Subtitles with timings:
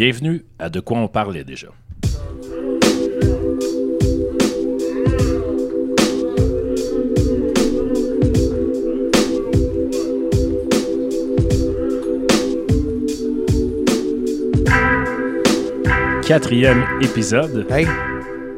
[0.00, 1.66] Bienvenue à De quoi on parlait déjà.
[16.24, 17.88] Quatrième épisode, Hey,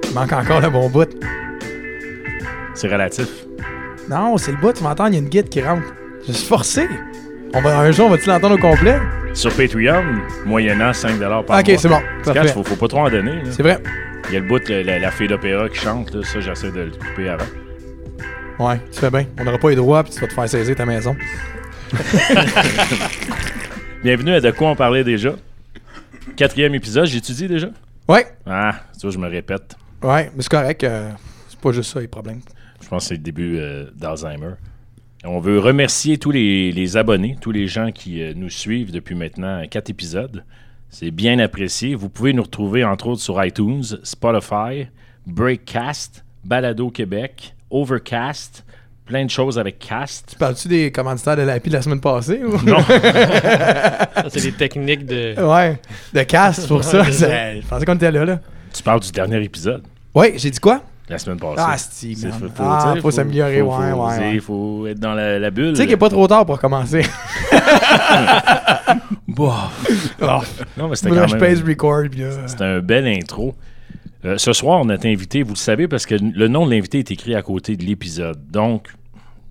[0.05, 1.09] il manque encore le bon bout.
[2.75, 3.47] c'est relatif.
[4.11, 5.87] Non, c'est le bout, tu m'entends, il y a une guide qui rentre.
[6.29, 6.87] Je suis forcé.
[7.55, 8.99] On va, un jour, on va-tu l'entendre au complet?
[9.35, 10.05] Sur Patreon,
[10.45, 11.61] moyennant 5 par mois.
[11.61, 12.01] ok, c'est bon.
[12.25, 12.49] Parfait.
[12.53, 13.43] faut, faut pas trop en donner.
[13.51, 13.79] C'est vrai.
[14.29, 16.71] Il y a le bout, la, la, la fille d'opéra qui chante, là, ça j'essaie
[16.71, 17.45] de le couper avant.
[18.59, 19.27] Ouais, tu fais bien.
[19.39, 21.17] On n'aura pas les droits, puis tu vas te faire saisir ta maison.
[24.05, 25.31] Bienvenue à De quoi on parlait déjà?
[26.37, 27.69] Quatrième épisode, j'étudie déjà?
[28.09, 29.77] Ouais, Ah, tu vois, je me répète.
[30.03, 30.85] ouais, mais c'est correct.
[30.85, 31.11] euh,
[31.49, 32.41] c'est pas juste ça, les problèmes.
[32.83, 34.53] Je pense que c'est le début euh, d'Alzheimer.
[35.25, 39.15] On veut remercier tous les, les abonnés, tous les gens qui euh, nous suivent depuis
[39.15, 40.45] maintenant quatre épisodes.
[40.89, 41.95] C'est bien apprécié.
[41.95, 44.87] Vous pouvez nous retrouver entre autres sur iTunes, Spotify,
[45.27, 48.65] Breakcast, Balado Québec, Overcast,
[49.05, 50.37] plein de choses avec Cast.
[50.39, 52.41] Parles-tu des commanditaires de l'API de la semaine passée?
[52.43, 52.53] Ou?
[52.65, 55.35] Non, Ça, c'est des techniques de.
[55.41, 55.79] ouais,
[56.15, 57.03] de casse pour ça.
[57.05, 58.41] Je pensais qu'on était là, là.
[58.73, 59.83] tu parles du dernier épisode,
[60.15, 60.83] Ouais, j'ai dit quoi?
[61.11, 61.57] La semaine passée.
[61.59, 62.39] Ah, c'est C'est- man.
[62.39, 64.39] faut, faut- Ah, faut s'améliorer, ouais, faut ouais, ouais.
[64.41, 65.71] faut être dans la, la bulle.
[65.71, 67.03] Tu sais qu'il n'est pas trop tard pour commencer.
[69.39, 70.41] Oh,
[70.77, 71.41] Non, mais c'était là, quand je même...
[71.41, 72.47] pèse record, puis là...
[72.47, 73.55] C'était un bel intro.
[74.25, 76.71] Euh, ce soir, on a été invité, vous le savez, parce que le nom de
[76.73, 78.39] l'invité est écrit à côté de l'épisode.
[78.51, 78.89] Donc,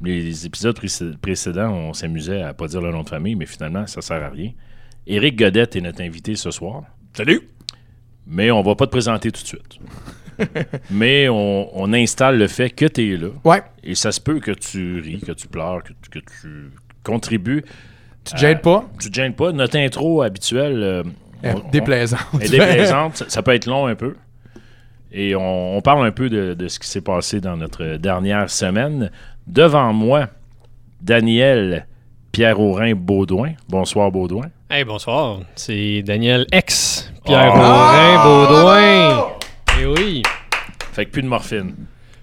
[0.03, 3.87] les épisodes précé- précédents, on s'amusait à pas dire le nom de famille, mais finalement,
[3.87, 4.51] ça sert à rien.
[5.07, 6.83] Éric Godette est notre invité ce soir.
[7.13, 7.41] Salut!
[8.27, 9.79] Mais on va pas te présenter tout de suite.
[10.91, 13.29] mais on, on installe le fait que tu es là.
[13.43, 16.71] Ouais, Et ça se peut que tu ris, que tu pleures, que, tu- que tu
[17.03, 17.63] contribues.
[18.25, 18.85] tu te gênes pas?
[19.01, 19.51] Tu te gênes pas.
[19.51, 21.03] Notre intro habituelle euh,
[21.45, 22.17] Euh, on- on- Déplaisant.
[22.41, 23.17] est déplaisante.
[23.17, 24.15] ça, ça peut être long un peu.
[25.11, 28.49] Et on, on parle un peu de, de ce qui s'est passé dans notre dernière
[28.49, 29.09] semaine.
[29.47, 30.27] Devant moi,
[31.01, 31.87] Daniel
[32.31, 33.53] Pierre-Aurin Baudouin.
[33.69, 34.49] Bonsoir, Baudouin.
[34.69, 35.39] Hey, bonsoir.
[35.55, 37.11] C'est Daniel X.
[37.25, 37.59] Pierre Ah!
[37.59, 39.27] Aurin Baudouin.
[39.81, 40.23] Eh oui.
[40.93, 41.73] Fait que plus de morphine.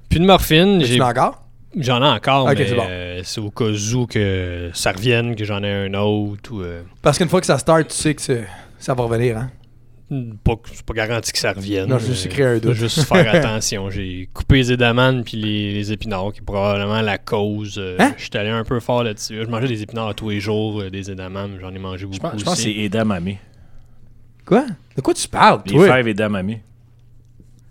[0.08, 1.42] Puis de morphine, Tu j'ai- encore?
[1.78, 2.82] j'en ai encore, mais c'est bon.
[2.88, 6.52] euh, c'est au cas où que ça revienne, que j'en ai un autre.
[6.52, 8.22] Ou, euh, Parce qu'une fois que ça start, tu sais que
[8.78, 9.50] ça va revenir, hein?
[10.44, 11.88] pas, c'est pas garanti que ça revienne.
[11.88, 12.74] Non, je juste créer un doute.
[12.74, 13.90] Juste faire attention.
[13.90, 17.76] J'ai coupé les édamanes puis les, les épinards, qui est probablement la cause.
[17.78, 18.14] Euh, Hein?
[18.16, 19.40] Je suis allé un peu fort là-dessus.
[19.42, 21.58] Je mangeais des épinards tous les jours, euh, des édamames.
[21.60, 22.88] J'en ai mangé beaucoup Je pense, je pense que aussi.
[22.92, 23.38] c'est.
[24.46, 24.64] Quoi?
[24.96, 25.86] De quoi tu parles, Les toi?
[25.88, 26.54] fèves edamame.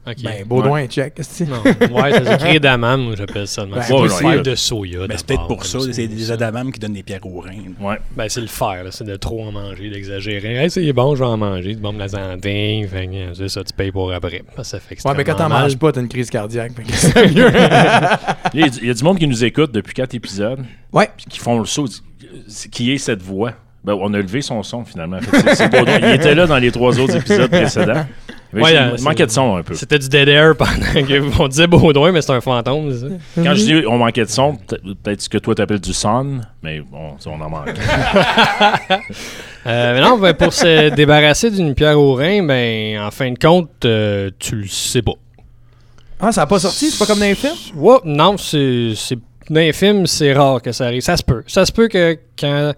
[0.07, 0.15] Ok.
[0.23, 1.15] Ben, Baudouin, check.
[1.15, 1.61] qu'est-ce que Non.
[2.01, 3.65] Ouais, ça s'écrit edamame, moi, j'appelle ça.
[3.65, 4.41] Ben, c'est ouais, pas ouais, le fer ouais.
[4.41, 5.07] de soya.
[5.07, 7.51] Ben, c'est peut-être pour ça, c'est des adamams qui donnent des pierres au rein.
[7.79, 7.97] Ouais.
[8.15, 10.55] Ben, c'est le fer, là, c'est de trop en manger, d'exagérer.
[10.57, 12.87] Hey, c'est bon, je vais en manger, du bon la santé.
[12.91, 14.43] Fait que, c'est ça, tu payes pour après.
[14.63, 16.73] Ça fait Ouais, mais quand t'en manges pas, t'as une crise cardiaque.
[16.75, 17.49] fait que c'est mieux.
[18.53, 20.59] Il y, a, il y a du monde qui nous écoute depuis quatre épisodes.
[20.93, 21.09] ouais.
[21.17, 21.87] puis qui font le saut.
[22.47, 23.53] C'est- Qui est cette voix?
[23.83, 25.19] Ben, on a levé son son finalement.
[25.31, 25.99] C'est- c'est Baudouin.
[25.99, 28.05] Il était là dans les trois autres épisodes précédents.
[28.61, 29.73] Ouais, il manquait de son un peu.
[29.73, 33.07] C'était du dead air pendant que on disait Baudouin, mais c'est un fantôme, ça?
[33.43, 36.39] Quand je dis on manquait de son, peut- peut-être ce que toi t'appelles du son,
[36.63, 37.69] mais bon, ça, on en manque.
[39.67, 43.39] Euh, mais non, ben, pour se débarrasser d'une pierre au rein, ben, en fin de
[43.39, 45.13] compte, euh, tu le sais pas.
[46.19, 46.91] Ah, ça a pas sorti?
[46.91, 47.55] C'est pas comme dans les films?
[47.75, 48.91] Ouais, non, c'est.
[48.95, 49.17] c'est-
[49.49, 51.01] Dans les films, c'est rare que ça arrive.
[51.01, 51.43] Ça se peut.
[51.47, 52.73] Ça se peut que quand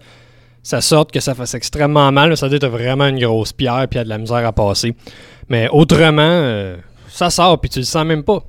[0.62, 3.52] ça sorte, que ça fasse extrêmement mal, ça veut dire que t'as vraiment une grosse
[3.52, 4.94] pierre puis il y a de la misère à passer.
[5.48, 6.76] Mais autrement, euh,
[7.08, 8.42] ça sort puis tu le sens même pas.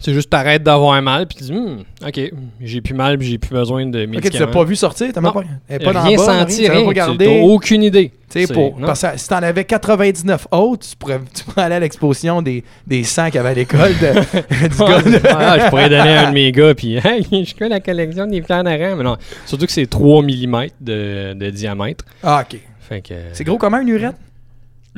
[0.00, 2.20] C'est juste t'arrêtes d'avoir mal puis tu dis, Hmm, ok,
[2.60, 4.30] j'ai plus mal puis j'ai plus besoin de Ok, médicaments.
[4.32, 5.08] tu l'as pas vu sortir?
[5.12, 6.80] T'as même pas, elle est pas dans rien bas, senti, rien, rien.
[6.82, 7.40] T'as regardé?
[7.42, 8.12] aucune idée.
[8.30, 8.86] Tu sais, pour, non.
[8.86, 12.62] parce que si t'en avais 99 autres, tu pourrais, tu pourrais aller à l'exposition des,
[12.86, 15.02] des 100 qu'il y avait à l'école de- du gars.
[15.02, 17.80] de- Ah, je pourrais donner à un de mes gars, puis hey, je connais la
[17.80, 18.94] collection des pierres d'arène.
[18.98, 22.04] Mais non, surtout que c'est 3 mm de, de diamètre.
[22.22, 22.60] Ah, ok.
[22.80, 23.14] Fait que.
[23.32, 24.14] C'est gros comment une urette?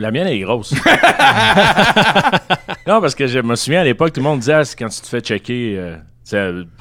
[0.00, 0.72] La mienne elle est grosse.
[2.86, 4.88] non, parce que je me souviens à l'époque, tout le monde disait ah, c'est quand
[4.88, 5.76] tu te fais checker.
[5.78, 5.96] euh,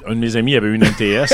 [0.06, 1.26] un de mes amis avait une MTS.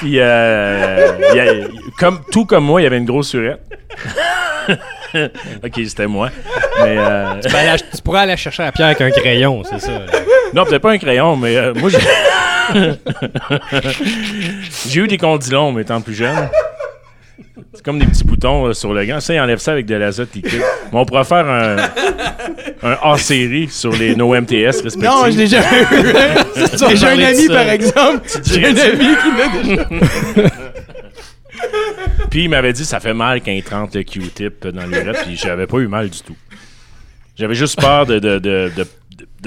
[0.00, 1.66] Puis, euh, il y a-
[1.98, 3.60] comme, tout comme moi, il y avait une grosse surette.
[5.14, 6.30] ok, c'était moi.
[6.82, 9.92] Mais, euh, Tu, aller pourrais aller chercher la pierre avec un crayon, c'est ça.
[10.52, 11.98] non, peut-être pas un crayon, mais euh, moi, j'ai.
[14.88, 16.48] j'ai eu des condylons, mais étant plus jeune.
[17.72, 19.20] C'est comme des petits boutons euh, sur le gant.
[19.20, 20.60] Ça, il enlève ça avec de l'azote liquide.
[20.92, 21.76] Mais on pourrait faire un,
[22.82, 25.02] un hors-série sur les, nos MTS respectifs.
[25.02, 25.86] Non, je l'ai jamais eu.
[26.96, 27.54] J'ai un parler de ami, ça.
[27.54, 28.28] par exemple.
[28.44, 30.50] J'ai un ami qui l'a déjà.
[32.30, 35.36] Puis il m'avait dit ça fait mal quand il trente le Q-tip dans l'urette, puis
[35.36, 36.36] j'avais pas eu mal du tout.
[37.36, 38.86] J'avais juste peur de, de, de, de, de-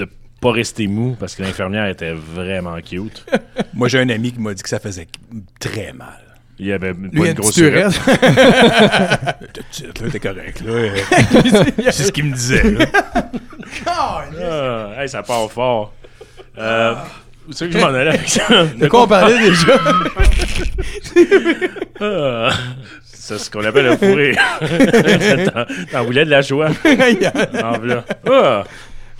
[0.04, 0.08] de
[0.40, 3.26] pas rester mou parce que l'infirmière était vraiment cute.
[3.74, 5.06] Moi, j'ai un ami qui m'a dit que ça faisait
[5.60, 6.20] très mal.
[6.60, 8.00] Il y avait pas une une grosse petite urette.
[8.06, 9.36] urette.
[9.54, 10.72] Tout de suite, là, t'es correct, là.
[11.92, 12.86] C'est ce qu'il me disait, là.
[13.86, 14.22] Ah,
[14.98, 15.92] hey, ça part fort.
[16.58, 16.94] Euh,
[17.48, 18.64] Où c'est que je m'en allais avec ça?
[18.64, 19.78] De quoi on parlait déjà?
[22.00, 22.50] Ah,
[23.04, 24.34] c'est ce qu'on appelle un fourré.
[25.44, 26.68] T'en- T'en voulais de la joie.
[26.70, 28.04] En voilà.
[28.30, 28.64] Ah.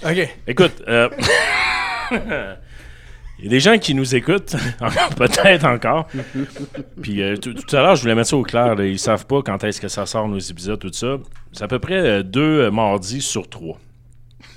[0.05, 0.29] ok.
[0.47, 1.09] Écoute, euh,
[3.39, 4.57] il y a des gens qui nous écoutent,
[5.17, 6.07] peut-être encore.
[7.03, 8.75] Puis euh, tout tout à l'heure, je voulais mettre ça au clair.
[8.75, 8.85] là.
[8.85, 11.17] Ils savent pas quand est-ce que ça sort nos épisodes, tout ça.
[11.53, 13.79] C'est à peu près euh, deux euh, mardis sur trois.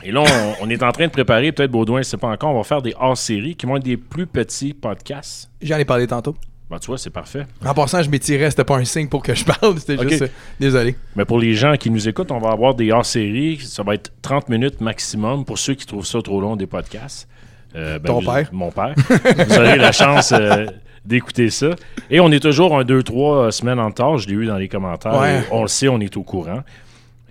[0.04, 0.22] Et là,
[0.62, 2.64] on, on est en train de préparer, peut-être Baudouin ne sait pas encore, on va
[2.64, 5.50] faire des hors-séries qui vont être des plus petits podcasts.
[5.62, 6.36] J'en ai parlé tantôt.
[6.72, 7.46] Ben, tu vois, c'est parfait.
[7.66, 10.22] En passant, je m'étirais, c'était pas un signe pour que je parle, c'était juste.
[10.24, 10.28] euh,
[10.60, 10.96] désolé.
[11.18, 13.60] Mais pour les gens qui nous écoutent, on va avoir des hors-séries.
[13.60, 17.28] Ça va être 30 minutes maximum pour ceux qui trouvent ça trop long des podcasts.
[17.76, 18.50] Euh, ben, Ton vous- père.
[18.52, 18.94] Mon père.
[18.98, 20.66] vous aurez la chance euh,
[21.06, 21.70] d'écouter ça.
[22.10, 24.18] Et on est toujours un, deux, trois semaines en retard.
[24.18, 25.20] Je l'ai eu dans les commentaires.
[25.20, 25.44] Ouais.
[25.52, 26.64] On le sait, on est au courant.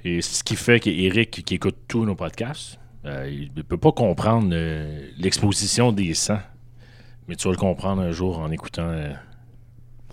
[0.04, 3.92] Et ce qui fait qu'Éric, qui écoute tous nos podcasts, euh, il ne peut pas
[3.92, 4.54] comprendre
[5.18, 6.40] l'exposition des sangs.
[7.28, 8.90] Mais tu vas le comprendre un jour en écoutant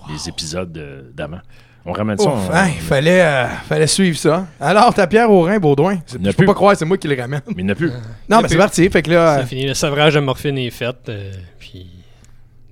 [0.09, 1.39] les épisodes de- d'avant.
[1.89, 2.27] On ramène ça.
[2.29, 4.45] Ouf, on- hein, il fallait, euh, fallait suivre ça.
[4.59, 5.99] Alors, ta pierre au rein, Baudouin.
[6.05, 6.45] Je peux plus.
[6.45, 7.41] pas croire, c'est moi qui le ramène.
[7.47, 7.91] Mais il n'y en a plus.
[8.29, 8.89] Non, mais c'est parti.
[8.89, 9.65] Fait que là, C'est fini.
[9.67, 10.95] Le sevrage de morphine est fait.
[11.07, 11.89] euh, puis,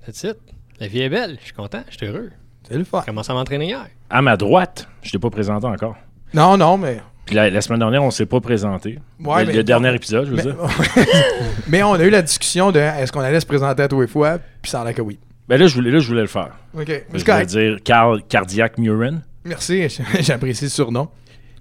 [0.04, 0.36] that's it.
[0.78, 1.38] La vie est belle.
[1.40, 1.82] Je suis content.
[1.90, 2.30] Je suis heureux.
[2.68, 3.00] c'est le fun.
[3.00, 3.86] J'ai commencé à m'entraîner hier.
[4.10, 5.96] À ma droite, je ne t'ai pas présenté encore.
[6.34, 7.00] Non, non, mais.
[7.24, 8.98] Puis la, la semaine dernière, on ne s'est pas présenté.
[9.24, 10.56] Ouais, le, mais- le dernier épisode, je veux Mais, dire.
[11.68, 14.06] mais on a eu la discussion de est-ce qu'on allait se présenter à tous les
[14.06, 15.18] fois, puis ça en a que oui.
[15.48, 16.50] Ben là, je voulais, là, je voulais le faire.
[16.76, 17.04] Ok.
[17.14, 19.20] Je voulais dire Carl Cardiac Murin.
[19.44, 19.86] Merci,
[20.20, 21.08] j'apprécie le surnom.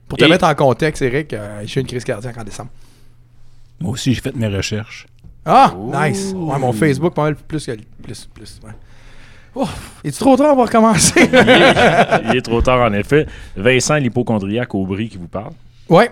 [0.08, 2.70] Pour te Et- mettre en contexte, Eric, euh, j'ai eu une crise cardiaque en décembre.
[3.80, 5.06] Moi aussi, j'ai fait mes recherches.
[5.46, 6.34] Ah, nice.
[6.36, 7.72] Ouais, mon Facebook, pas mal plus que
[8.02, 8.60] plus, plus.
[8.64, 8.72] Ouais.
[9.54, 11.30] Ouf, est-tu trop tard pour recommencer?
[11.32, 13.28] Il est, il est trop tard, en effet.
[13.56, 15.54] Vincent, l'hypochondriaque Aubry, qui vous parle.
[15.90, 16.12] ouais.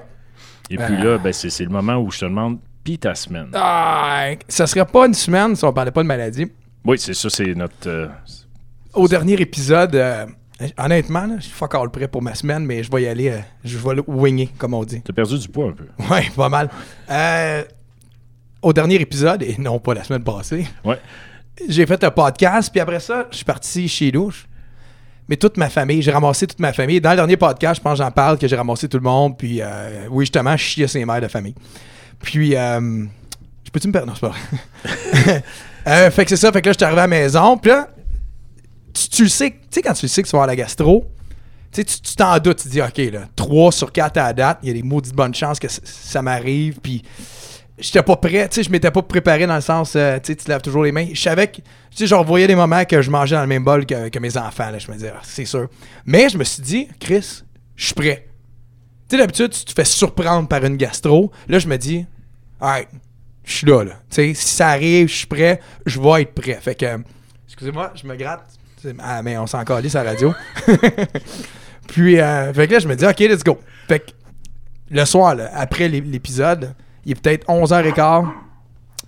[0.70, 1.04] Et puis Ah.
[1.04, 3.50] là, ben, c'est le moment où je te demande, pis ta semaine?
[3.54, 6.48] Ah, ça serait pas une semaine si on parlait pas de maladie.
[6.86, 7.88] Oui, c'est ça, c'est notre.
[7.88, 8.08] euh,
[8.94, 10.26] Au dernier épisode, euh,
[10.78, 13.40] honnêtement, là, je suis all prêt pour ma semaine, mais je vais y aller, euh,
[13.64, 15.02] je vais le winger, comme on dit.
[15.02, 15.86] T'as perdu du poids un peu.
[16.14, 16.70] Ouais, pas mal.
[18.62, 21.00] Au dernier épisode, et non pas la semaine passée, Ouais.
[21.68, 24.32] j'ai fait un podcast, puis après ça, je suis parti chez nous.
[25.30, 27.00] Mais toute ma famille, j'ai ramassé toute ma famille.
[27.00, 29.38] Dans le dernier podcast, je pense que j'en parle, que j'ai ramassé tout le monde,
[29.38, 31.56] puis euh, oui, justement, je chiais ses mères de famille.
[32.22, 33.06] Puis, euh,
[33.64, 34.08] je peux-tu me perdre?
[34.08, 34.34] Non, c'est pas
[35.24, 35.44] vrai.
[35.88, 37.72] Euh, fait que c'est ça, fait que là, je suis arrivé à la maison, puis
[37.72, 37.90] là,
[38.94, 40.56] tu, tu le sais, tu sais, quand tu le sais que tu vas avoir la
[40.56, 41.06] gastro,
[41.72, 44.72] tu t'en doutes, tu dis, OK, là, 3 sur 4 à la date, il y
[44.72, 47.02] a des maudites bonnes chances que ça m'arrive, puis
[47.78, 50.36] j'étais pas prêt, tu sais, je m'étais pas préparé dans le sens, euh, tu sais,
[50.36, 51.08] tu laves toujours les mains.
[51.12, 51.64] Je savais que, tu
[51.96, 54.38] sais, je revoyais des moments que je mangeais dans le même bol que, que mes
[54.38, 55.68] enfants, là, je me disais, Ah, c'est sûr.
[56.06, 57.44] Mais je me suis dit, Chris,
[57.76, 58.28] je suis prêt.
[59.10, 61.32] Tu sais, d'habitude, tu te fais surprendre par une gastro.
[61.48, 62.06] Là, je me dis,
[62.62, 62.88] alright,
[63.44, 63.92] je suis là, là.
[64.10, 66.58] Tu sais, si ça arrive, je suis prêt, je vais être prêt.
[66.62, 66.86] Fait que,
[67.48, 68.46] excusez-moi, je me gratte.
[69.00, 70.34] Ah, mais on s'en calisse à la radio.
[71.88, 73.60] Puis, euh, fait que là, je me dis, OK, let's go.
[73.88, 74.12] Fait que
[74.90, 76.74] le soir, là, après l'é- l'épisode,
[77.06, 78.28] il est peut-être 11h15.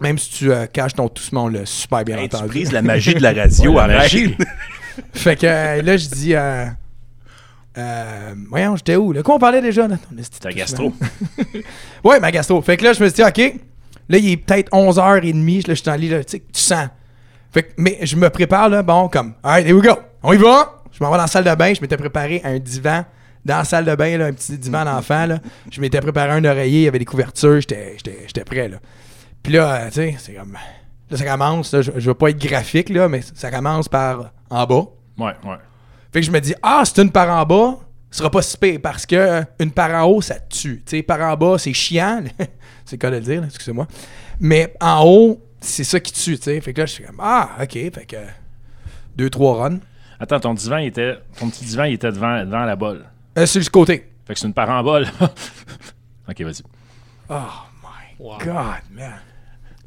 [0.01, 2.49] Même si tu euh, caches ton toussement, là, super bien Hey, tu entendu.
[2.49, 4.35] brises la magie de la radio, Ouais, la magie.
[5.13, 6.65] Fait que euh, là, je dis, euh,
[7.77, 9.13] euh, voyons, j'étais où?
[9.13, 9.87] Là, quoi on parlait déjà?
[9.87, 9.95] Là?
[10.41, 10.93] Ta gastro.
[12.03, 12.61] Ouais, ma gastro.
[12.61, 13.55] Fait que là, je me suis dit, OK,
[14.09, 16.87] là, il est peut-être 11h30, là, je suis en lit, là, tu sais, tu sens.
[17.51, 20.37] Fait que, mais je me prépare, là, bon, comme, alright, here we go, on y
[20.37, 20.81] va.
[20.91, 23.05] Je m'en vais dans la salle de bain, je m'étais préparé un divan
[23.43, 25.39] dans la salle de bain, là, un petit divan d'enfant, là.
[25.71, 28.77] Je m'étais préparé un oreiller, il y avait des couvertures, j'étais prêt, là.
[29.43, 30.57] Puis là, euh, tu sais, c'est comme,
[31.09, 34.31] là, ça commence, là, je, je veux pas être graphique, là, mais ça commence par
[34.49, 34.85] en bas.
[35.17, 35.57] Ouais, ouais.
[36.11, 37.77] Fait que je me dis, ah, c'est une par en bas,
[38.17, 40.83] sera pas si pire parce que une par en haut, ça te tue.
[40.85, 42.23] Tu sais, par en bas, c'est chiant.
[42.85, 43.87] c'est quoi de le dire, là, excusez-moi.
[44.39, 46.61] Mais en haut, c'est ça qui tue, tu sais.
[46.61, 47.71] Fait que là, je suis comme, ah, ok.
[47.71, 48.17] Fait que
[49.15, 49.79] deux, trois runs.
[50.19, 51.17] Attends, ton divan, il était.
[51.39, 53.05] Ton petit divan, il était devant, devant la bolle.
[53.37, 54.09] Euh, sur le côté.
[54.25, 55.07] Fait que c'est une parambole.
[56.29, 56.63] ok, vas-y.
[57.29, 57.33] Oh
[57.83, 58.37] my Wow.
[58.39, 59.19] God, man.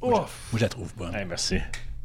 [0.02, 0.12] Ouf.
[0.12, 1.14] Moi, je la trouve bonne.
[1.14, 1.58] Hey, merci.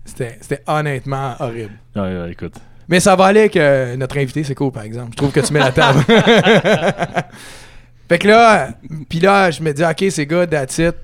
[0.06, 1.78] C'était c'était honnêtement horrible.
[1.96, 2.56] Ouais, ouais, écoute.
[2.88, 5.12] Mais ça va aller avec euh, notre invité, c'est cool, par exemple.
[5.12, 6.04] Je trouve que tu mets la table.
[8.10, 8.70] fait que là,
[9.10, 10.96] puis là, je me dis, OK, c'est good, that's it.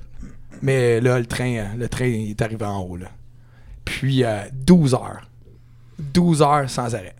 [0.61, 3.07] Mais là, le train, le train il est arrivé en haut, là.
[3.85, 5.29] Puis, euh, 12 heures.
[5.99, 7.15] 12 heures sans arrêt.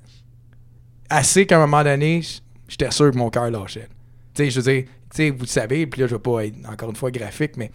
[1.09, 2.21] assez qu'à un moment donné,
[2.67, 3.87] j'étais sûr que mon cœur lâchait.
[4.33, 6.45] Tu sais, je veux dire, tu sais, vous le savez, puis là, je veux pas
[6.45, 7.71] être encore une fois graphique, mais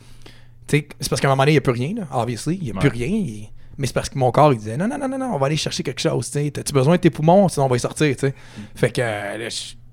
[0.67, 2.57] c'est parce qu'à un moment donné, il n'y a plus rien, là, obviously.
[2.57, 3.47] Il n'y a plus rien.
[3.78, 5.47] Mais c'est parce que mon corps, il disait non, non, non, non, non, on va
[5.47, 6.31] aller chercher quelque chose.
[6.31, 6.50] tu sais.
[6.50, 8.35] T'as-tu besoin de tes poumons, sinon on va y sortir, tu sais.
[8.75, 9.49] Fait que, euh,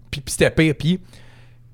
[0.10, 0.76] puis, puis c'était pire.
[0.78, 1.00] Puis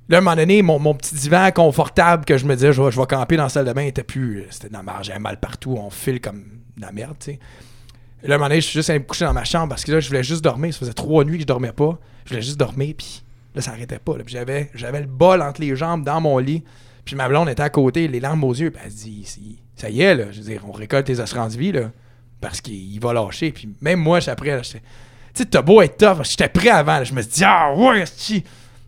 [0.10, 2.82] là, à un moment donné, mon, mon petit divan confortable que je me disais, je
[2.82, 4.46] vais, je vais camper dans la salle de bain, était plus.
[4.50, 6.44] C'était dans la marge, j'avais mal partout, on file comme
[6.78, 7.40] de la merde, tu sais.
[8.24, 9.84] Là, à un moment donné, je suis juste allé me coucher dans ma chambre parce
[9.84, 10.74] que là, je voulais juste dormir.
[10.74, 12.00] Ça faisait trois nuits que je dormais pas.
[12.26, 13.24] Je voulais juste dormir, puis
[13.54, 14.18] là, ça arrêtait pas.
[14.18, 14.24] là.
[14.24, 16.64] Puis j'avais, j'avais le bol entre les jambes dans mon lit.
[17.06, 18.72] Puis ma blonde était à côté, les larmes aux yeux.
[18.72, 20.26] Puis elle se dit, ça y est, là.
[20.32, 21.92] Je veux dire, on récolte tes assurances vie, là.
[22.42, 23.52] Parce qu'il il va lâcher.
[23.52, 24.80] Puis même moi, j'étais après, là, j'étais.
[25.34, 26.24] Tu sais, t'as beau être tough.
[26.24, 27.04] J'étais prêt avant.
[27.04, 28.04] Je me suis dit, ah ouais.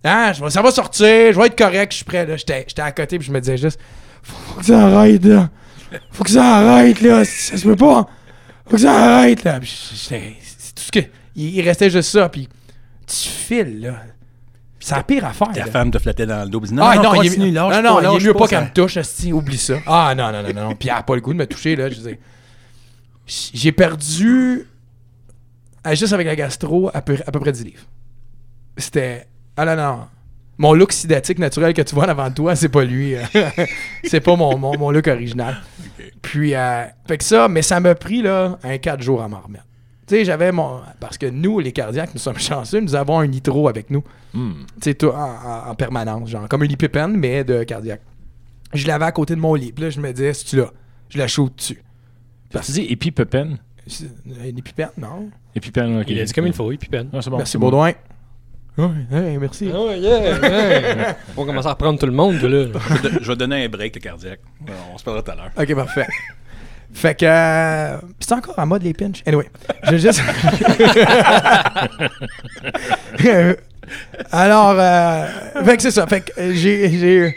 [0.04, 2.28] Hein, je ça va sortir, je vais être correct, je suis prêt.
[2.38, 3.80] J'étais, à côté, puis je me disais juste,
[4.24, 5.50] faut que ça arrête, là.
[6.12, 7.26] Faut que ça arrête, là.
[7.26, 8.08] Ça se peut pas.
[8.66, 9.60] Faut que ça arrête, là.
[9.64, 10.20] C'est
[10.76, 11.00] tout ce que.
[11.36, 12.48] Il, il restait juste ça, puis
[13.06, 14.04] tu files, là.
[14.80, 15.50] C'est la pire affaire.
[15.52, 15.66] Ta là.
[15.66, 16.62] femme te flattait dans le dos.
[16.62, 18.34] dit, Non, ah non, non, il est, lâche non, non, pas, il est lâche mieux
[18.34, 19.76] pas, pas qu'elle me touche, esti, oublie ça.
[19.86, 20.76] Ah non, non, non, non, non.
[20.76, 21.90] Puis elle a pas le goût de me toucher, là.
[21.90, 21.98] Je.
[23.54, 24.66] J'ai perdu,
[25.84, 27.84] ah, juste avec la gastro, à peu, à peu près 10 livres.
[28.78, 29.28] C'était.
[29.56, 30.00] Ah non, non.
[30.58, 33.16] Mon look sidatique naturel que tu vois en avant de toi, c'est pas lui.
[33.16, 33.24] euh.
[34.04, 35.58] c'est pas mon, mon, mon look original.
[36.22, 39.40] Puis, euh, fait que ça, mais ça m'a pris, là, un 4 jours à m'en
[39.40, 39.66] remettre.
[40.10, 40.82] Tu sais, j'avais mon.
[41.00, 44.04] Parce que nous, les cardiaques, nous sommes chanceux, nous avons un nitro avec nous.
[44.34, 44.54] Hmm.
[44.76, 48.02] Tu sais, tout en, en- en permanence, genre comme un épipène, mais de cardiaque.
[48.74, 49.72] Je l'avais à côté de mon lit.
[49.72, 50.72] Puis là, je me disais, c'est-tu là?
[51.10, 51.82] Je la shoot dessus.
[52.52, 53.58] Tu dis épipépène?
[53.88, 54.06] C'est-
[54.42, 55.30] Un épipène, non?
[55.56, 56.06] Épipène, ok.
[56.10, 56.72] Il a dit comme il faut.
[56.72, 57.68] Ah, bon, merci, c'est bon.
[57.68, 57.94] Baudouin.
[58.78, 59.70] Ouais, ouais, merci.
[59.76, 61.18] Oh yeah, yeah.
[61.38, 62.66] On commence à reprendre tout le monde, là.
[63.22, 64.40] Je vais donner un break, le cardiaque.
[64.94, 65.52] On se parlera tout à l'heure.
[65.58, 66.08] Ok, parfait.
[66.94, 67.26] Fait que.
[67.26, 69.22] euh, c'est encore en mode les pinch.
[69.26, 69.50] Anyway,
[69.84, 70.22] je juste.
[74.32, 75.26] Alors, euh,
[75.66, 76.06] fait que c'est ça.
[76.08, 76.90] Fait que j'ai.
[77.00, 77.36] j'ai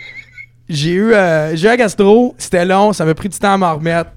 [0.68, 3.58] j'ai eu, euh, j'ai eu la gastro, c'était long, ça m'a pris du temps à
[3.58, 4.10] m'en remettre.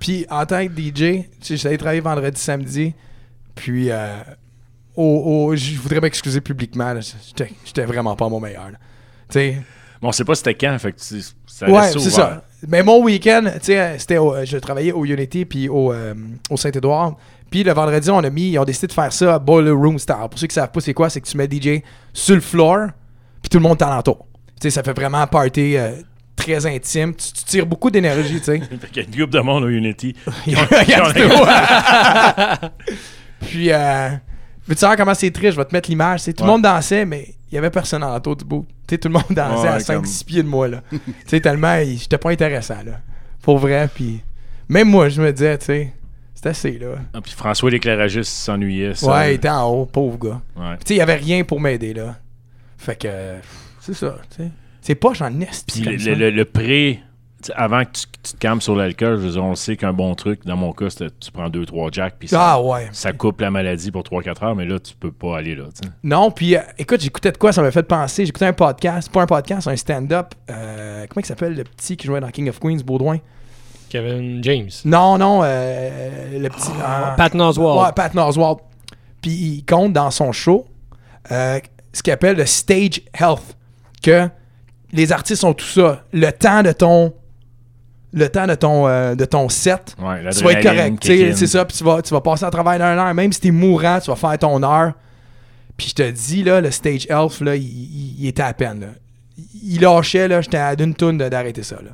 [0.00, 2.94] Puis en tant que DJ, j'allais travailler vendredi, samedi.
[3.54, 4.08] Puis, euh,
[4.96, 6.92] au- au- je voudrais m'excuser publiquement.
[6.94, 7.00] là.
[7.00, 8.70] J'étais j'étais vraiment pas mon meilleur.
[9.28, 9.62] Tu sais,
[10.02, 12.12] Bon, on sait pas c'était quand, fait que tu- ça Ouais, c'est ouvert.
[12.12, 12.44] ça.
[12.68, 16.14] Mais mon week-end, tu sais, c'était je travaillais au Unity puis au, euh,
[16.50, 17.16] au Saint-Édouard.
[17.50, 19.98] Puis le vendredi, on a mis, ils ont décidé de faire ça à Boiler Room
[19.98, 20.28] Star.
[20.28, 22.88] Pour ceux qui savent pas c'est quoi, c'est que tu mets DJ sur le floor,
[23.42, 24.26] puis tout le monde t'alentour.
[24.60, 25.92] Tu sais, ça fait vraiment un party euh,
[26.34, 27.14] très intime.
[27.14, 28.60] Tu, tu tires beaucoup d'énergie, tu sais.
[28.92, 30.14] Qu'il y a une groupe de monde au Unity.
[30.46, 30.56] Il.
[33.40, 34.08] Puis, euh,
[34.66, 35.52] veux-tu savoir comment c'est triste?
[35.52, 36.22] Je vais te mettre l'image.
[36.24, 36.54] tu Tout le Ouais.
[36.54, 38.66] monde dansait, mais il y avait personne autour du bout.
[38.86, 40.66] Tu sais, tout le monde dansait Ouais, à 5-6 comme- pieds de moi.
[40.68, 40.82] là.
[40.90, 42.82] tu sais, tellement, j'étais pas intéressant.
[42.84, 43.00] Là.
[43.42, 43.88] Pour vrai.
[43.94, 44.20] Puis,
[44.68, 45.92] même moi, je me disais, tu sais,
[46.34, 46.96] c'est assez, là.
[47.14, 48.94] Ah, puis François l'éclairagiste s'ennuyait.
[48.94, 49.10] ça.
[49.12, 50.40] Ouais, il était en haut, pauvre gars.
[50.56, 50.76] Ouais.
[50.78, 52.16] Tu sais, il y avait rien pour m'aider, là.
[52.76, 53.08] Fait que,
[53.80, 54.50] c'est ça, tu sais.
[54.82, 55.64] C'est poche en est.
[55.72, 57.00] Puis le, le- le- pré,
[57.54, 59.92] avant que tu, tu te calmes sur l'alcool, je veux dire, on le sait qu'un
[59.92, 62.88] bon truc, dans mon cas, c'était tu prends 2-3 jacks, puis ça, Ah ouais.
[62.92, 65.64] ça coupe la maladie pour 3-4 heures, mais là, tu peux pas aller là.
[66.02, 68.24] Non, puis euh, écoute, j'écoutais de quoi, ça m'a fait penser.
[68.26, 70.34] J'écoutais un podcast, pas un podcast, un stand-up.
[70.50, 73.18] euh, comment il s'appelle le petit qui jouait dans King of Queens, Baudouin?
[73.90, 74.70] Kevin James.
[74.84, 76.70] Non, non, euh, le petit.
[76.82, 77.80] ah, Pat Oswald.
[77.86, 78.58] Ouais, Pat Oswald.
[79.22, 80.66] Puis il compte dans son show
[81.30, 81.60] euh,
[81.92, 83.56] ce qu'il appelle le stage health.
[84.02, 84.28] Que
[84.92, 86.02] les artistes ont tout ça.
[86.12, 87.12] Le temps de ton.
[88.16, 89.96] Le temps de ton, euh, de ton set.
[90.00, 91.04] Ouais, tu vas être correct.
[91.36, 91.64] C'est ça.
[91.64, 93.12] Puis tu vas, tu vas passer à travers d'une heure.
[93.14, 94.92] Même si t'es mourant, tu vas faire ton heure.
[95.76, 98.80] Puis je te dis, là, le stage health, là, il, il- il était à peine.
[98.80, 98.86] Là.
[99.64, 101.76] Il lâchait, là, j'étais à d'une toune d'arrêter ça.
[101.76, 101.90] Là.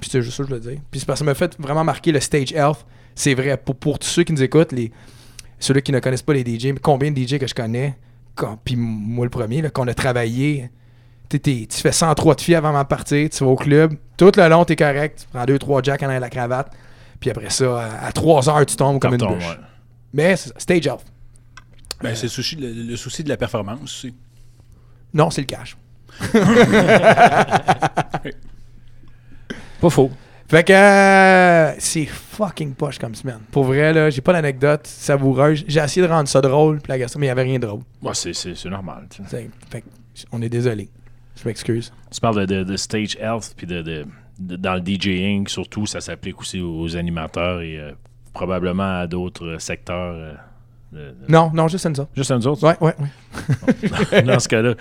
[0.00, 0.80] Puis c'est juste ça que je veux dire.
[0.90, 2.84] Puis c'est parce que ça m'a fait vraiment marquer le stage health.
[3.14, 3.56] C'est vrai.
[3.56, 4.90] Pour, pour tous ceux qui nous écoutent, les,
[5.60, 7.96] ceux qui ne connaissent pas les DJ, mais combien de DJ que je connais,
[8.64, 10.70] puis moi le premier, qu'on a travaillé.
[11.38, 14.30] T'es- t'es- tu fais 103 de filles avant de partir, tu vas au club, tout
[14.36, 16.72] le long, t'es correct, tu prends 2-3 jacks en arrière de la cravate,
[17.20, 19.48] puis après ça, à, 3 heures, tu tombes comme une Carton, bûche.
[19.48, 19.56] ouais.
[20.14, 21.04] Mais c'est ça, stage health.
[22.02, 24.14] Ben, c'est le souci, le, le souci de la performance aussi.
[25.14, 25.76] Non, c'est le cash.
[29.80, 30.10] Pas faux.
[30.48, 33.40] Fait que euh, c'est fucking poche comme semaine.
[33.50, 35.64] Pour vrai, là, j'ai pas d'anecdote savoureuse.
[35.66, 37.66] J'ai essayé de rendre ça drôle, puis la gastro, mais il y avait rien de
[37.66, 37.80] drôle.
[38.02, 39.06] Ouais, c'est, c'est, c'est normal.
[39.08, 39.86] tu Fait que
[40.30, 40.90] on est désolé.
[41.42, 41.92] Je m'excuse.
[42.10, 44.06] Tu parles de, de- de stage health, puis de, de-
[44.38, 47.92] dans le DJing, surtout, ça s'applique aussi aux animateurs et euh,
[48.32, 50.36] probablement à d'autres euh, secteurs.
[50.94, 52.08] euh, Non, non, juste une ça.
[52.16, 52.66] Juste à nous autres.
[52.66, 52.94] Ouais, ouais,
[54.12, 54.22] ouais.
[54.24, 54.74] dans ce cas-là,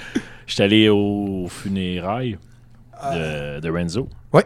[0.47, 2.37] j'étais allé au funérailles
[3.13, 4.07] de, de Renzo.
[4.33, 4.43] Ouais.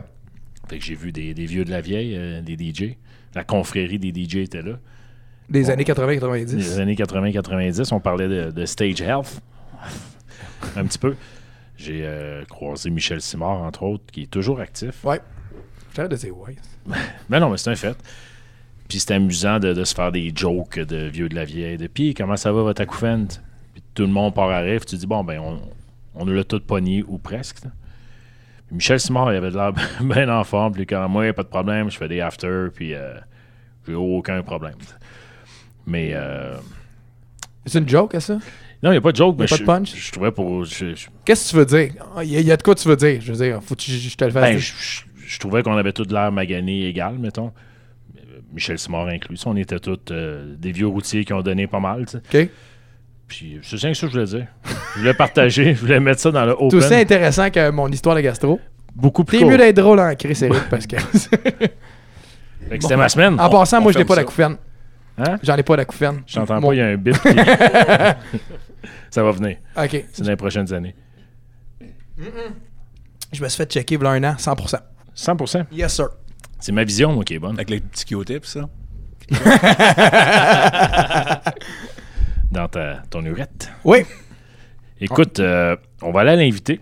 [0.69, 2.95] Fait que j'ai vu des, des vieux de la vieille, euh, des DJ.
[3.35, 4.73] La confrérie des DJ était là.
[5.49, 6.45] Des années 80-90.
[6.55, 7.93] des années 80-90.
[7.93, 9.41] On parlait de, de Stage Health.
[10.75, 11.15] Un petit peu.
[11.77, 15.03] J'ai euh, croisé Michel Simard, entre autres, qui est toujours actif.
[15.03, 15.21] Ouais.
[15.95, 16.55] J'ai de dire ouais.
[17.29, 17.97] Mais non, mais c'est un fait.
[18.87, 21.77] Puis c'est amusant de, de se faire des jokes de vieux de la vieille.
[21.77, 23.27] De puis comment ça va votre acouphène?
[23.73, 24.85] Puis tout le monde part à rêve.
[24.85, 25.59] Tu dis, bon, ben, on,
[26.13, 27.61] on l'a tout pogné ou presque.
[28.67, 30.73] Puis Michel Simard, il avait de l'air bien en forme.
[30.73, 32.67] Puis quand moi, pas de problème, je fais des after.
[32.73, 33.15] Puis euh,
[33.87, 34.75] j'ai aucun problème.
[35.87, 36.57] Mais euh,
[37.65, 38.37] C'est une joke, à ça?
[38.85, 39.35] Non, il n'y a pas de joke.
[39.39, 39.95] Mais pas je, de punch?
[39.95, 40.63] Je, trouvais pour.
[41.25, 41.93] Qu'est-ce que tu veux dire?
[42.21, 43.19] Il y, a- y a de quoi tu veux dire?
[43.19, 44.43] Je veux dire, faut que je, je te le fasse.
[44.43, 47.51] Ben, je, trouvais qu'on avait tous l'air magané égal, mettons.
[48.53, 49.39] Michel Simard inclus.
[49.47, 52.05] On était tous euh, des vieux routiers qui ont donné pas mal.
[52.05, 52.43] tu sais.
[52.43, 52.49] OK?
[53.27, 54.47] Puis c'est rien que ça que je voulais dire.
[54.93, 56.77] Je voulais partager, je voulais mettre ça dans le C'est open.
[56.79, 58.59] aussi intéressant que mon histoire de gastro.
[58.95, 60.95] Beaucoup plus T'es mieux d'être drôle en Chris Eric parce que.
[62.69, 63.39] C'était ma semaine.
[63.39, 64.21] en passant, on moi, je n'ai pas ça.
[64.21, 64.57] d'acouphène.
[65.17, 65.37] Hein?
[65.43, 66.23] J'en ai pas d'acouphène.
[66.27, 67.13] Je t'entends Mon- pas, il y a un bip.
[67.13, 67.29] qui-
[69.09, 69.57] ça va venir.
[69.77, 70.05] OK.
[70.11, 70.95] C'est dans les prochaines années.
[73.31, 74.79] Je me suis fait checker il y a un an, 100%.
[75.15, 76.09] 100% Yes, sir.
[76.59, 77.55] C'est ma vision, moi, qui est bonne.
[77.55, 78.69] Avec les petits Q-tips, ça.
[82.51, 83.71] Dans ta, ton urette.
[83.83, 84.05] Oui.
[85.01, 86.79] Écoute, euh, on va aller à l'invité.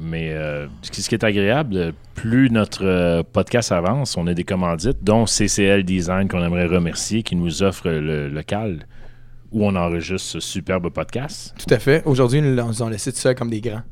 [0.00, 5.02] Mais euh, ce qui est agréable, plus notre euh, podcast avance, on a des commandites,
[5.02, 8.86] dont CCL Design qu'on aimerait remercier, qui nous offre le local
[9.52, 11.54] où on enregistre ce superbe podcast.
[11.58, 12.02] Tout à fait.
[12.06, 13.82] Aujourd'hui, ils nous ont laissé tout seul comme des grands.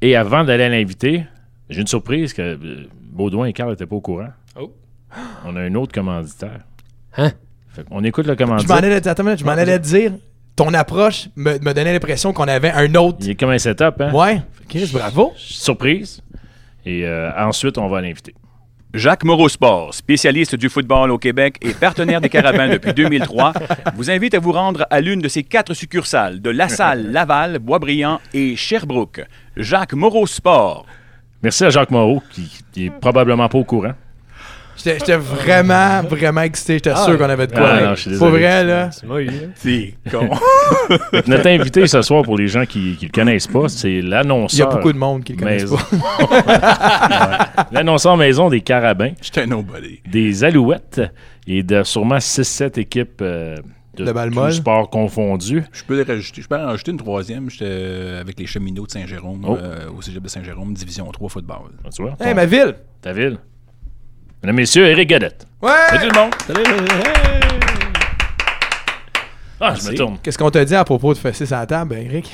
[0.00, 1.24] Et avant d'aller à l'invité,
[1.68, 4.28] j'ai une surprise que euh, Baudouin et Carl n'étaient pas au courant.
[4.58, 4.72] Oh.
[5.44, 6.60] On a un autre commanditaire.
[7.16, 7.32] Hein?
[7.68, 8.76] Fait on écoute le Je m'en commanditaire.
[8.76, 10.12] allais, attends, je m'en allais te dire,
[10.60, 13.16] ton approche me, me donnait l'impression qu'on avait un autre.
[13.22, 14.12] Il est comme un setup, hein?
[14.12, 14.42] Ouais.
[14.68, 15.32] Chris, bravo.
[15.34, 16.20] Surprise.
[16.84, 18.34] Et euh, ensuite, on va l'inviter.
[18.92, 23.54] Jacques Moreau Sport, spécialiste du football au Québec et partenaire des Carabins depuis 2003,
[23.94, 27.58] vous invite à vous rendre à l'une de ses quatre succursales de La Salle, Laval,
[27.58, 29.24] Boisbriand et Sherbrooke.
[29.56, 30.84] Jacques Moreau Sport.
[31.42, 33.94] Merci à Jacques Moreau, qui, qui est probablement pas au courant.
[34.84, 36.74] J'étais vraiment, vraiment excité.
[36.74, 37.68] J'étais sûr qu'on avait de quoi.
[37.70, 38.42] Ah, non, je suis Pour désolé.
[38.42, 38.90] vrai, là.
[38.90, 39.50] C'est moi, hein.
[39.54, 40.28] C'est con.
[41.26, 44.06] Notre invité ce soir, pour les gens qui ne le connaissent pas, c'est Il y
[44.06, 44.68] a l'annonceur.
[44.70, 45.76] beaucoup de monde qui le connaissent maison.
[45.76, 45.86] pas.
[47.60, 47.64] Ouais.
[47.72, 50.00] L'annonceur maison des Carabins, J'étais un nobody.
[50.10, 51.00] des Alouettes
[51.46, 53.56] et de sûrement 6-7 équipes euh,
[53.96, 54.52] de, molle.
[54.52, 55.62] sports confondus.
[55.72, 56.42] Je peux les rajouter.
[56.42, 57.50] Je peux en rajouter une troisième.
[57.50, 59.56] J'étais euh, avec les cheminots de Saint-Jérôme, Oh.
[59.60, 61.70] euh, au cégep de Saint-Jérôme, Division 3 football.
[61.84, 62.74] Ah, Tu vois, Hey, ton- ma ville.
[63.02, 63.38] ta ville.
[64.42, 65.46] Mesdames, messieurs, Eric Gadette.
[65.60, 65.70] Ouais.
[65.90, 66.34] Salut tout le monde.
[69.60, 70.16] Ah, je me tourne.
[70.22, 72.32] Qu'est-ce qu'on t'a dit à propos de fesser sur la table, ben, Eric?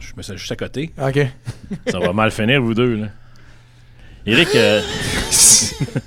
[0.00, 0.90] Je me suis juste à côté.
[0.98, 1.18] OK.
[1.88, 2.94] Ça va mal finir, vous deux.
[2.94, 3.06] Là.
[4.24, 4.80] Eric, euh,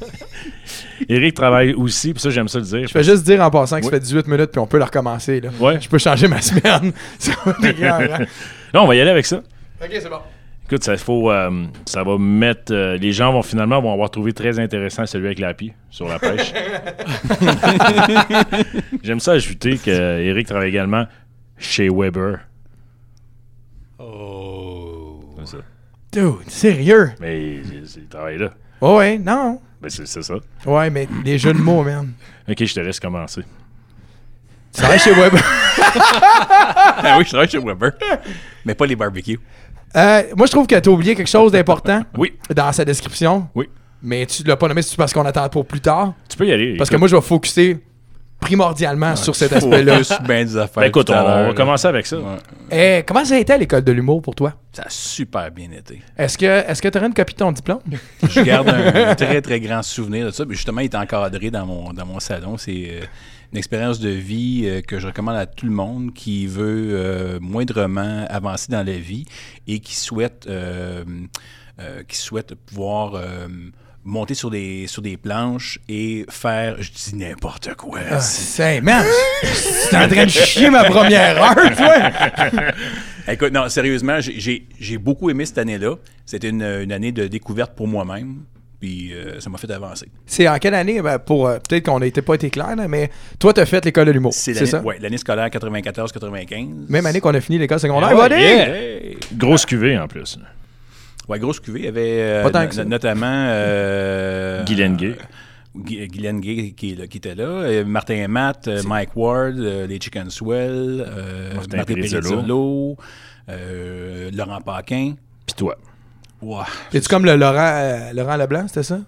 [1.08, 2.88] Eric travaille aussi, puis ça, j'aime ça le dire.
[2.88, 4.86] Je vais juste dire en passant que ça fait 18 minutes puis on peut le
[4.86, 5.40] recommencer.
[5.40, 5.52] Là.
[5.60, 5.80] Ouais.
[5.80, 6.92] Je peux changer ma semaine.
[7.20, 8.26] Ça va être écœurant.
[8.74, 9.38] Non, on va y aller avec ça.
[9.38, 10.22] OK, c'est bon.
[10.70, 12.74] Écoute, ça, faut, euh, ça va mettre.
[12.74, 16.20] euh, les gens vont finalement vont avoir trouvé très intéressant celui avec l'appui sur la
[16.20, 16.52] pêche.
[19.04, 21.06] J'aime ça ajouter que Eric travaille également
[21.58, 22.40] chez Weber.
[23.98, 25.24] Oh.
[25.40, 25.64] C'est ça.
[26.12, 27.12] Dude, sérieux?
[27.22, 28.50] Mais il travaille là.
[28.82, 29.62] Oh, ouais, non.
[29.82, 30.34] Ben, c'est ça.
[30.66, 32.12] Ouais, mais les jeux de mots, man.
[32.50, 33.44] Ok, je te laisse commencer.
[34.74, 35.34] Tu travailles chez Web.
[35.80, 37.94] ah oui, je travaille chez Weber.
[38.66, 39.40] Mais pas les barbecues.
[39.96, 42.34] Euh, moi, je trouve que tu as oublié quelque chose d'important Oui.
[42.54, 43.48] dans sa description.
[43.56, 43.70] Oui.
[44.04, 46.14] Mais tu l'as pas nommé, c'est parce qu'on attend pour plus tard?
[46.30, 46.78] Tu peux y aller.
[46.78, 47.80] Parce que moi, je vais focuser
[48.40, 49.94] primordialement sur cet aspect-là.
[50.04, 50.82] Focus, ben des affaires.
[50.82, 52.18] ben, écoute, on, va commencer avec ça.
[52.18, 52.38] Ouais.
[53.00, 54.54] Eh, comment ça a été à l'école de l'humour pour toi?
[54.72, 56.02] Ça a super bien été.
[56.18, 57.80] Est-ce que est-ce que tu aurais une copie de ton diplôme?
[58.30, 60.46] Je garde un, très, très grand souvenir de ça.
[60.46, 62.58] Puis justement, il est encadré dans mon, dans mon salon.
[62.58, 63.06] C'est euh,
[63.52, 67.40] une expérience de vie euh, que je recommande à tout le monde qui veut euh,
[67.40, 69.26] moindrement avancer dans la vie
[69.68, 71.04] et qui souhaite, euh,
[72.08, 73.22] qui souhaite pouvoir
[74.04, 78.00] monter sur des, sur des planches et faire, je dis n'importe quoi.
[78.10, 79.06] Ah, c'est man,
[79.90, 82.72] t'es en train de chier ma première heure, toi!
[83.34, 85.96] Écoute, non, sérieusement, j'ai- beaucoup aimé cette année-là.
[86.26, 88.44] C'était une, une année de découverte pour moi-même.
[88.80, 90.08] Puis euh, ça m'a fait avancer.
[90.28, 91.02] C'est en quelle année?
[91.02, 93.10] Ben, pour euh, Peut-être qu'on n'était pas été clair, là, mais
[93.40, 94.34] toi, t'as fait l'école de l'humour.
[94.34, 94.82] C'est l'année ça?
[94.84, 96.90] ouais, l'année scolaire 94-95.
[96.90, 98.10] Même année qu'on a fini l'école secondaire.
[98.20, 98.76] Ah yeah!
[98.76, 99.18] Hey!
[99.34, 100.38] Grosse cuvée en plus.
[101.28, 101.80] Ouais, grosse cuvée.
[101.80, 105.16] Il y avait euh, notamment euh, Guylaine Gay.
[105.76, 107.84] Gu- Guylaine Gay qui, est là- qui était là.
[107.84, 111.94] Martin et Matt, Mike Ward, euh, les Chicken Swell, euh, Martin Martin
[113.50, 115.14] euh, Laurent Paquin.
[115.46, 115.76] Puis toi,
[116.42, 119.00] Ouah, Es-tu comme le Laurent, euh, Laurent Leblanc, c'était ça?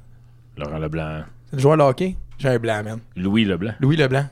[0.57, 1.23] Laurent Leblanc.
[1.49, 2.15] C'est le joueur de hockey?
[2.37, 2.99] J'ai un blanc, man.
[3.15, 3.73] Louis Leblanc.
[3.79, 4.27] Louis Leblanc.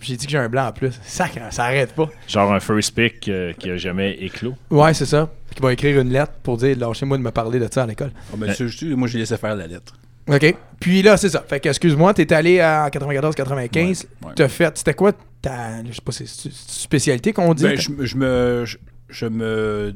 [0.00, 0.92] J'ai dit que j'ai un blanc en plus.
[1.02, 2.10] Ça, ça arrête pas.
[2.28, 4.54] Genre un first pick euh, qui a jamais éclos.
[4.70, 5.30] Ouais, c'est ça.
[5.46, 7.86] Puis qui va écrire une lettre pour dire lâchez-moi de me parler de ça à
[7.86, 8.10] l'école.
[8.30, 9.94] Ah, ben, je- moi, j'ai laissé faire la lettre.
[10.28, 10.56] OK.
[10.80, 11.42] Puis là, c'est ça.
[11.48, 13.78] Fait que, excuse-moi, t'es allé en 94-95.
[14.22, 14.32] Ouais, ouais.
[14.36, 14.76] T'as fait.
[14.76, 15.82] C'était quoi ta.
[15.84, 17.62] Je sais pas, c'est spécialité qu'on dit?
[17.64, 18.64] Ben, je, me- je me.
[18.66, 18.76] Je,
[19.08, 19.94] je me.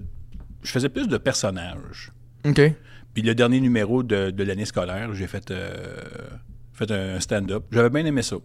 [0.62, 2.12] Je faisais plus de personnages.
[2.44, 2.60] OK.
[3.14, 5.96] Puis le dernier numéro de, de l'année scolaire, j'ai fait, euh,
[6.72, 7.64] fait un stand-up.
[7.72, 8.36] J'avais bien aimé ça.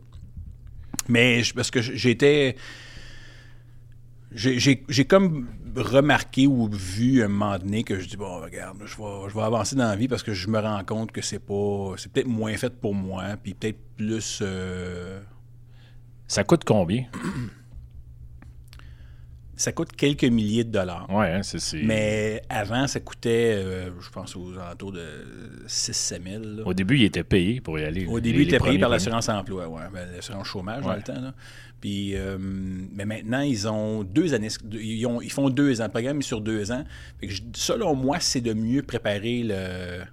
[1.10, 2.56] Mais je- parce que j'étais.
[4.32, 8.77] J'ai j'ai- j'ai comme remarqué ou vu un moment donné que je dis bon regarde
[8.86, 11.21] je vais, je vais avancer dans la vie parce que je me rends compte que
[11.21, 15.19] c'est pas c'est peut-être moins fait pour moi puis peut-être plus euh,
[16.27, 17.06] Ça coûte combien?
[19.55, 21.83] Ça coûte quelques milliers de dollars Ouais, hein, c'est.
[21.83, 25.05] mais avant ça coûtait euh, je pense aux alentours de
[25.67, 26.63] 6-7 000 là.
[26.65, 28.05] Au début, il était payé pour y aller.
[28.07, 30.97] Au début, les il était payé par l'assurance emploi, ouais, ben, l'assurance chômage dans Ouais.
[30.97, 31.21] le temps.
[31.21, 31.33] Là.
[31.79, 34.47] Puis, euh, mais maintenant, ils ont deux années.
[34.71, 35.85] Ils, ont- ils font deux ans.
[35.85, 36.83] Le programme est sur deux ans.
[37.19, 40.03] Fait que je- selon moi, c'est de mieux préparer le-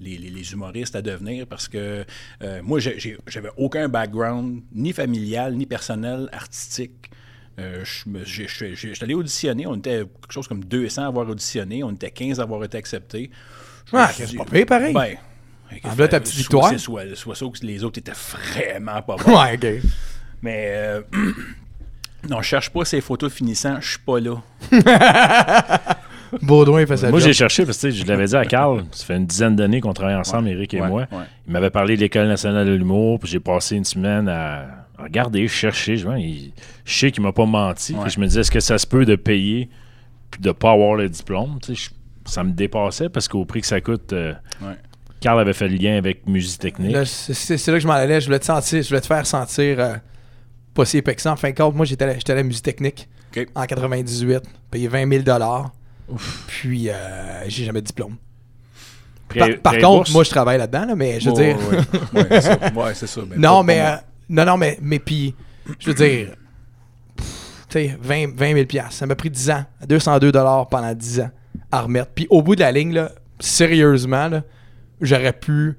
[0.00, 2.06] les, les- les humoristes à devenir parce que
[2.42, 7.10] euh, moi, j'avais aucun background, ni familial, ni personnel, artistique.
[7.60, 7.84] Euh,
[8.24, 9.66] J'étais allé auditionner.
[9.66, 11.84] On était quelque chose comme 200 à avoir auditionné.
[11.84, 13.30] On était 15 à avoir été acceptés.
[13.90, 14.94] Je me Ah, c'est pas pire, pareil.
[14.94, 15.16] Ben,
[15.84, 16.68] En voilà ta petite soit victoire.
[16.70, 19.38] c'est Soit, soit ça ou que les autres étaient vraiment pas bons.
[19.40, 19.66] Ouais, OK.
[20.42, 21.02] Mais euh,
[22.28, 24.36] non, je cherche pas ces photos finissant, je suis pas là.
[26.42, 27.10] Baudouin fait ça.
[27.10, 29.80] Moi, j'ai cherché parce que je l'avais dit à Carl, ça fait une dizaine d'années
[29.80, 31.00] qu'on travaille ensemble, Eric et Ouais, moi.
[31.10, 31.24] ouais.
[31.48, 35.04] Il m'avait parlé de l'École nationale de l'humour, puis j'ai passé une semaine à à
[35.04, 35.96] regarder, chercher.
[35.96, 36.52] Je, il-
[36.84, 37.94] je sais qu'il m'a pas menti.
[37.94, 38.08] Ouais.
[38.10, 39.68] Je me disais, est-ce que ça se peut de payer
[40.30, 41.58] puis de pas avoir le diplôme?
[41.62, 41.90] Tu sais,
[42.26, 44.32] je- ça me dépassait parce qu'au prix que ça coûte, euh,
[44.62, 44.74] Ouais.
[45.20, 46.96] Carl avait fait le lien avec Musique Technique.
[47.04, 48.20] C'est là que je m'en allais.
[48.20, 49.94] Je voulais te sentir, je voulais te faire sentir euh,
[50.74, 51.32] pas si épexant.
[51.32, 53.08] En fin de compte, moi, j'étais à la- musique technique
[53.54, 55.24] en 98, payé 20 000
[56.46, 56.94] Puis, euh,
[57.48, 58.16] j'ai jamais de diplôme.
[59.28, 60.12] Pré- Par, contre, bourse?
[60.12, 61.56] moi, je travaille là-dedans, là, mais je veux dire.
[61.56, 62.70] ouais, ouais, c'est ça.
[62.74, 63.20] Ouais, ça.
[63.36, 63.78] non, pas- mais.
[63.78, 63.96] pas euh.
[64.30, 65.34] Non, non, mais, mais puis,
[65.78, 66.28] je veux dire.
[67.16, 67.24] Tu
[67.68, 68.92] sais, 20, 20 000 piastres.
[68.94, 71.30] Ça m'a pris 10 ans, 202 pendant 10 ans
[71.70, 72.10] à remettre.
[72.14, 74.42] Puis au bout de la ligne, là, sérieusement, là,
[75.00, 75.76] j'aurais pu.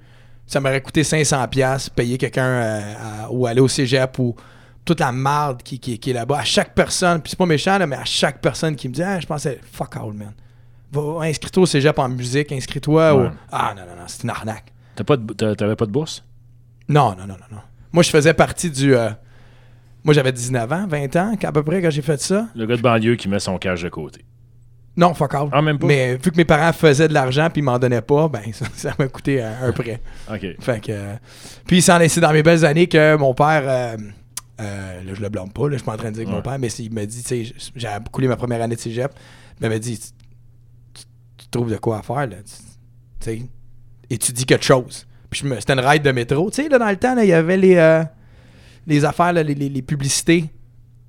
[0.48, 2.94] Ça m'aurait coûté 500 piastres, payer quelqu'un euh,
[3.32, 4.36] ou aller au cégep ou
[4.84, 6.40] toute la marde qui, qui, qui est là-bas.
[6.40, 9.04] À chaque personne, puis c'est pas méchant, là, mais à chaque personne qui me dit
[9.04, 10.34] Ah, je pensais, fuck all, man.
[10.92, 13.20] Va, inscris-toi au cégep en musique, inscris-toi au.
[13.52, 14.74] Ah, non, non, non, c'est une arnaque.
[14.96, 16.24] T'as pas de- T'avais pas de bourse?
[16.90, 17.62] Non, non, non, non, non.
[17.94, 18.96] Moi, je faisais partie du.
[18.96, 19.10] euh,
[20.04, 22.48] moi, j'avais 19 ans, 20 ans, à peu près, quand j'ai fait ça.
[22.56, 24.26] Le gars de banlieue qui met son cash de côté.
[24.98, 25.48] Non, fuck all.
[25.52, 25.88] Ah, même pas?
[25.88, 28.66] Mais vu que mes parents faisaient de l'argent puis ils m'en donnaient pas, ben ça
[28.76, 30.02] ça m'a coûté euh, un prêt.
[30.30, 30.46] OK.
[30.60, 30.92] Fait que.
[30.92, 31.16] euh,
[31.66, 33.64] puis c'est dans mes belles années que mon père.
[33.66, 33.98] euh,
[34.60, 36.30] euh, là, je le blâme pas, là, je suis pas en train de dire que
[36.30, 39.12] mon père, mais il m'a dit, tu sais, j'ai coulé ma première année de cégep.
[39.60, 40.08] Il m'avait dit, tu,
[40.94, 41.06] tu-
[41.38, 42.36] tu trouves de quoi à faire, là.
[42.38, 42.52] Tu
[43.20, 43.42] tu sais,
[44.10, 45.08] étudie quelque chose.
[45.32, 46.52] Puis c'était une ride de métro.
[46.52, 48.04] Tu sais, là, dans le temps, il y avait les, euh,
[48.86, 50.46] les affaires, là, les, les- les publicités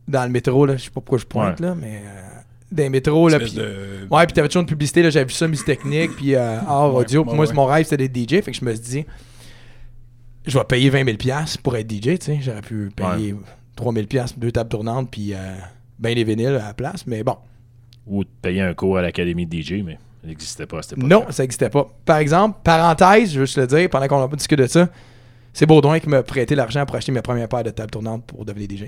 [0.08, 0.76] dans le métro, là.
[0.76, 2.28] Je sais pas pourquoi je pointe, là, mais euh,
[2.70, 3.38] des métros, là.
[3.38, 6.58] De- Ouais, puis t'avais toujours une publicité, là, j'avais vu ça, musique technique, puis euh,
[6.60, 7.24] art Ouais, audio.
[7.24, 8.42] Ouais, moi, mon rêve, c'était d'être DJ.
[8.42, 9.04] Fait que je me suis dit,
[10.46, 11.16] je vais payer 20 000
[11.62, 12.38] pour être DJ, tu sais.
[12.40, 13.34] J'aurais pu payer
[13.76, 14.06] 3 000
[14.36, 15.38] deux tables tournantes, puis euh,
[15.98, 17.36] ben des vinyles à la place, mais bon.
[18.06, 20.92] Ou de payer un cours à l'Académie de DJ, mais elle n'existait pas à cette
[20.98, 21.08] époque.
[21.08, 21.88] Non, ça n'existait pas.
[22.04, 24.88] Par exemple, parenthèse, je veux juste le dire, pendant qu'on a pas discuté de ça,
[25.52, 28.44] c'est Baudouin qui m'a prêté l'argent pour acheter mes premières paires de tables tournantes pour
[28.44, 28.84] devenir DJ.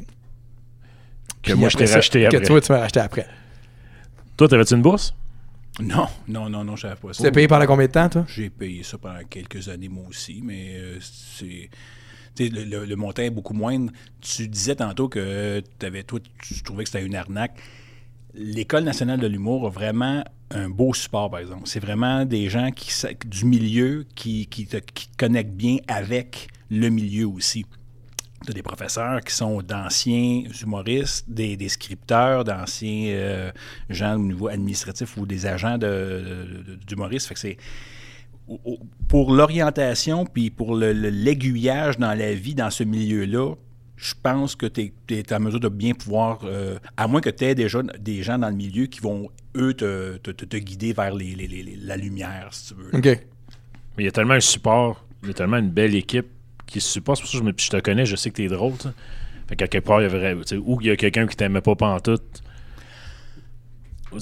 [1.43, 2.47] Que Puis moi, je t'ai ça, racheté Que après.
[2.47, 3.27] toi, tu m'as racheté après.
[4.37, 5.15] Toi, t'avais-tu une bourse?
[5.81, 7.25] Non, non, non, non, je savais pas Tu ça.
[7.25, 8.25] t'es payé pendant combien de temps, toi?
[8.29, 11.69] J'ai payé ça pendant quelques années, moi aussi, mais euh, c'est.
[12.37, 13.91] tu sais, Le, le- le montant est beaucoup moindre.
[14.21, 17.59] Tu disais tantôt que avais, toi, tu trouvais que c'était une arnaque.
[18.35, 20.23] L'École nationale de l'humour a vraiment
[20.55, 21.63] un beau support, par exemple.
[21.67, 22.91] C'est vraiment des gens qui,
[23.27, 24.79] du milieu qui, qui, te,
[25.19, 27.67] connectent bien avec le milieu aussi.
[28.45, 33.51] Tu as des professeurs qui sont d'anciens humoristes, des, des scripteurs, d'anciens euh,
[33.91, 37.33] gens au niveau administratif ou des agents de, de- de- d'humoristes.
[39.09, 43.55] Pour l'orientation puis pour l'aiguillage dans la vie dans ce milieu-là,
[43.97, 47.45] je pense que tu es, en mesure de bien pouvoir, euh, à moins que tu
[47.45, 50.93] aies déjà des gens dans le milieu qui vont, eux, te, te- te- te guider
[50.93, 52.91] vers les- les- les- les- la lumière, si tu veux.
[52.99, 53.05] OK.
[53.97, 56.27] Mais il y a tellement un support, il y a tellement une belle équipe
[56.67, 57.19] qui se supporte.
[57.19, 58.73] C'est pour ça que je, me- je te connais, je sais que t'es drôle.
[58.77, 58.95] tu sais.
[59.49, 61.75] Fait qu'à quelque part, il y avait, ou il y a quelqu'un qui t'aimait pas
[61.77, 62.43] pantoute.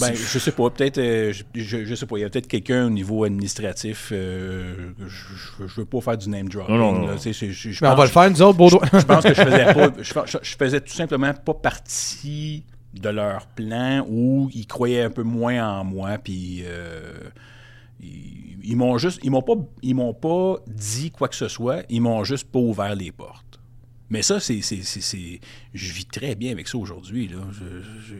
[0.00, 2.48] Ben, je sais pas, peut-être, euh, je, je, je sais pas, il y a peut-être
[2.48, 6.74] quelqu'un au niveau administratif, euh, je, je, veux pas faire du name dropping.
[6.76, 7.06] Non, non, non.
[7.08, 8.80] là, tu sais, je- je- je Mais on pense- va le faire, nous autres, Baudouin.
[8.92, 9.92] je pense que je faisais pas,
[10.42, 15.78] je, faisais tout simplement pas partie de leur plan ou ils croyaient un peu moins
[15.80, 17.14] en moi puis euh,
[18.00, 21.84] ils, ils m'ont juste ils m'ont pas ils m'ont pas dit quoi que ce soit
[21.88, 23.60] ils m'ont juste pas ouvert les portes
[24.10, 25.40] mais ça c'est c'est c'est- c'est-
[25.72, 28.14] je vis très bien avec ça aujourd'hui là Je- je-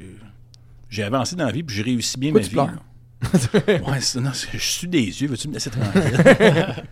[0.93, 3.89] j'ai avancé dans la vie puis j'ai réussi bien Pourquoi ma tu vie pleures?
[3.89, 6.03] ouais non, c'est- je suis des yeux veux-tu me laisser tranquille?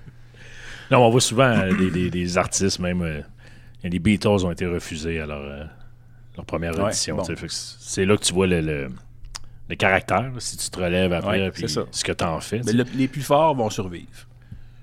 [0.91, 3.03] Non, on voit souvent euh, des, des- des artistes, même.
[3.03, 3.21] euh,
[3.85, 5.63] les Beatles ont été refusés à leur, euh,
[6.37, 7.15] leur première Ouais, audition.
[7.17, 7.23] bon.
[7.49, 8.89] C'est là que tu vois le, le-
[9.69, 12.61] le caractère, là, si tu te relèves après, Ouais, puis ce que tu en fais.
[12.67, 14.09] mais le- les plus forts vont survivre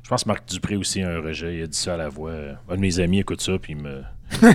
[0.03, 1.57] Je pense que Marc Dupré aussi a un rejet.
[1.57, 2.31] Il a dit ça à la voix.
[2.69, 4.01] Un de mes amis écoute ça, puis il me.
[4.41, 4.47] il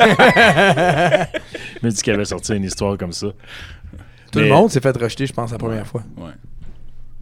[1.82, 3.26] m'a dit qu'il avait sorti une histoire comme ça.
[4.32, 6.02] Tout Mais- le monde s'est fait rejeter, je pense, la première fois.
[6.16, 6.30] ouais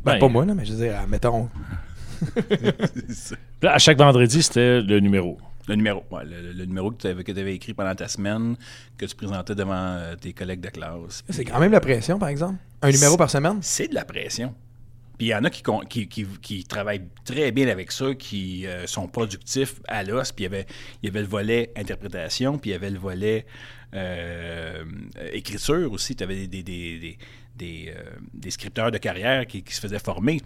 [0.03, 1.51] Ben, Ben, pas moi, là, mais je veux dire, mettons.
[3.63, 5.39] À chaque vendredi, c'était le numéro.
[5.69, 8.57] Le numéro, ouais, le, numéro que tu avais, écrit pendant ta semaine,
[8.97, 11.23] que tu présentais devant euh, tes collègues de classe.
[11.29, 12.57] C'est quand même la pression, par exemple.
[12.83, 13.59] Un numéro par semaine?
[13.61, 14.55] C'est de la pression.
[15.19, 18.15] Puis il y en a qui, con- qui, qui- qui travaillent très bien avec ça,
[18.15, 20.33] qui euh, sont productifs à l'os.
[20.33, 20.67] Puis il y avait-
[21.03, 23.51] il y avait le volet interprétation, puis il y avait le volet euh,
[25.33, 26.15] écriture aussi.
[26.17, 27.19] Tu avais des, des, des, des-
[27.61, 30.41] des, euh, scripteurs de carrière qui, se faisaient former.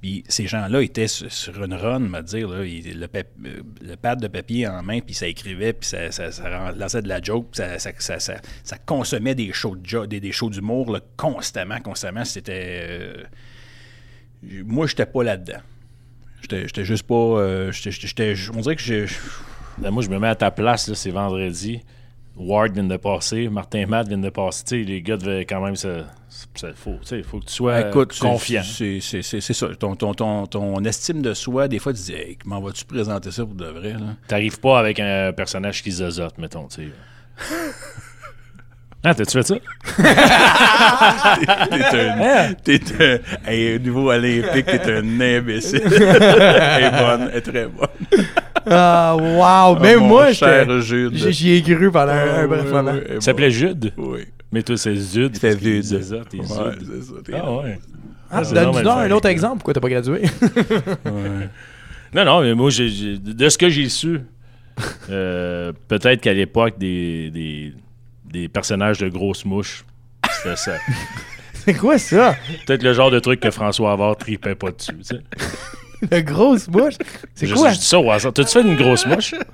[0.00, 4.66] Puis ces gens-là étaient sur, une run, me dire, là, euh, le pad de papier
[4.66, 7.62] en main, puis ça écrivait, puis ça, ça, ça lançait de la joke, puis
[7.98, 12.24] ça, consommait des shows de des, d'humour constamment, constamment.
[12.24, 12.88] C'était...
[12.90, 13.22] euh,
[14.64, 15.60] moi, j'étais pas là-dedans.
[16.42, 17.14] J'étais juste pas...
[17.14, 17.72] euh,
[18.54, 19.06] on dirait que je...
[19.80, 21.80] Là, moi, je me mets à ta place, c'est vendredi.
[22.36, 24.64] Ward vient de passer, Martin Matt vient de passer.
[24.64, 26.02] Tu sais, les gars devaient quand même se.
[26.54, 28.62] ça- faut, que tu sois Écoute, confiant.
[28.64, 29.68] C'est ça.
[29.78, 33.30] Ton, ton, ton, ton estime de soi, des fois, tu dis, hey, comment vas-tu présenter
[33.30, 33.92] ça pour de vrai?
[33.92, 34.16] Là?
[34.26, 36.88] T'arrives pas avec un personnage qui zozote, mettons, sais.
[39.04, 39.54] Ah, t'as-tu fait ça?
[41.70, 45.82] T'es un, t'es un, hey, au niveau olympique, t'es un imbécile.
[45.84, 47.88] elle est bonne, elle est très bonne.
[48.66, 49.78] Ah, wow!
[49.80, 50.32] Même Oh, mon moi,
[51.30, 52.94] j'y ai cru pendant un, un bref moment.
[53.14, 53.50] Il s'appelait.
[53.50, 53.92] Jude.
[53.96, 54.20] Oui.
[54.52, 54.94] Mais toi, c'est
[56.34, 56.84] et Ouais, Zude.
[56.84, 57.14] c'est ça.
[57.24, 57.78] t'es- Ah ouais.
[58.30, 59.56] Ah, c'est Donne-nous un autre exemple.
[59.56, 60.22] Pourquoi t'as pas gradué?
[61.04, 61.48] Ouais.
[62.14, 64.20] Non, non, mais moi, de ce que j'ai su,
[65.10, 67.72] euh, peut-être qu'à l'époque, des, des,
[68.30, 69.84] des personnages de grosses mouches,
[70.30, 70.74] c'était ça.
[71.54, 72.36] C'est quoi ça?
[72.66, 74.92] Peut-être le genre de truc que François Havard tripait pas dessus.
[74.98, 75.20] tu sais.
[76.10, 76.94] La grosse bouche?
[77.34, 77.70] C'est Je- quoi?
[77.70, 78.32] Je dis ça au hasard.
[78.32, 79.34] T'as-tu fait une grosse mouche?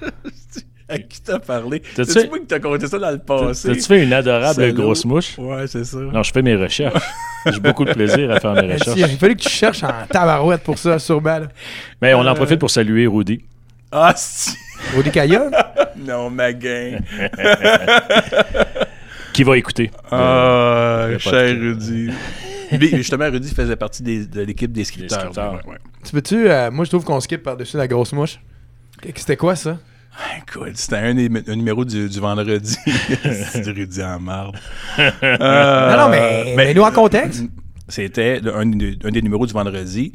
[0.93, 1.81] À qui t'as parlé?
[1.95, 3.69] T'as-tu fait- moi qui t'as conté ça dans le passé?
[3.69, 4.75] T'as-tu fait une adorable Salaud.
[4.83, 5.39] grosse mouche?
[5.39, 5.99] Ouais, c'est ça.
[5.99, 7.01] Non, je fais mes recherches.
[7.47, 9.01] J'ai beaucoup de plaisir à faire mes Il recherches.
[9.01, 11.39] a fallu que tu cherches en tabarouette pour ça, sûrement.
[11.39, 11.47] là.
[12.03, 13.41] Mais on en profite pour saluer Rudy.
[13.93, 14.57] Ah, si.
[14.97, 15.49] Rudy Kaya?
[15.97, 16.99] Non, ma gang.
[19.33, 19.91] Qui va écouter?
[20.11, 21.51] Ah, cher.
[21.57, 22.11] Rudy.
[22.73, 25.19] Lui, justement, Rudy faisait partie des- de l'équipe des scripteurs.
[25.19, 25.53] Des scripteurs.
[25.67, 25.79] Ouais, ouais.
[26.05, 26.49] Tu peux-tu...
[26.51, 28.41] euh, moi, je trouve qu'on skip par-dessus la grosse mouche.
[29.15, 29.79] C'était quoi, ça?
[30.39, 32.77] Écoute, c'était un, numéro du, du vendredi.
[33.63, 34.57] Du Rudy en marde.
[34.99, 37.45] Euh, non, non, mais, mais nous en contexte.
[37.89, 40.13] C'était un, des- un des numéros du vendredi.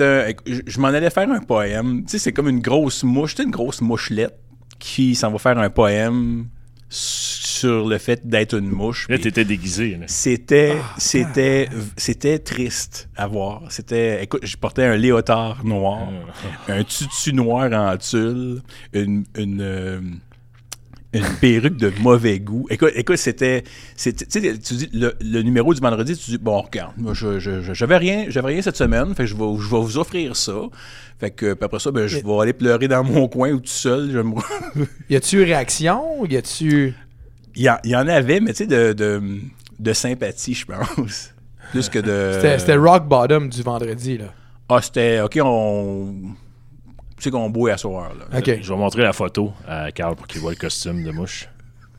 [0.00, 0.32] Un.
[0.46, 2.04] Je, je m'en allais faire un poème.
[2.04, 3.34] Tu sais, c'est comme une grosse mouche.
[3.38, 4.36] Une grosse mouchelette
[4.78, 6.46] qui s'en va faire un poème
[6.88, 9.06] sur le fait d'être une mouche.
[9.08, 9.98] Là, t'étais déguisé.
[10.08, 13.62] C'était, c'était, c'était triste à voir.
[13.70, 16.08] C'était, écoute, je portais un léotard noir,
[16.68, 18.60] un tutu noir en tulle,
[18.92, 20.00] une, une, euh,
[21.12, 22.66] une perruque de mauvais goût.
[22.70, 24.12] Écoute, écoute, c'était, tu sais,
[24.58, 27.72] tu dis le, le numéro du vendredi, tu dis bon, regarde, moi, je, je, je-
[27.72, 30.54] j'avais rien, j'avais rien cette semaine, fait que je vais, je vais vous offrir ça.
[31.20, 33.66] Fait que puis après ça, ben, je vais aller pleurer dans mon coin ou tout
[33.68, 34.10] seul.
[34.10, 34.34] Je me-
[35.08, 36.24] Y a-tu eu réaction?
[36.26, 36.94] Y a-tu...
[37.56, 39.22] Il y, en, il y en avait, mais tu sais, de, de,
[39.78, 41.34] de sympathie, je pense.
[41.70, 42.56] Plus que de.
[42.58, 44.26] C'était rock bottom du vendredi, là.
[44.68, 45.20] Ah, c'était.
[45.20, 46.14] OK, on.
[47.16, 48.38] Tu sais qu'on boit à soir, là.
[48.38, 48.58] OK.
[48.60, 51.48] Je vais montrer la photo à Carl pour qu'il voit le costume de mouche.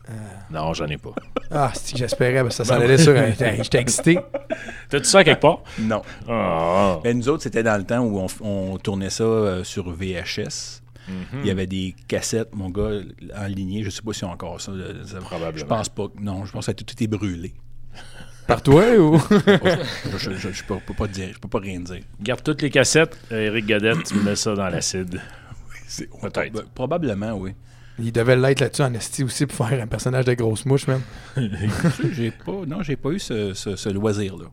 [0.10, 0.14] Euh.
[0.52, 1.14] Non, j'en ai pas.
[1.50, 4.20] Ah, c'est j'espérais, parce que ça s'en allait sur J'étais excité.
[4.90, 5.62] T'as-tu ça quelque part?
[5.80, 6.02] Non.
[6.30, 7.00] Ah.
[7.04, 10.82] Ben, nous autres, c'était dans le temps où on, on tournait ça euh, sur VHS.
[11.08, 11.40] Mhm.
[11.42, 13.00] Il y avait des cassettes, mon gars,
[13.38, 13.84] en lignée.
[13.84, 14.72] Je sais pas si y a encore ça.
[15.06, 15.58] ça- Probablement.
[15.58, 16.08] Je pense pas.
[16.08, 17.54] que- Non, je pense que tout était brûlé.
[18.48, 19.18] Par toi, ou...
[19.32, 21.30] je, je, je- je peux, peux pas dire.
[21.34, 22.02] Je peux pas rien dire.
[22.22, 23.18] Garde toutes les cassettes.
[23.32, 25.20] Euh, Eric Godette, tu mets ça dans l'acide.
[25.88, 26.54] C'est- Peut-être.
[26.54, 27.54] proba- Probablement, oui.
[27.98, 31.02] Il devait l'être là-dessus en esti aussi pour faire un personnage de grosse mouche, même.
[32.12, 32.66] j'ai pas.
[32.68, 34.46] Non, j'ai pas eu ce, ce- ce loisir-là.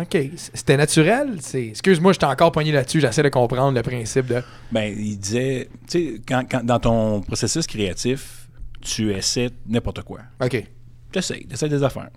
[0.00, 0.16] OK.
[0.54, 1.38] C'était naturel?
[1.54, 3.00] Excuse-moi, j'étais encore poigné là-dessus.
[3.00, 4.42] J'essaie de comprendre le principe de...
[4.70, 8.48] Ben, il disait, tu sais, quand, quand- dans ton processus créatif,
[8.80, 10.20] tu essaies n'importe quoi.
[10.42, 10.64] OK.
[11.12, 12.10] Tu essaies, tu essaies des affaires.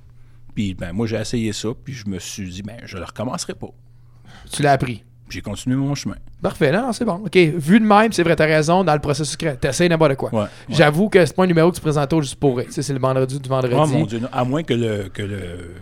[0.53, 3.53] Puis, ben, moi, j'ai essayé ça, puis je me suis dit, ben, je le recommencerai
[3.53, 3.69] pas.
[4.51, 5.03] Tu l'as appris.
[5.29, 6.17] J'ai continué mon chemin.
[6.41, 7.21] Parfait, non, non, c'est bon.
[7.25, 10.29] OK, vu de même, c'est vrai, t'as raison, dans le processus créatif, t'essayes n'importe quoi.
[10.33, 10.47] Ouais, ouais.
[10.69, 13.47] J'avoue que c'est pas un numéro que tu présentes juste pour c'est le vendredi du
[13.47, 13.73] vendredi.
[13.77, 14.27] Oh mon Dieu, non.
[14.31, 15.75] à moins que le, que le,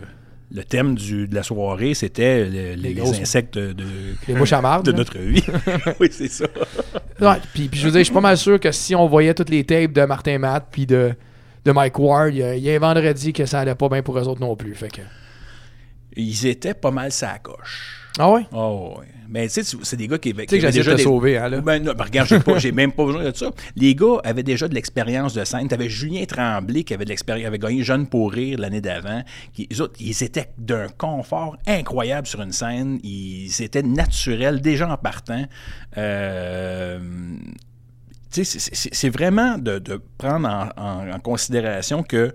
[0.51, 3.85] le thème du, de la soirée, c'était le- les, insectes de, de,
[4.27, 4.97] Les mouches à marde, de là.
[4.97, 5.43] notre vie.
[5.99, 6.45] oui, c'est ça.
[7.21, 9.33] Ouais, puis, puis je veux dire, je suis pas mal sûr que si on voyait
[9.33, 11.13] toutes les tapes de Martin Matt puis de,
[11.65, 14.17] de Mike Ward, il y, y a un vendredi que ça allait pas bien pour
[14.17, 14.73] eux autres non plus.
[14.73, 15.01] Fait que...
[16.15, 18.09] Ils étaient pas mal sa coche.
[18.17, 18.41] Ah ouais?
[18.51, 19.05] Oh, ouais.
[19.31, 20.95] Mais tu sais, tu- c'est des gars qui, qui Tu sais que avaient de déjà
[20.95, 21.61] des- sauver, hein, là.
[21.61, 23.51] Ben, non, ben, regarde, j'ai pas- j'ai même pas besoin de ça.
[23.75, 25.67] Les gars avaient déjà de l'expérience de scène.
[25.67, 29.23] T'avais Julien Tremblay qui avait de l'expérience, avait gagné Jeune pour rire l'année d'avant.
[29.53, 32.99] Qui- autres, ils étaient d'un confort incroyable sur une scène.
[33.03, 35.45] Ils étaient naturels déjà en partant.
[35.97, 36.99] Euh,
[38.31, 42.33] tu sais, c'est- c'est c'est vraiment de, de prendre en, en- en considération que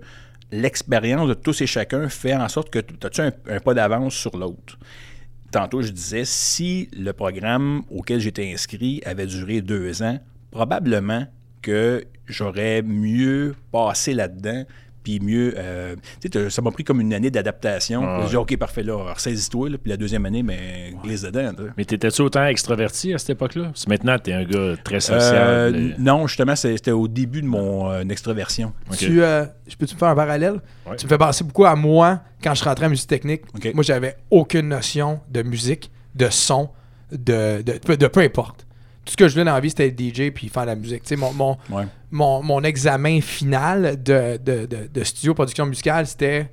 [0.51, 4.13] l'expérience de tous et chacun fait en sorte que tu as un, un pas d'avance
[4.13, 4.77] sur l'autre.
[5.55, 10.19] Tantôt, je disais, si le programme auquel j'étais inscrit avait duré deux ans,
[10.51, 11.27] probablement
[11.61, 14.65] que j'aurais mieux passé là-dedans,
[15.05, 15.53] puis mieux...
[15.55, 18.01] euh, tu sais, t'as- ça m'a pris comme une année d'adaptation.
[18.03, 21.51] Ah J'ai dit, OK, parfait, là, ressaisis-toi, là, puis la deuxième année, mais glisse dedans.
[21.55, 21.69] tu sais.
[21.77, 23.65] Mais t'étais-tu autant extraverti à cette époque-là?
[23.65, 25.75] Parce que maintenant, t'es un gars très Euh, social.
[25.75, 28.73] et- non, justement, c'était au début de mon euh, extraversion.
[28.97, 30.59] Tu, euh, je peux-tu me faire un parallèle?
[30.89, 30.95] Ouais.
[30.97, 33.41] Tu me fais penser beaucoup à moi quand je rentrais en musique technique.
[33.73, 36.69] Moi, j'avais aucune notion de musique, de son,
[37.11, 38.64] de, de, de peu importe
[39.05, 40.75] tout ce que je voulais dans la vie, c'était être DJ puis faire de la
[40.75, 41.03] musique.
[41.15, 41.57] Mon, mon,
[42.11, 46.49] mon, mon, examen final de, de, de, studio production musicale, c'était.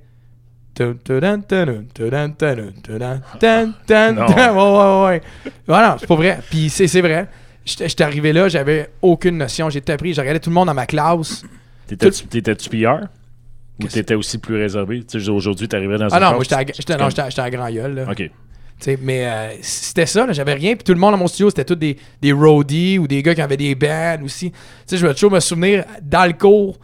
[5.66, 6.40] voilà, c'est pas vrai.
[6.50, 7.28] Puis c'est vrai.
[7.64, 9.70] J'étais arrivé là, j'avais aucune notion.
[9.70, 11.44] J'étais appris, je regardais tout le monde dans ma classe.
[11.86, 13.08] T'étais-tu pire?
[13.82, 15.04] Ou t'étais aussi plus réservé?
[15.28, 17.94] Aujourd'hui, t'arrivais dans ah une Ah non, moi j'étais à, à, grand gueule.
[17.94, 18.10] Là.
[18.10, 18.30] OK.
[19.02, 20.74] Mais euh, c'était ça, j'avais rien.
[20.74, 23.34] Puis tout le monde dans mon studio, c'était tous des, des roadies ou des gars
[23.34, 24.50] qui avaient des bands aussi.
[24.50, 26.78] Tu sais, je vais toujours me souvenir, dans le cours,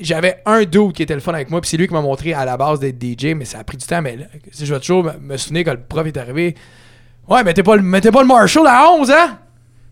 [0.00, 2.32] j'avais un dude qui était le fun avec moi, puis c'est lui qui m'a montré
[2.32, 4.00] à la base d'être DJ, mais ça a pris du temps.
[4.00, 4.24] Mais là,
[4.58, 6.54] je vais toujours me, souvenir quand le prof est arrivé.
[7.28, 9.38] Ouais, mettez pas le, mettez pas le Marshall à 11, hein?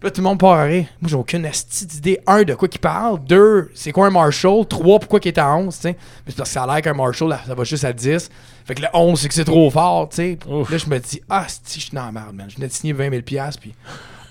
[0.01, 0.67] Puis là, tout le monde part.
[0.67, 2.21] Moi, j'ai aucune asti d'idée.
[2.27, 3.19] Un, de quoi qu'il parle.
[3.25, 4.65] Deux, c'est quoi un Marshall?
[4.67, 5.97] Trois, pourquoi qu'il est à 11, tu sais?
[6.25, 8.31] Parce que ça a l'air qu'un Marshall, ça va juste à 10.
[8.69, 10.39] Fait que le 11, c'est que c'est trop fort, tu sais.
[10.47, 12.47] Là, je me dis, ah, si, je suis dans la merde, man.
[12.51, 13.75] Je venais de signer 20 000 piastres, puis...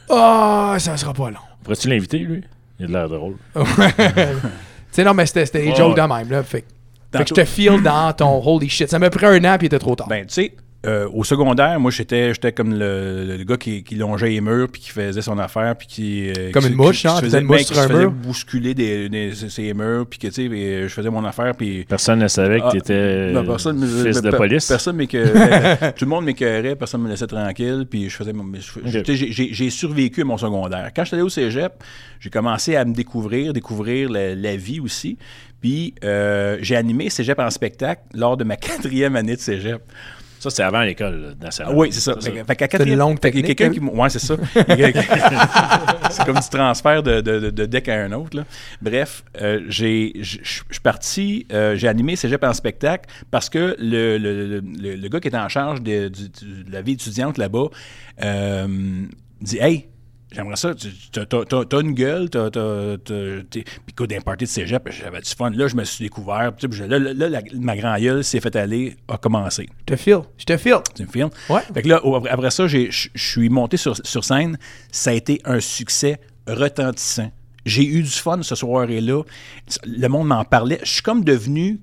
[0.10, 1.40] Ah, ça sera pas long.
[1.64, 2.44] Pourrais-tu l'inviter, lui?
[2.80, 3.36] Il a de l'air drôle.
[3.56, 3.62] tu
[4.92, 6.02] sais, non, mais c'était c'était des Ouais, jokes ouais.
[6.04, 6.44] de même, là.
[6.44, 6.68] Fait, que-
[7.18, 8.90] fait que je te feel dans ton holy shit.
[8.90, 10.08] Ça m'a pris un an, puis il était trop tard.
[10.08, 10.54] Ben, tu sais,
[10.86, 14.68] euh, au secondaire, moi, j'étais j'étais comme le, le gars qui, qui longeait les murs,
[14.72, 16.30] puis qui faisait son affaire, puis qui...
[16.30, 17.80] euh, Comme qui- une mouche, qui se tu faisait, faisais une mouche ben, sur qui
[17.82, 18.12] se un faisait mur.
[18.12, 21.84] bousculer des, des- ces murs, puis que, tu sais, et je faisais mon affaire, puis...
[21.90, 24.68] Personne ne savait que Ah, t'étais non, personne me- fils de pe- police.
[24.68, 25.94] Personne m'écœurait.
[25.98, 27.86] Tout le monde m'écœurait, personne me laissait tranquille.
[27.90, 28.34] Puis je faisais
[28.86, 30.92] j'ai- j'ai j'ai survécu à mon secondaire.
[30.96, 31.74] Quand je suis allé au cégep,
[32.20, 35.18] j'ai commencé à me découvrir, découvrir la, la vie aussi.
[35.60, 39.82] Puis euh, j'ai animé cégep en spectacle lors de ma quatrième année de cégep.
[40.50, 41.74] Ça, c'est avant l'école nationale.
[41.76, 42.14] Oui, c'est ça.
[42.20, 43.70] Fait, que- fait qu'à une longue y a technique, quelqu'un hein?
[43.70, 44.36] qui m- Ouais, c'est ça.
[46.12, 48.38] C'est comme du transfert de, de, de- de deck à un autre.
[48.38, 48.46] là.
[48.82, 54.18] Bref, euh, j'ai, je suis parti, euh, j'ai animé Cégep en spectacle parce que le,
[54.18, 56.94] le, le, le- le gars qui était en charge de, du- du- de la vie
[56.94, 57.66] étudiante là-bas
[58.24, 58.68] euh,
[59.42, 59.88] dit Hey,
[60.32, 60.76] J'aimerais ça.
[60.76, 64.44] Tu t'as, t'as- t'as- t'as une gueule, t'as, t'as, t'as- t'es- puis écoute, d'un party
[64.44, 65.50] de cégep, j'avais du fun.
[65.52, 66.52] Là, je me suis découvert.
[66.58, 69.68] Tu sais, Là, là, là, la- ma grand gueule s'est fait aller, a commencé.
[69.80, 70.20] Je te feel.
[70.38, 70.80] Je te feel.
[70.96, 71.30] Tu me filmes?
[71.50, 71.62] Ouais.
[71.74, 74.58] Fait que là, après, après ça, j'ai- je je suis monté sur, sur scène.
[74.92, 77.32] Ça a été un succès retentissant.
[77.66, 79.24] J'ai eu du fun ce soir-là.
[79.86, 80.80] Le monde m'en parlait.
[80.84, 81.80] Je suis comme devenu.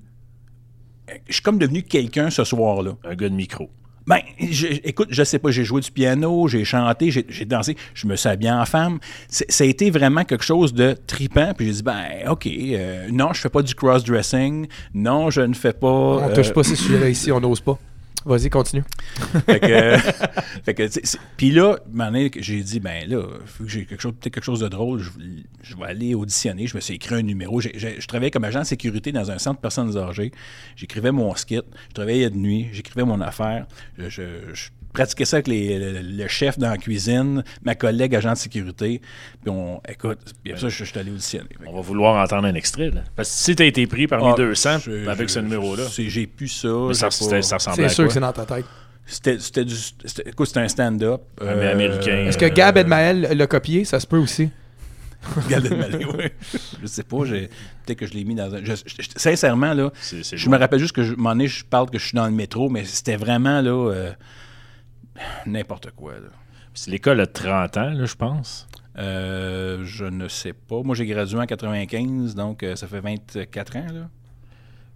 [1.27, 2.91] Je suis comme devenu quelqu'un ce soir-là.
[3.03, 3.69] Un gars de micro.
[4.07, 8.05] Ben, je- écoute, je sais pas, j'ai joué du piano, j'ai chanté, j'ai dansé, je
[8.07, 8.99] me suis habillé en femme.
[9.29, 11.53] Ça a été vraiment quelque chose de tripant.
[11.57, 14.67] Puis j'ai dit, ben, OK, euh, non, je fais pas du cross-dressing.
[14.93, 15.87] Non, je ne fais pas.
[15.87, 17.79] On euh, touche pas ces sujets-là ici, on n'ose pas.
[18.25, 18.83] Vas-y, continue.
[19.45, 19.59] fait
[20.73, 20.85] que,
[21.37, 21.77] puis là,
[22.39, 23.21] j'ai dit, ben là,
[23.67, 24.99] j'ai quelque chose, peut-être quelque chose de drôle,
[25.61, 26.65] je, vais aller auditionner.
[26.65, 27.61] Je me suis écrit un numéro.
[27.61, 30.31] J'ai- je travaillais comme agent de sécurité dans un centre de personnes âgées.
[30.75, 33.67] J'écrivais mon skit, je travaillais de nuit, j'écrivais mon affaire.
[33.97, 38.31] Je- je pratiquais ça avec les- le, le chef dans la cuisine, ma collègue agent
[38.33, 39.01] de sécurité.
[39.41, 41.49] Puis on, écoute, puis après ça, je, je suis allé auditionner.
[41.67, 42.89] On va vouloir entendre un extrait.
[42.89, 43.01] Là.
[43.15, 46.27] Parce que si t'as été pris parmi Ah, 200 je- avec je- ce numéro-là, J'ai
[46.27, 46.67] plus ça.
[46.87, 48.07] mais ça, ça ressemblait C'est sûr quoi?
[48.07, 48.65] que c'est dans ta tête.
[49.07, 49.75] C'était c'était du.
[50.25, 51.21] Écoute, c'était un stand-up.
[51.41, 52.25] euh, Mais américain.
[52.27, 53.85] Est-ce que Euh, Gab Edmael l'a copié?
[53.85, 54.49] Ça se peut aussi.
[55.49, 56.25] Gab Elmaleh, oui.
[56.81, 58.63] Je sais pas, peut-être que je l'ai mis dans un.
[58.63, 60.55] je- je- sincèrement, là, je loin.
[60.57, 62.31] me rappelle juste que je, un moment donné, je parle que je suis dans le
[62.31, 63.71] métro, mais c'était vraiment là.
[63.91, 64.11] euh,
[65.45, 66.13] N'importe quoi.
[66.87, 68.67] L'école a 30 ans, là, je pense.
[68.97, 70.81] Euh, je ne sais pas.
[70.83, 73.87] Moi, j'ai gradué en 95, donc euh, ça fait 24 ans.
[73.93, 74.09] Là.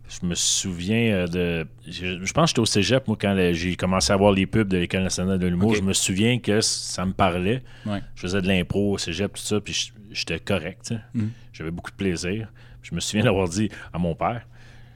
[0.10, 1.68] Je me souviens euh, de.
[1.88, 4.68] Je, je pense que j'étais au cégep, moi, quand j'ai commencé à voir les pubs
[4.68, 5.76] de l'École nationale de l'humour.
[5.76, 7.62] Je me souviens que ça me parlait.
[7.86, 8.02] Ouais.
[8.16, 10.94] Je faisais de l'impro au cégep, tout ça, puis j'étais correct.
[11.14, 11.32] Mhm.
[11.54, 12.52] J'avais beaucoup de plaisir.
[12.82, 14.48] Je me souviens d'avoir dit à mon père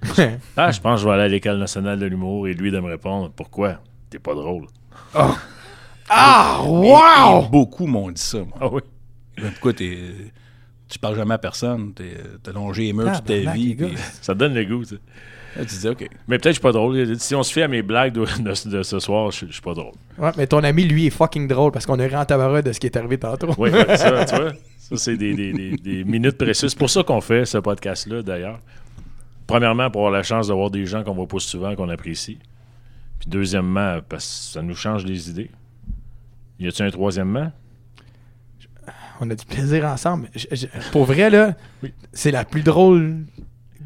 [0.57, 2.79] Ah, je pense que je vais aller à l'École nationale de l'humour, et lui de
[2.79, 3.81] me répondre Pourquoi?
[4.09, 4.67] T'es pas drôle.
[6.09, 7.47] Ah, Et wow!
[7.49, 8.39] beaucoup m'ont dit ça.
[8.39, 8.57] moi.
[8.59, 8.81] Ah oui.
[9.37, 9.97] Pourquoi t'es.
[10.89, 13.73] Tu parles jamais à personne, t'es- longé les murs toute ta vie.
[13.75, 15.01] puis- Ça te donne le goût, tu sais.
[15.57, 16.07] là, tu dis, OK.
[16.27, 17.19] Mais peut-être que je suis pas drôle.
[17.19, 19.61] Si on se fait à mes blagues de, de- de ce soir, je, je suis
[19.61, 19.93] pas drôle.
[20.19, 22.73] Ouais, mais ton ami, lui, est fucking drôle parce qu'on est rentré en tabarouette de
[22.73, 23.49] ce qui est arrivé tantôt.
[23.57, 24.51] Oui, ça, tu vois.
[24.77, 26.71] Ça, c'est des, des- des- des minutes précieuses.
[26.71, 28.59] C'est pour ça qu'on fait ce podcast-là, d'ailleurs.
[29.47, 32.37] Premièrement, pour avoir la chance de voir des gens qu'on voit pas souvent, qu'on apprécie.
[33.23, 35.49] Puis deuxièmement, parce que ça nous change les idées.
[36.59, 37.51] Y a-tu un troisièmement?
[39.21, 40.27] On a du plaisir ensemble.
[40.35, 41.93] Je- je- pour vrai, là, Oui.
[42.11, 43.19] c'est la plus drôle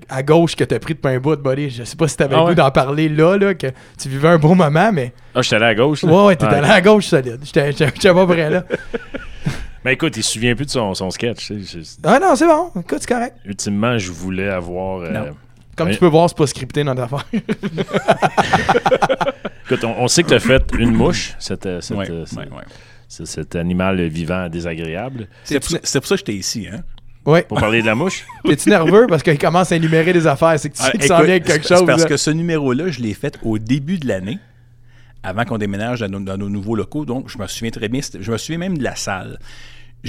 [0.10, 1.70] à gauche que t'as pris depuis un bout de buddy.
[1.70, 2.56] Je sais pas si t'avais Ah le goût ouais?
[2.56, 3.68] d'en parler là, là, que
[4.00, 5.14] tu vivais un beau moment, mais.
[5.36, 6.02] Ah, j'étais allé à gauche.
[6.04, 6.12] là?
[6.12, 7.40] Ouais, ouais, t'étais Ah, allé à gauche solide.
[7.44, 8.64] J'étais pas prêt, là.
[9.86, 11.52] Mais écoute, il se souvient plus de son, son sketch.
[12.04, 12.72] Ah non, c'est bon.
[12.80, 13.38] Écoute, c'est correct.
[13.46, 15.02] ultimement, je voulais avoir.
[15.02, 15.32] euh.
[15.78, 15.94] Comme Oui.
[15.94, 17.26] tu peux voir, c'est pas scripté dans notre affaire.
[19.66, 22.26] Écoute, on, on sait que tu as fait une mouche, cette, euh, cette, Ouais, euh,
[22.36, 22.64] ouais, ouais.
[23.08, 25.28] ce- cet animal vivant désagréable.
[25.44, 26.68] C'est pour, ça- c'est pour ça que j'étais ici.
[26.72, 26.82] Hein?
[27.26, 27.44] ouais.
[27.44, 30.58] Pour parler de la mouche, T'es-tu nerveux parce qu'il commence à énumérer des affaires?
[30.60, 31.86] C'est que tu sais Ah, qu'il s'en vient avec quelque c'est chose.
[31.86, 32.10] Parce là.
[32.10, 34.40] que ce numéro-là, je l'ai fait au début de l'année,
[35.24, 37.06] avant qu'on déménage dans nos, dans nos nouveaux locaux.
[37.06, 38.00] Donc, je me souviens très bien.
[38.20, 39.38] Je me souviens même de la salle.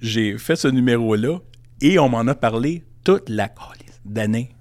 [0.00, 1.38] J'ai, fait ce numéro-là
[1.80, 3.48] et on m'en a parlé toute la
[4.04, 4.53] d'année.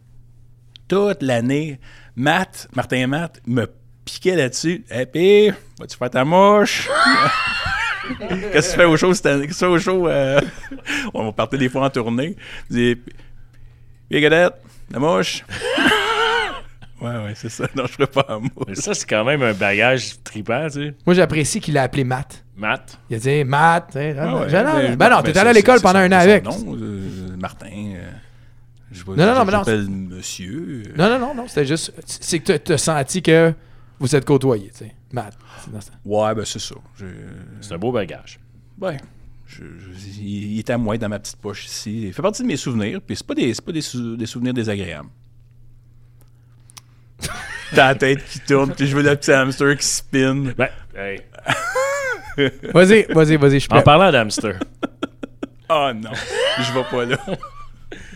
[0.88, 1.80] Toute l'année.
[2.16, 3.66] Matt, Martin et Matt, me
[4.06, 4.86] piquait là-dessus.
[4.92, 6.90] Et puis, vas-tu faire ta mouche?
[8.52, 9.48] Qu'est-ce que tu fais au show cette année?
[9.48, 10.08] Qu'est-ce que tu fais au show?
[10.08, 10.42] euh?
[11.14, 12.36] on partait des fois en tournée.
[12.70, 12.96] Je dis,
[14.10, 14.54] Puis, Gadette,
[14.92, 15.44] la mouche.
[17.02, 17.66] ouais, ouais, c'est ça.
[17.76, 20.94] Non, je ferais pas la mais ça, c'est quand même un bagage tripant, tu sais.
[21.06, 22.44] Moi, j'apprécie qu'il l'a appelé Matt.
[22.56, 23.88] Matt, Il a dit hey, Matt.
[23.88, 26.00] tu sais, Ah ouais, non, ben, ben non, ben, t'étais c'est- allé à l'école pendant
[26.00, 26.44] un an avec.
[26.44, 27.94] nom, euh, Martin.
[27.96, 28.12] euh,
[28.94, 30.84] je Non, non, non, mais non, monsieur.
[30.88, 31.48] euh, Non, non, non, non.
[31.48, 31.92] C'était juste.
[32.06, 33.54] C'est que t'as- t'as senti que
[34.00, 34.96] vous êtes côtoyés, tu sais.
[35.12, 35.38] Matt.
[35.64, 35.92] c'est dans ça.
[36.06, 36.76] Ouais, ben c'est ça.
[36.98, 37.06] Je-
[37.62, 38.40] c'est un beau bagage.
[38.80, 38.98] Ouais.
[39.46, 42.08] Je- je- il est à moi dans ma petite poche ici.
[42.08, 44.26] Il fait partie de mes souvenirs, puis c'est pas des, c'est pas des, sou- des
[44.26, 45.10] souvenirs désagréables.
[47.76, 50.54] T'as la tête qui tourne, puis je veux le petit hamster qui spin.
[50.58, 51.22] Ben, hey,
[52.74, 54.54] Vas-y, vas-y, vas-y, je suis en parlant d'hamster,
[55.70, 56.12] Oh non,
[56.60, 57.18] je vais pas là.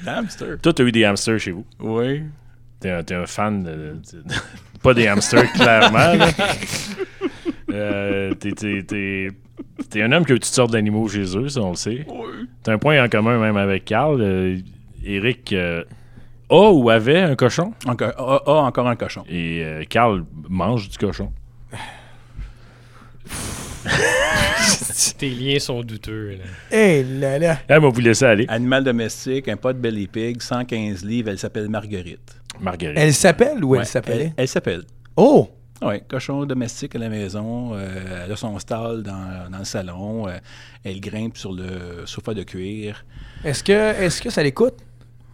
[0.05, 0.57] Hamster.
[0.61, 1.65] toi, tu as eu des hamsters chez vous?
[1.79, 2.23] Oui.
[2.79, 4.23] T'es un, t'es un fan de, de-
[4.83, 6.13] Pas des hamsters, clairement.
[6.13, 6.27] là.
[7.69, 9.27] Euh, t'es, t'es- t'es-
[9.89, 12.05] t'es un homme qui a eu toutes sortes d'animaux chez eux, ça, on le sait.
[12.07, 12.47] Oui.
[12.63, 14.21] T'as un point en commun même avec Carl.
[14.21, 14.57] Euh,
[15.03, 15.83] Eric euh,
[16.49, 17.73] a ou avait un cochon?
[17.85, 19.25] Encore, ah, ah, encore un cochon.
[19.29, 21.33] Et euh, Carl mange du cochon.
[25.17, 26.37] Tes liens sont douteux.
[26.39, 26.75] Là.
[26.77, 27.59] Hé là là.
[27.67, 28.45] Elle m'a vous laisser aller.
[28.47, 32.35] Animal domestique, un pot de belly pig, 115 livres, elle s'appelle Marguerite.
[32.59, 32.97] Marguerite.
[32.97, 34.23] Elle s'appelle ou Ouais, elle s'appelait?
[34.25, 34.83] Elle, elle s'appelle.
[35.15, 35.49] Oh
[35.83, 37.71] Oui, cochon domestique à la maison.
[37.75, 40.27] euh, elle a son stall dans, dans le salon.
[40.27, 40.37] euh,
[40.83, 43.05] elle grimpe sur le sofa de cuir.
[43.43, 43.71] Est-ce que,
[44.03, 44.75] est que ça l'écoute?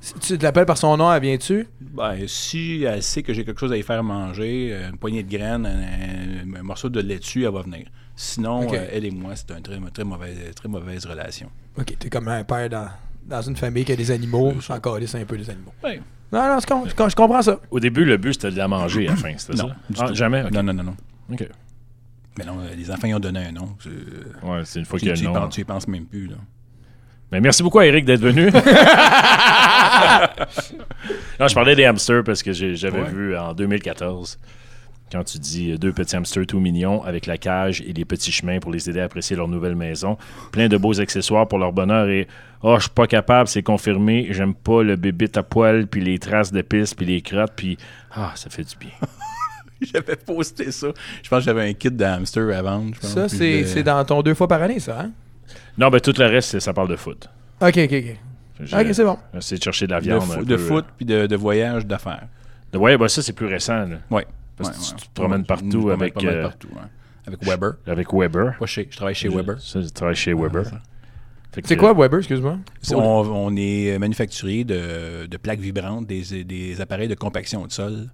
[0.01, 1.66] Si tu l'appelles par son nom, elle vient-tu?
[1.80, 5.24] Ben, si elle sait que j'ai quelque chose à y faire manger, euh, une poignée
[5.24, 7.86] de graines, un, un- un morceau de laitue, elle va venir.
[8.16, 11.49] Sinon, euh, elle et moi, c'est une très, très, mauvaise, très mauvaise relation.
[11.78, 12.88] Ok, t'es comme un père dans,
[13.26, 14.53] dans une famille qui a des animaux.
[14.57, 15.74] Je suis encore un peu des animaux.
[15.84, 15.99] Ouais.
[16.32, 17.59] Non, non, je, com- je com- je comprends ça.
[17.72, 20.05] Au début, le but, c'était de la manger à la fin, c'était Non, ça?
[20.09, 20.43] Ah, jamais?
[20.51, 20.95] Non, non, non, non.
[21.32, 21.47] Ok.
[22.38, 23.76] Mais non, euh, les enfants, ils ont donné un nom.
[23.80, 23.89] Tu,
[24.43, 25.34] Ouais, c'est une fois qu'il y a tu le nom.
[25.41, 26.28] penses, tu y penses même plus.
[26.28, 26.36] Là.
[27.32, 28.45] Mais merci beaucoup à Eric d'être venu.
[31.39, 33.09] non, je parlais des hamsters parce que j'avais Ouais.
[33.09, 34.39] vu en 2014,
[35.14, 38.32] quand tu dis euh, deux petits hamsters tout mignons avec la cage et les petits
[38.32, 40.18] chemins pour les aider à apprécier leur nouvelle maison.
[40.51, 42.28] Plein de beaux accessoires pour leur bonheur et
[42.64, 44.28] oh, je suis pas capable, c'est confirmé.
[44.32, 47.78] J'aime pas le bébé à poil, puis les traces de pisse, puis les crottes, puis
[48.11, 48.89] ah, ça fait du bien.
[49.82, 50.88] J'avais posté ça.
[51.22, 52.95] Je pense que j'avais un kit de hamster à vendre.
[53.01, 55.11] Ça, c'est c'est dans ton deux fois par année, ça, hein?
[55.78, 57.28] Non, ben tout le reste, c'est- ça parle de foot.
[57.61, 58.18] Ok, ok, ok.
[58.61, 59.18] Ok, c'est bon.
[59.38, 60.22] essayé de chercher de la de, viande.
[60.22, 62.24] fo- un de peu, foot puis de, de voyage d'affaires.
[62.24, 63.86] euh, de- ouais, ben ça, c'est plus récent.
[63.86, 63.97] là.
[64.60, 64.66] Ouais.
[64.66, 64.99] Parce que Ouais, tu ouais.
[65.08, 66.82] te promènes partout je me promène avec, euh, partout, ouais.
[67.28, 67.74] Avec Weber.
[67.88, 68.56] avec Weber.
[68.60, 69.60] Moi, je, je travaille chez Weber.
[69.62, 70.64] Ça, tu travailles chez Weber.
[71.51, 72.58] que- C'est quoi Weber, excuse-moi?
[72.93, 78.10] On, on est manufacturier de, de plaques vibrantes, des, des appareils de compaction de sol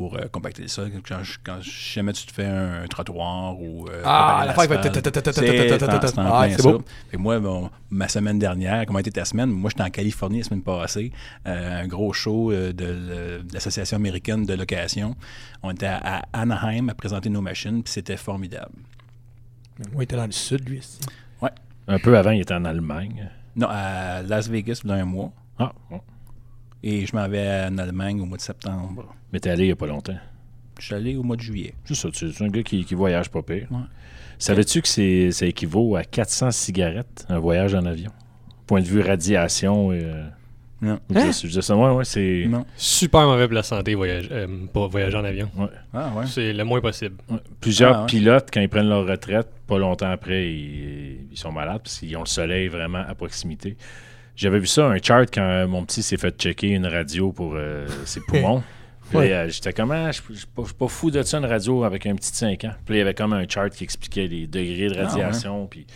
[0.00, 0.90] pour euh, compacter sol.
[1.06, 3.86] Quand, jamais tu te fais un, trottoir ou.
[3.86, 6.62] euh, Ah, la ta- c'est Ah, ça.
[6.62, 6.82] beau.
[7.10, 9.50] Fait moi, bon, ma semaine dernière, comment était ta semaine?
[9.50, 11.12] Moi, j'étais en Californie la semaine passée,
[11.46, 15.16] euh, un gros show euh, de, l'Association américaine de location.
[15.62, 18.72] On était à, à Anaheim à présenter nos machines, puis c'était formidable.
[19.80, 20.78] Oui, il était dans le sud, lui.
[20.78, 20.98] ici.
[21.88, 23.28] Un peu avant, il était en Allemagne.
[23.54, 25.30] Non, à Las Vegas, a un mois.
[25.58, 26.00] Ah, bon.
[26.82, 29.14] Et je m'en vais en Allemagne au mois de septembre.
[29.32, 30.16] Mais t'es allé il n'y a pas longtemps.
[30.78, 31.74] Je suis allé au mois de juillet.
[31.84, 33.66] C'est ça, tu es un gars qui, qui voyage pas pire.
[33.70, 33.78] Ouais.
[34.38, 38.10] Savais-tu que c'est, ça équivaut à 400 cigarettes, un voyage en avion?
[38.66, 40.00] Point de vue radiation et...
[40.02, 40.24] euh,
[40.80, 40.98] Non.
[41.10, 42.46] je dis- je dis ça, ouais, ouais, c'est...
[42.48, 42.64] Non.
[42.76, 45.50] Super mauvais pour la santé, voyage, euh, pas voyager en avion.
[45.92, 46.24] Ah ouais.
[46.26, 47.16] C'est le moins possible.
[47.28, 47.36] Ouais.
[47.60, 48.06] Plusieurs Ah, ouais.
[48.06, 52.16] pilotes, quand ils prennent leur retraite, pas longtemps après, ils, ils sont malades parce qu'ils
[52.16, 53.76] ont le soleil vraiment à proximité.
[54.40, 57.86] J'avais vu ça, un chart, quand mon petit s'est fait checker une radio pour euh,
[58.06, 58.62] ses poumons.
[59.10, 59.32] Puis Ouais.
[59.32, 60.46] euh, j'étais comme, ah, je suis
[60.78, 62.72] pas, fou de ça, une radio avec un petit de 5 ans.
[62.86, 65.66] Puis il y avait comme un chart qui expliquait les degrés de Ah, radiation.
[65.66, 65.86] puis,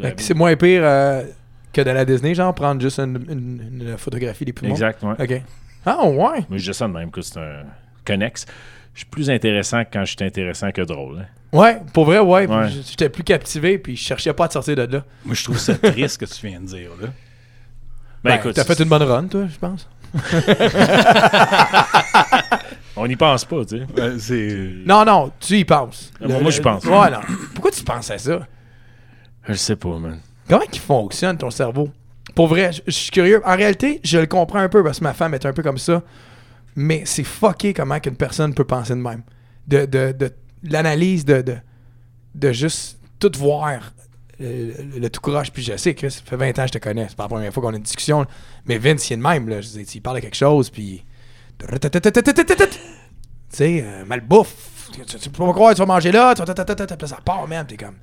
[0.00, 1.22] Fait que C'est moins pire euh,
[1.72, 4.72] que de la Disney, genre prendre juste une, une- une photographie des poumons.
[4.72, 5.14] Exact, ouais.
[5.18, 5.42] OK.
[5.86, 6.44] Ah, ouais.
[6.50, 7.62] Mais je dis ça de même, que c'est un
[8.04, 8.44] connexe.
[8.94, 11.18] Je suis plus intéressant quand je suis intéressant que drôle.
[11.20, 11.26] hein.
[11.56, 12.46] Ouais, pour vrai, ouais.
[12.48, 12.66] Ouais.
[12.66, 15.04] Puis J'étais plus captivé, puis je cherchais pas à te sortir de là.
[15.24, 17.08] Moi, je trouve ça triste ce que tu viens de dire, là.
[18.24, 19.86] Ben, Ben, écoute, t'as fait une bonne run, toi, je pense.
[22.96, 24.18] on n'y pense pas, tu sais.
[24.18, 24.72] c'est...
[24.86, 26.12] Non, non, tu y penses.
[26.20, 26.84] Ah, moi, moi, j'y pense.
[26.84, 27.20] Ouais, non.
[27.54, 28.46] Pourquoi tu penses à ça?
[29.48, 30.18] Je sais pas, man.
[30.48, 31.90] Comment il fonctionne ton cerveau?
[32.34, 33.42] Pour vrai, je je suis curieux.
[33.44, 35.78] En réalité, je le comprends un peu parce que ma femme est un peu comme
[35.78, 36.02] ça.
[36.76, 39.22] Mais c'est fucké comment qu'une personne peut penser de même.
[39.68, 40.32] De, de, de
[40.64, 41.56] l'analyse de, de,
[42.34, 43.92] de juste tout voir.
[44.40, 45.50] Le, le tout croche.
[45.50, 47.06] Puis je sais, Chris, ça fait 20 ans que je te connais.
[47.08, 48.24] C'est pas la première fois qu'on a une discussion.
[48.66, 49.48] Mais Vince, il est de même.
[49.48, 49.60] Là.
[49.60, 51.04] Je il parle de quelque chose, puis.
[51.58, 51.66] Tu
[53.50, 54.90] sais, euh, malbouffe.
[54.92, 56.34] Tu, tu peux pas croire, tu vas manger là.
[56.36, 57.66] Là, ça part, même.
[57.66, 57.94] T'es comme.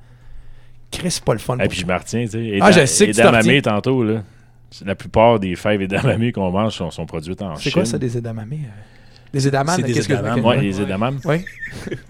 [0.90, 1.58] Chris, c'est pas le fun.
[1.60, 1.96] Et puis je toi.
[1.96, 2.44] me retiens, tu sais.
[2.44, 4.24] Et Ah, je sais que tu tantôt, là.
[4.86, 7.62] La plupart des fèves edamame qu'on mange sont, sont produites en Chine.
[7.64, 8.54] C'est quoi ça, des edamame?
[8.54, 8.56] euh?
[9.34, 9.76] Des edamames?
[9.78, 10.46] C'est des qu'est-ce que- edamames, ok.
[10.46, 11.44] Ouais, les edamame, Ouais.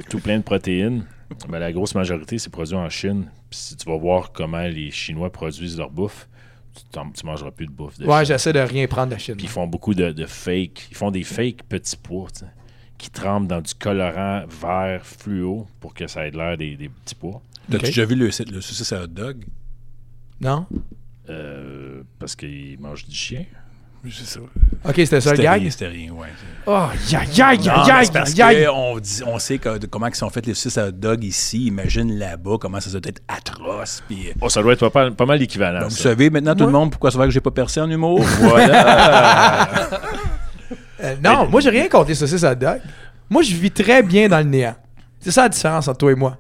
[0.10, 1.04] tout plein de protéines.
[1.50, 3.26] Mais la grosse majorité, c'est produit en Chine.
[3.50, 6.28] Puis si tu vas voir comment les Chinois produisent leur bouffe,
[6.76, 9.36] tu, tu mangeras plus de bouffe de Ouais, j'essaie de rien prendre de la Chine.
[9.36, 10.88] Puis ils font beaucoup de, de fake.
[10.92, 12.52] Ils font des fake petits pois, tu sais,
[12.98, 17.16] qui trempent dans du colorant vert fluo pour que ça ait l'air des, des petits
[17.16, 17.42] pois.
[17.70, 17.82] T'as-tu Ok.
[17.88, 19.46] déjà vu le, le saucisse à hot dog?
[20.40, 20.66] Non?
[21.30, 23.46] Euh, parce qu'ils mangent du chien.
[24.10, 24.40] C'est ça.
[24.84, 25.62] Ok, c'était ça le C'était gag?
[25.62, 26.28] rien, c'était rien, ouais.
[26.66, 30.30] Oh, ya, ya, ya, ya, parce que on, dit- on sait que- comment ils sont
[30.32, 31.68] faites les saucisses à hot dog ici.
[31.68, 34.02] Imagine là-bas comment ça doit être atroce.
[34.08, 35.84] Puis, Oh, ça doit être pas, pas mal l'équivalent.
[35.84, 38.22] Vous savez maintenant tout le monde pourquoi ça va que j'ai pas percé en humour?
[38.40, 39.68] Voilà.
[41.04, 42.80] Euh, non, moi, j'ai rien contre les saucisses à hot dog.
[43.28, 44.76] Moi, je vis très bien dans le néant.
[45.20, 46.38] C'est ça la différence entre toi et moi.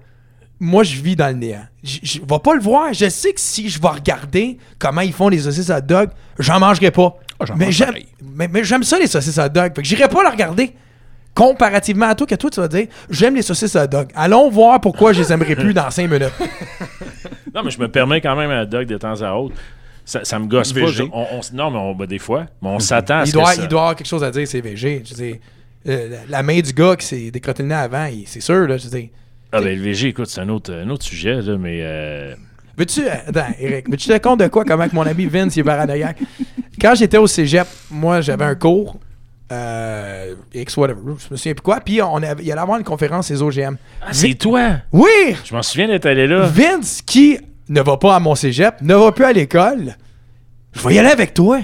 [0.63, 1.65] Moi, je vis dans le néant.
[1.83, 2.93] Je je vais pas le voir.
[2.93, 6.09] Je sais que si je vais regarder comment ils font les saucisses à hot dog,
[6.37, 7.15] j'en mangerai pas.
[7.39, 7.93] Ah, j'en mais mange j'aime
[8.35, 9.73] mais, mais j'aime ça, les saucisses à hot dog.
[9.75, 10.73] Fait que j'irai pas la regarder.
[11.33, 14.09] Comparativement à toi, que toi, tu vas dire, j'aime les saucisses à hot dog.
[14.15, 16.31] Allons voir pourquoi je les aimerais plus dans 5 minutes.
[17.53, 19.55] Non, mais je me permets quand même un dog de temps à autre.
[20.05, 20.79] Ça, ça me gosse pas.
[20.81, 20.91] VG.
[20.93, 22.45] Je- on- on- non, mais on, ben, des fois.
[22.61, 24.31] Mais on s'attend à il, ce doit, que ça- il doit avoir quelque chose à
[24.31, 25.03] dire, c'est VG.
[25.05, 25.35] Je veux dire,
[25.89, 28.67] euh, la, main du gars qui s'est décrotté le nez avant, il- c'est sûr.
[28.67, 29.09] Là, je veux dire.
[29.53, 31.79] Ah, ben, le VG, écoute, c'est un autre, un autre sujet, là, mais.
[31.81, 32.33] euh,
[32.77, 35.59] Veux-tu, euh, attends, Eric, veux-tu te compte de quoi, comment que mon ami Vince il
[35.59, 36.17] est paranoïaque?
[36.79, 38.97] Quand j'étais au cégep, moi, j'avais un cours,
[39.51, 42.85] euh, X, whatever, je me souviens plus quoi, puis on avait, il allait avoir une
[42.85, 43.75] conférence des OGM.
[44.01, 44.77] Ah, c'est toi!
[44.93, 45.35] Oui!
[45.43, 46.45] Je m'en souviens d'être allé là.
[46.45, 47.37] Vince, qui
[47.67, 49.95] ne va pas à mon cégep, ne va plus à l'école,
[50.73, 51.59] je vais y aller avec toi.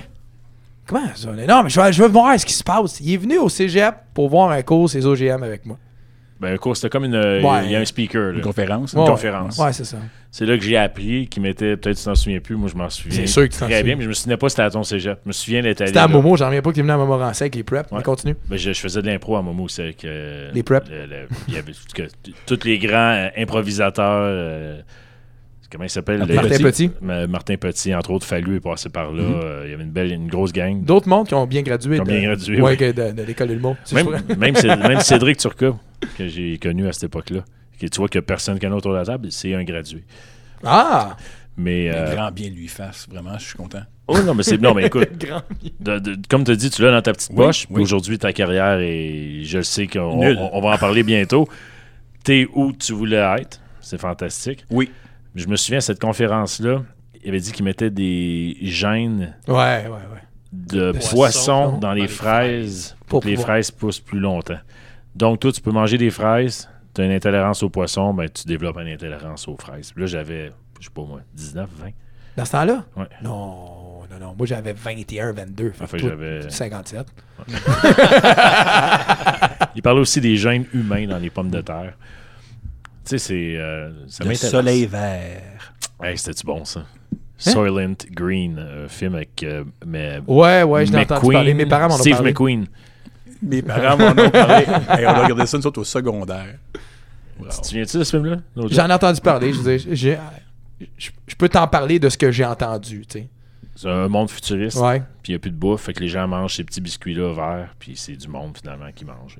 [0.85, 1.29] Comment ça?
[1.31, 2.99] Non, mais je vais, je veux voir ce qui se passe.
[3.01, 5.77] Il est venu au cégep pour voir un cours des OGM avec moi.
[6.39, 7.13] Ben, c'était comme une.
[7.13, 7.69] Il Ouais.
[7.69, 8.35] y a un speaker, là.
[8.37, 8.93] Une conférence.
[8.93, 9.57] Une Ouais, conférence.
[9.57, 9.97] Ouais, c'est ça.
[10.29, 11.75] C'est là que j'ai appris qu'il m'était.
[11.77, 13.17] Peut-être que tu t'en souviens plus, moi je m'en souviens.
[13.21, 13.83] C'est sûr que tu t'en Très souviens.
[13.83, 15.17] bien, mais je me souvenais pas que c'était à ton cégep.
[15.23, 15.87] Je me souviens d'être allé.
[15.87, 16.07] C'était à.
[16.07, 17.91] Momo, j'en reviens pas qu'il venu à Montmorency avec les preps.
[17.91, 17.97] Ouais.
[17.97, 18.35] Mais continue.
[18.49, 20.05] Ben, je, je faisais de l'impro à Momo, c'est que.
[20.05, 20.87] euh, Les preps?
[20.89, 22.03] le- le- il y avait que-
[22.45, 24.21] tous les grands euh, improvisateurs.
[24.25, 24.81] euh,
[25.71, 26.19] comment il s'appelle?
[26.19, 26.91] Martin Petit?
[27.01, 29.23] Ma- Martin Petit, entre autres, Fallu est passé par là.
[29.23, 30.83] Euh, il y avait une belle, une grosse gang.
[30.83, 31.95] D'autres mondes qui ont bien gradué.
[31.95, 32.93] Qui ont bien gradué, ouais, oui.
[32.93, 33.59] de, de l'école.
[33.83, 34.07] C'est Même,
[34.37, 34.53] même,
[34.87, 35.75] même Cédric Turca,
[36.17, 37.41] que j'ai connu à cette époque-là.
[37.79, 40.03] Que tu vois que personne connaît autour de la table, c'est un gradué.
[40.63, 41.15] Ah!
[41.59, 43.81] Mais, Un euh, grand bien lui fasse, vraiment, je suis content.
[44.07, 45.41] oh non, mais c'est non, mais écoute, Grand.
[45.79, 47.65] de- de- comme tu dis, tu l'as dans ta petite Oui, poche.
[47.71, 47.81] oui.
[47.81, 50.37] Aujourd'hui, ta carrière et je le sais qu'on Nul.
[50.39, 51.47] on- on va en parler bientôt.
[52.23, 53.59] T'es où tu voulais être?
[53.81, 54.65] C'est fantastique.
[54.69, 54.91] Oui.
[55.37, 56.83] Je me souviens, cette conférence-là,
[57.23, 60.21] il avait dit qu'il mettait des gènes Ouais, ouais, ouais.
[60.51, 64.59] de poisson poissons dans, dans les fraises pour Pour que les fraises poussent plus longtemps.
[65.15, 68.45] Donc, toi, tu peux manger des fraises, tu as une intolérance aux poissons, ben, tu
[68.47, 69.91] développes une intolérance aux fraises.
[69.91, 71.89] Puis là, j'avais, je sais pas moi, 19, 20.
[72.35, 72.85] Dans ce temps-là?
[72.95, 73.05] Ouais.
[73.23, 74.35] Non, non, non.
[74.37, 75.71] Moi, j'avais 21, 22.
[75.71, 77.07] Fait Ah, fait que que toi, j'avais- 57.
[79.75, 81.93] Il parlait aussi des gènes humains dans les pommes de terre.
[83.07, 83.57] Tu sais, c'est.
[83.57, 85.73] euh, ça Le soleil vert.
[86.01, 86.81] Hey, c'était-tu bon, ça?
[86.81, 86.85] Hein?
[87.37, 89.43] Soylent Green, euh, film avec.
[89.43, 91.53] euh, mais, Ouais, ouais, je l'ai entendu parler.
[91.53, 92.31] Mes parents m'en ont Steve parlé.
[92.31, 92.67] McQueen.
[93.43, 94.65] Mes parents m'en ont parlé.
[94.89, 96.55] Hey, on a regardé ça, nous autres, au secondaire.
[97.39, 97.53] Bravo.
[97.55, 98.37] Tu te souviens-tu de ce film-là?
[98.71, 99.53] J'en ai entendu parler.
[99.53, 100.17] Je veux dire, j'ai-
[100.97, 103.27] je je peux t'en parler de ce que j'ai entendu, tu sais.
[103.75, 104.77] C'est un monde futuriste.
[104.79, 104.99] Ouais.
[105.21, 107.31] Puis il n'y a plus de bouffe, fait que les gens mangent ces petits biscuits-là
[107.33, 109.37] verts, puis c'est du monde finalement qui mange.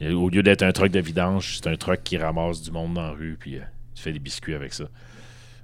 [0.00, 3.02] Au lieu d'être un truc de vidange, c'est un truc qui ramasse du monde dans
[3.02, 3.62] la rue, puis euh,
[3.94, 4.84] tu fais des biscuits avec ça.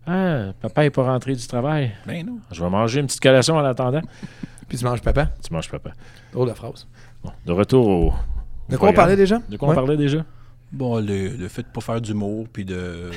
[0.06, 1.92] Ah, papa n'est pas rentré du travail.
[2.06, 2.38] Ben non.
[2.50, 4.02] Je vais manger une petite collation en attendant.
[4.68, 5.26] Puis tu manges papa?
[5.46, 5.92] Tu manges papa.
[6.32, 6.86] Drôle de phrase.
[7.22, 8.12] Bon, de retour au.
[8.68, 9.38] De quoi on parlait déjà?
[9.48, 9.74] De quoi Ouais.
[9.74, 10.24] on parlait déjà?
[10.72, 13.10] Bon, le, le fait de pas faire d'humour, puis de.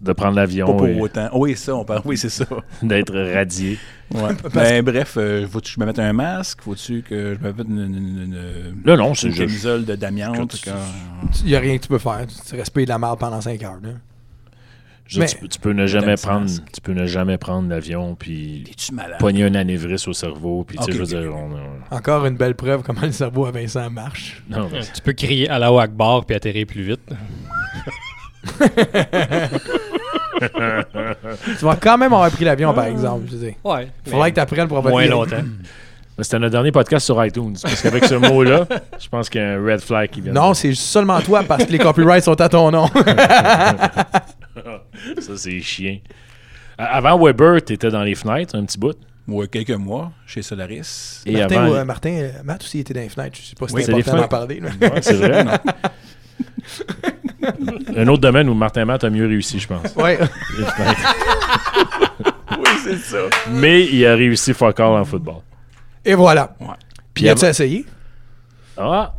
[0.00, 1.28] De prendre Pas l'avion pour et autant.
[1.32, 2.02] Oui, ça, on parle.
[2.04, 2.44] Oui, c'est ça.
[2.82, 3.78] d'être radié.
[4.14, 4.30] Ouais.
[4.54, 6.60] ben, bref, euh, faut-tu que je me mette un masque?
[6.62, 9.46] Faut-tu que je me mette une, une, une- une- Là, non, c'est une juste.
[9.48, 10.54] camisole de d'amiante?
[10.62, 10.70] Tu-
[11.42, 12.24] Il n'y a rien que tu peux faire.
[12.48, 13.80] Tu restes payé de la merde pendant 5 heures.
[13.82, 13.88] Là.
[15.04, 16.46] je- Mais- tu, peux- tu peux ne jamais prendre.
[16.72, 18.70] Tu peux ne jamais prendre l'avion puis
[19.18, 21.96] pogner un anévrisme au cerveau puis tu sais, Ok, je veux ok, dire, on- on-
[21.96, 24.44] Encore une belle preuve comment le cerveau à Vincent marche.
[24.48, 27.00] non, mais- Tu peux crier à la Akbar puis atterrir plus vite.
[31.58, 33.26] Tu vas quand même avoir pris l'avion, par exemple.
[33.30, 33.48] Je.
[33.68, 33.88] Ouais.
[34.06, 35.36] Faudrait que tu apprennes pour Moins longtemps.
[36.20, 37.54] C'était notre dernier podcast sur iTunes.
[37.62, 38.66] Parce qu'avec ce mot-là,
[38.98, 40.32] je pense qu'il y a un red flag qui vient.
[40.32, 42.88] Non, c'est seulement toi parce que les copyrights sont à ton nom.
[45.20, 45.98] Ça, c'est chiant.
[46.76, 48.96] A- Avant Weber, tu étais dans les fenêtres un petit bout.
[49.28, 51.22] Ouais, quelques mois chez Solaris.
[51.24, 51.74] Et Martin, avant.
[51.74, 53.38] euh, Martin euh, Matt aussi était dans les fenêtres.
[53.40, 54.60] Je sais pas si Oui, c'est important les d'en parler.
[54.60, 55.44] Ouais, c'est vrai.
[57.96, 59.92] un autre domaine où Martin Matt a mieux réussi, je pense.
[59.92, 60.28] Fenêtres.
[62.58, 63.18] Oui, c'est ça.
[63.50, 65.36] Mais il a réussi fuck all en football.
[66.04, 66.54] Et voilà.
[66.60, 66.66] Ouais.
[67.14, 67.84] Puis as-tu essayé?
[68.76, 69.14] Ah,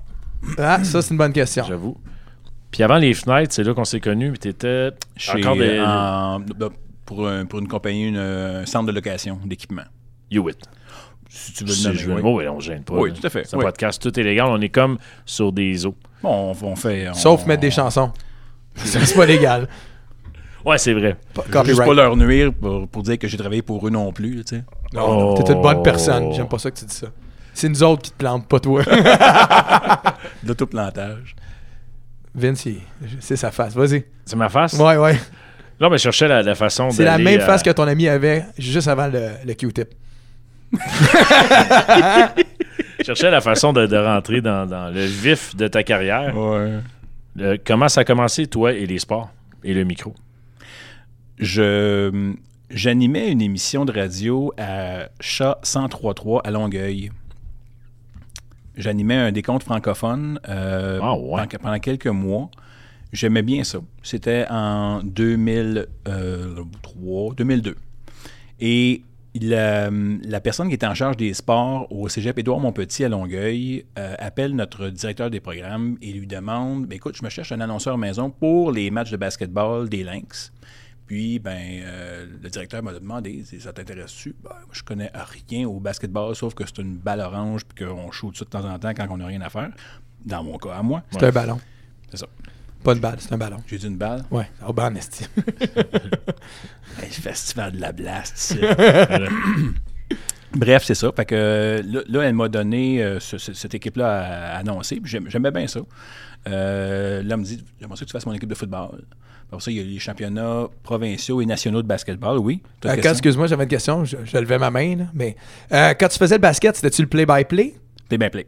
[0.58, 1.64] Ah, ça, c'est une bonne question.
[1.68, 1.98] j'avoue.
[2.72, 4.32] Puis avant les fenêtres, c'est là qu'on s'est connus.
[4.32, 5.80] Puis t'étais Chez, encore des.
[5.80, 6.70] en- ben,
[7.06, 9.84] pour, un- pour une compagnie, une, un centre de location d'équipement.
[10.32, 10.58] You it.
[11.30, 12.14] Si tu veux Si le nommer.
[12.16, 12.22] oui.
[12.24, 12.96] mot, ouais, on gêne pas.
[12.96, 13.16] Oui, là.
[13.20, 13.66] tout à fait, C'est un oui.
[13.66, 14.48] podcast, tout est légal.
[14.50, 15.96] On est comme sur des eaux.
[16.24, 17.10] Bon, on, on fait.
[17.10, 18.12] on- Sauf mettre des on- chansons.
[18.86, 19.68] Ça, c'est pas légal.
[20.66, 21.16] Ouais, c'est vrai.
[21.36, 24.12] Je veux Juste pas leur nuire pour, pour dire que j'ai travaillé pour eux non
[24.12, 24.64] plus, tu sais.
[24.94, 26.34] Non, non, T'es une bonne personne.
[26.34, 27.08] J'aime pas ça que tu dis ça.
[27.54, 28.84] C'est nous autres qui te plantent, pas toi.
[30.46, 31.36] L'autoplantage.
[32.36, 32.68] Vince,
[33.20, 33.74] c'est sa face.
[33.76, 34.06] Vas-y.
[34.26, 34.74] C'est ma face?
[34.74, 35.20] Ouais, ouais.
[35.80, 38.08] Non, mais je cherchais la, la façon C'est la même euh, face que ton ami
[38.08, 39.88] avait juste avant le, le Q-tip.
[43.00, 46.36] Je cherchais la façon de, de rentrer dans, dans le vif de ta carrière.
[46.38, 46.80] Ouais.
[47.40, 49.32] Euh, comment ça a commencé, toi, et les sports?
[49.64, 50.14] Et le micro?
[51.38, 52.34] Je
[52.70, 57.12] j'animais une émission de radio à Chat 1033 à Longueuil.
[58.76, 61.48] J'animais un décompte francophone euh, Ah ouais.
[61.48, 62.50] pendant, pendant quelques mois.
[63.12, 63.80] J'aimais bien ça.
[64.04, 67.76] C'était en 2003, 2002.
[68.60, 69.02] Et
[69.36, 73.86] la, la personne qui était en charge des sports au Cégep Édouard Montpetit à Longueuil
[73.98, 77.62] euh, appelle notre directeur des programmes et lui demande Ben, Écoute, je me cherche un
[77.62, 80.52] annonceur maison pour les matchs de basketball des Lynx.
[81.06, 84.36] Puis, ben, euh, le directeur m'a demandé Ça t'intéresse-tu?
[84.44, 88.36] Ben, Je connais rien au basketball, sauf que c'est une balle orange puis qu'on shoot
[88.36, 89.70] ça de temps en temps quand on n'a rien à faire.
[90.26, 91.04] Dans mon cas, à moi.
[91.12, 91.60] C'est un ballon.
[92.10, 92.28] C'est ça.
[92.84, 93.58] Pas une balle, c'est un ballon.
[93.68, 94.24] J'ai dit une balle?
[94.32, 94.50] Ouais.
[94.68, 95.26] Oh, ben, esti.
[97.02, 98.36] Hey, festival de la blast.
[98.38, 98.60] ici.
[100.56, 101.12] Bref, c'est ça.
[101.16, 104.20] Fait que euh, là, là, elle m'a donné euh, ce- ce- cette équipe-là
[104.54, 105.00] à, annoncer.
[105.06, 105.80] J'aimais bien ça.
[106.50, 109.04] Euh, là, elle me dit J'aimerais ça que tu fasses mon équipe de football.
[109.52, 112.40] Après ça, il y a les championnats provinciaux et nationaux de basketball.
[112.40, 112.62] Oui.
[112.86, 113.12] Euh, quand-?
[113.12, 114.04] Excuse-moi, j'avais une question.
[114.06, 114.96] Je, je levais ma main.
[114.98, 115.36] là, mais
[115.72, 117.76] euh, quand tu faisais le basket, c'était-tu le play-by-play?
[118.10, 118.48] Play by play.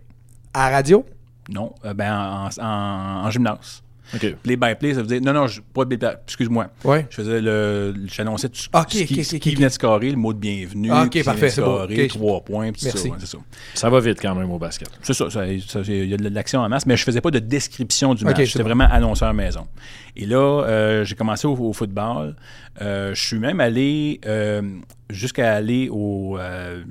[0.54, 1.06] à radio?
[1.50, 1.74] Non.
[1.86, 3.84] Euh, ben, en, en- en gymnase.
[4.14, 4.36] OK.
[4.44, 5.22] Play-by-play, ça veut dire.
[5.22, 6.68] Non, non, je- pas play-by- excuse-moi.
[6.84, 7.06] Ouais.
[7.10, 7.94] Je faisais le.
[8.08, 10.34] J'annonçais tout ce Ok, ce qui, ok, ce ok, qui venait de scorer, le mot
[10.34, 10.90] de bienvenue.
[10.92, 11.78] Ah, ok, qui parfait, venait de c'est beau.
[11.78, 12.08] scorer.
[12.08, 12.98] Trois points, puis Merci.
[13.04, 13.10] ça.
[13.10, 13.38] ouais, c'est ça.
[13.74, 14.90] Ça va vite quand même au basket.
[15.02, 17.32] C'est ça, ça- ça- il y a de l'action en masse, mais je faisais pas
[17.32, 18.58] de description du match.
[18.58, 18.64] bon.
[18.64, 19.68] vraiment annonceur maison.
[20.16, 22.36] Et là, euh, j'ai commencé au, au football.
[22.82, 24.62] Euh, je suis même allé euh,
[25.10, 26.84] jusqu'à aller au, euh,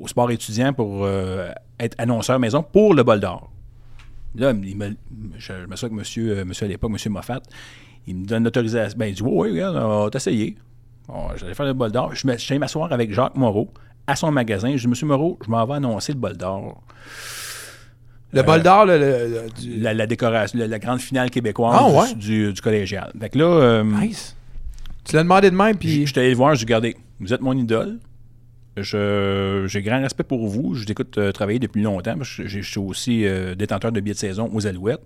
[0.00, 1.48] au sport étudiant pour euh,
[1.78, 3.50] être annonceur maison pour le bol d'or.
[4.36, 4.90] Là, il me,
[5.38, 7.40] je, je me souviens que monsieur, euh, monsieur à l'époque, monsieur Moffat,
[8.06, 8.96] il me donne l'autorisation.
[8.98, 10.56] Ben, il dit Oui, oui, regarde, on va t'essayer.
[11.08, 12.14] Bon, J'allais faire le bol d'or.
[12.14, 13.72] Je suis m'asseoir avec Jacques Moreau
[14.06, 14.70] à son magasin.
[14.76, 16.82] Je dis Monsieur Moreau, je m'en vais annoncer le bol d'or.
[18.32, 22.14] Le bol d'or, le- du- la, la décoration, la, la grande finale québécoise Ah, ouais?
[22.14, 23.12] du, du collégial.
[23.18, 24.36] Fait que là, euh, Nice.
[25.04, 26.06] Tu l'as demandé de même, je puis.
[26.06, 27.98] je suis allé le voir, je lui ai dit, regardez, vous êtes mon idole.
[28.76, 30.74] Je- J'ai grand respect pour vous.
[30.74, 32.16] Je vous écoute euh, travailler depuis longtemps.
[32.22, 35.04] Je, je suis aussi euh, détenteur de billets de saison aux Alouettes.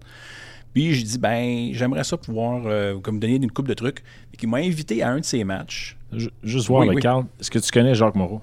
[0.75, 4.01] Puis j'ai dit, ben, j'aimerais ça pouvoir euh, comme donner une coupe de trucs.
[4.33, 5.97] Et il m'a invité à un de ses matchs.
[6.12, 7.03] Ju- Juste voir, Oui, le oui.
[7.03, 7.25] Carl.
[7.41, 8.41] Est-ce que tu connais Jacques Moreau?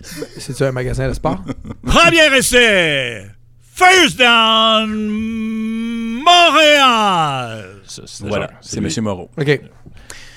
[0.00, 1.42] C'est-tu un magasin de sport?
[1.84, 3.26] Premier essai.
[3.62, 4.88] First down,
[6.24, 7.64] Montréal.
[7.86, 8.78] Ça, Voilà, c'est.
[8.78, 8.88] M.
[9.04, 9.30] Moreau.
[9.36, 9.60] OK.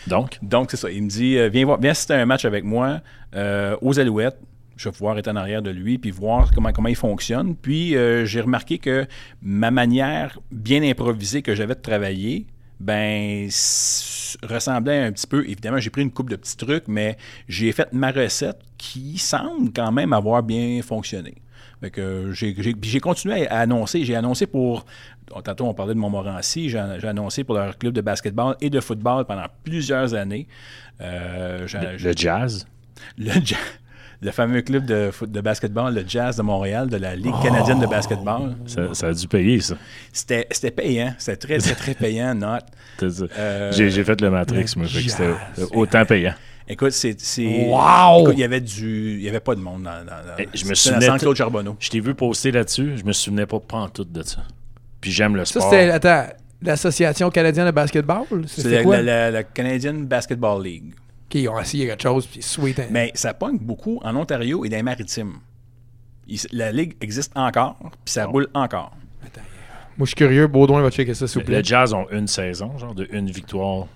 [0.07, 0.89] Donc, Donc, c'est ça.
[0.89, 3.01] Il me dit euh, viens, voir, viens assister à un match avec moi
[3.35, 4.39] euh, aux Alouettes.
[4.75, 7.55] Je vais pouvoir être en arrière de lui puis voir comment, comment il fonctionne.
[7.55, 9.07] Puis, euh, j'ai remarqué que
[9.41, 12.45] ma manière bien improvisée que j'avais de travailler,
[12.79, 13.49] ben,
[14.43, 15.43] ressemblait un petit peu.
[15.45, 17.17] Évidemment, j'ai pris une coupe de petits trucs, mais
[17.47, 21.35] j'ai fait ma recette qui semble quand même avoir bien fonctionné.
[21.81, 24.03] Fait que j'ai, continué à, annoncer.
[24.03, 24.85] J'ai annoncé pour.
[25.43, 26.69] Tantôt, on parlait de Montmorency.
[26.69, 30.47] J'ai, annoncé pour leur club de basketball et de football pendant plusieurs années.
[31.01, 31.67] Euh,
[31.99, 32.65] le jazz?
[33.17, 33.55] Le, ja-
[34.21, 37.79] le fameux club de, foot- de basketball, le Jazz de Montréal, de la Ligue canadienne
[37.79, 38.55] de basketball.
[38.65, 39.75] Ça, ça a dû payer, ça.
[40.11, 41.13] C'était, c'était payant.
[41.17, 42.59] C'était très, très, très payant, not.
[43.37, 45.35] Euh, J'ai j'ai fait le Matrix, le moi, fait que jazz.
[45.55, 46.33] c'était autant payant.
[46.67, 47.15] Écoute, c'est.
[47.21, 48.21] c'est Wow!
[48.23, 49.13] Écoute, il y avait du.
[49.17, 49.99] Il y avait pas de monde dans.
[49.99, 51.75] dans, dans Eh, je me c'était dans souvenais- Centre-Claude Charbonneau.
[51.79, 54.39] Je t'ai vu poster là-dessus, je me souvenais pas pantoute de ça.
[54.99, 55.69] Puis j'aime le Ça, sport.
[55.69, 55.91] c'était.
[55.91, 56.25] Attends,
[56.63, 58.23] l'Association canadienne de basketball?
[58.47, 58.97] C'est C'était la, quoi?
[58.97, 60.93] la, la- la Canadian Basketball League.
[61.29, 62.79] OK, ils ont essayé quelque chose, puis sweet.
[62.79, 62.87] hein.
[62.89, 65.33] Mais ça pogne beaucoup en Ontario et dans les maritimes.
[66.27, 68.95] Il- la Ligue existe encore, puis ça roule encore.
[69.97, 70.47] Moi, je suis curieux.
[70.47, 71.57] Baudouin va checker ça, s'il vous plaît.
[71.57, 73.87] Le Jazz ont une saison, genre de une victoire.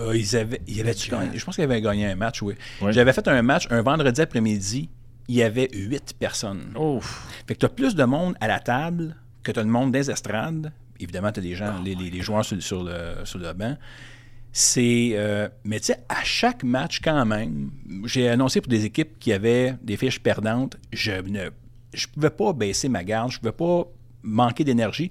[0.00, 1.38] Euh, ils avaient, ils avaient gagné?
[1.38, 2.54] Je pense qu'ils avaient gagné un match, oui.
[2.88, 4.88] J'avais fait un match un vendredi après-midi.
[5.28, 6.72] Il y avait huit personnes.
[6.76, 7.28] Ouf.
[7.46, 9.14] Fait que tu as plus de monde à la table
[9.44, 10.72] que tu as de monde des estrades.
[10.98, 13.76] Évidemment, tu as des gens, les, les- les joueurs sur, sur le, sur le banc.
[14.52, 15.10] C'est.
[15.14, 17.70] euh, mais tu sais, à chaque match, quand même,
[18.04, 21.50] j'ai annoncé pour des équipes qui avaient des fiches perdantes, je ne
[21.92, 23.84] je pouvais pas baisser ma garde, je pouvais pas
[24.22, 25.10] manquer d'énergie.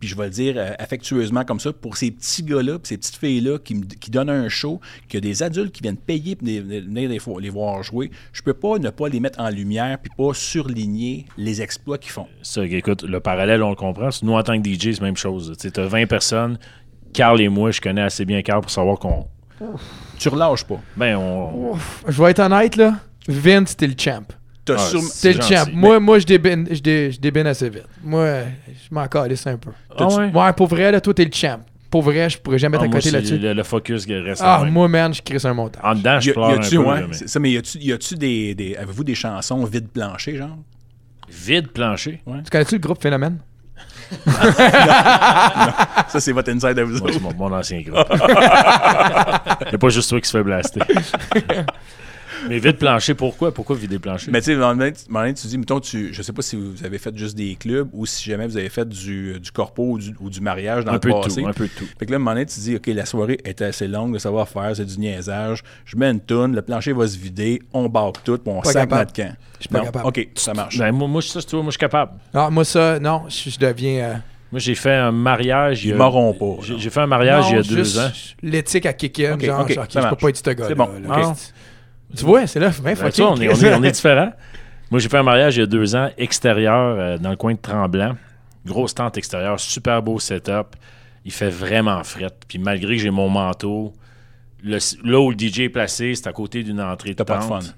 [0.00, 3.16] Puis je vais le dire euh, affectueusement comme ça, pour ces petits gars-là, ces petites
[3.16, 4.80] filles-là qui, donnent un show,
[5.14, 8.78] a des adultes qui viennent payer pour venir les, les voir jouer, je peux pas
[8.78, 12.26] ne pas les mettre en lumière puis pas surligner les exploits qu'ils font.
[12.40, 14.08] Ça, écoute, le parallèle, on le comprend.
[14.22, 15.54] Nous, en tant que DJ, c'est la même chose.
[15.60, 16.58] Tu as 20 personnes.
[17.12, 19.26] Carl et moi, je connais assez bien Carl pour savoir qu'on.
[20.18, 20.80] Tu relâches pas.
[20.96, 21.76] Ben, on.
[22.08, 22.94] Je vais être honnête, là.
[23.28, 24.22] Vince, t'es le champ.
[24.64, 25.64] T'as Ah, sûrement- le champ.
[25.68, 27.86] mais- Moi, moi je, débine, je, dé- je débine assez vite.
[28.04, 29.70] Moi, je m'en calisse un peu.
[29.96, 30.30] Ah ouais?
[30.32, 31.60] Ouais, pour vrai, là, toi, t'es le champ.
[31.90, 33.38] Pour vrai, je pourrais jamais Ah, moi, t'accoter c'est là-dessus.
[33.38, 35.82] le, le focus qui reste Ah, moi, man, je crée un montage.
[35.84, 36.82] En dedans, Y je a- pleure un y a-tu, peu.
[36.84, 39.88] ouais, là, mais- ça, mais y a-tu, y a-tu des, des- avez-vous des chansons vide
[39.88, 40.56] plancher, genre?
[41.28, 42.22] Vide plancher?
[42.44, 43.38] Tu connais-tu le groupe Phénomène?
[46.08, 47.12] Ça, c'est votre inside à vous Moi, autres.
[47.14, 48.06] c'est mon, mon ancien groupe.
[48.10, 50.80] Il n'y a pas juste toi qui se fait blaster.
[52.48, 53.52] Mais vide plancher, pourquoi?
[53.52, 54.30] Pourquoi vider plancher?
[54.30, 56.12] Mais tu sais, à un moment donné, à un moment donné, tu dis, mettons, tu,
[56.12, 58.68] je sais pas si vous avez fait juste des clubs ou si jamais vous avez
[58.68, 61.42] fait du, du corpo ou du, ou du mariage dans un le peu de passé.
[61.42, 61.86] tout, un peu de tout.
[61.98, 64.18] Fait que là, à un moment donné, tu dis, OK, la soirée est assez longue,
[64.18, 65.62] ça va faire, c'est du niaisage.
[65.84, 68.72] Je mets une toune, le plancher va se vider, on barre tout, puis on Pas
[68.72, 69.00] sac capable.
[69.00, 69.36] notre camp.
[69.56, 69.84] Je suis pas Non?
[69.84, 70.06] capable.
[70.08, 70.78] OK, ça marche.
[70.78, 72.12] Ben, moi, moi, ça, c'est toi, moi, je suis capable.
[72.32, 73.98] Non, moi, ça, non, je, je deviens.
[74.04, 74.14] euh,
[74.52, 75.84] Moi, j'ai fait un mariage.
[75.84, 77.98] il y Ils m'auront pas, J'ai fait un mariage il y a non, deux juste
[77.98, 78.10] ans.
[78.42, 80.66] L'éthique à kick-in, Ok, genre, ok, genre, je peux pas être ce gars-là.
[80.68, 81.34] C'est bon, là.
[82.16, 84.32] Tu vois, c'est là, ben, vois, on, est, on, est, on est différents.
[84.90, 87.54] Moi, j'ai fait un mariage il y a deux ans, extérieur, euh, dans le coin
[87.54, 88.16] de Tremblant.
[88.66, 90.76] Grosse tente extérieure, super beau setup.
[91.24, 92.30] Il fait vraiment fret.
[92.48, 93.92] Puis malgré que j'ai mon manteau,
[94.62, 97.38] le- là où le DJ est placé, c'est à côté d'une entrée de T'as pas
[97.38, 97.62] de tente.
[97.64, 97.70] fun.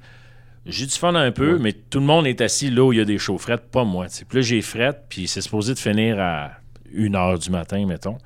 [0.65, 1.59] J'ai du fun un peu, Ouais.
[1.61, 4.07] mais tout le monde est assis là où il y a des chaufferettes, pas moi.
[4.07, 6.53] Puis là, j'ai fret, puis c'est supposé de finir à
[6.95, 8.17] 1h du matin, mettons.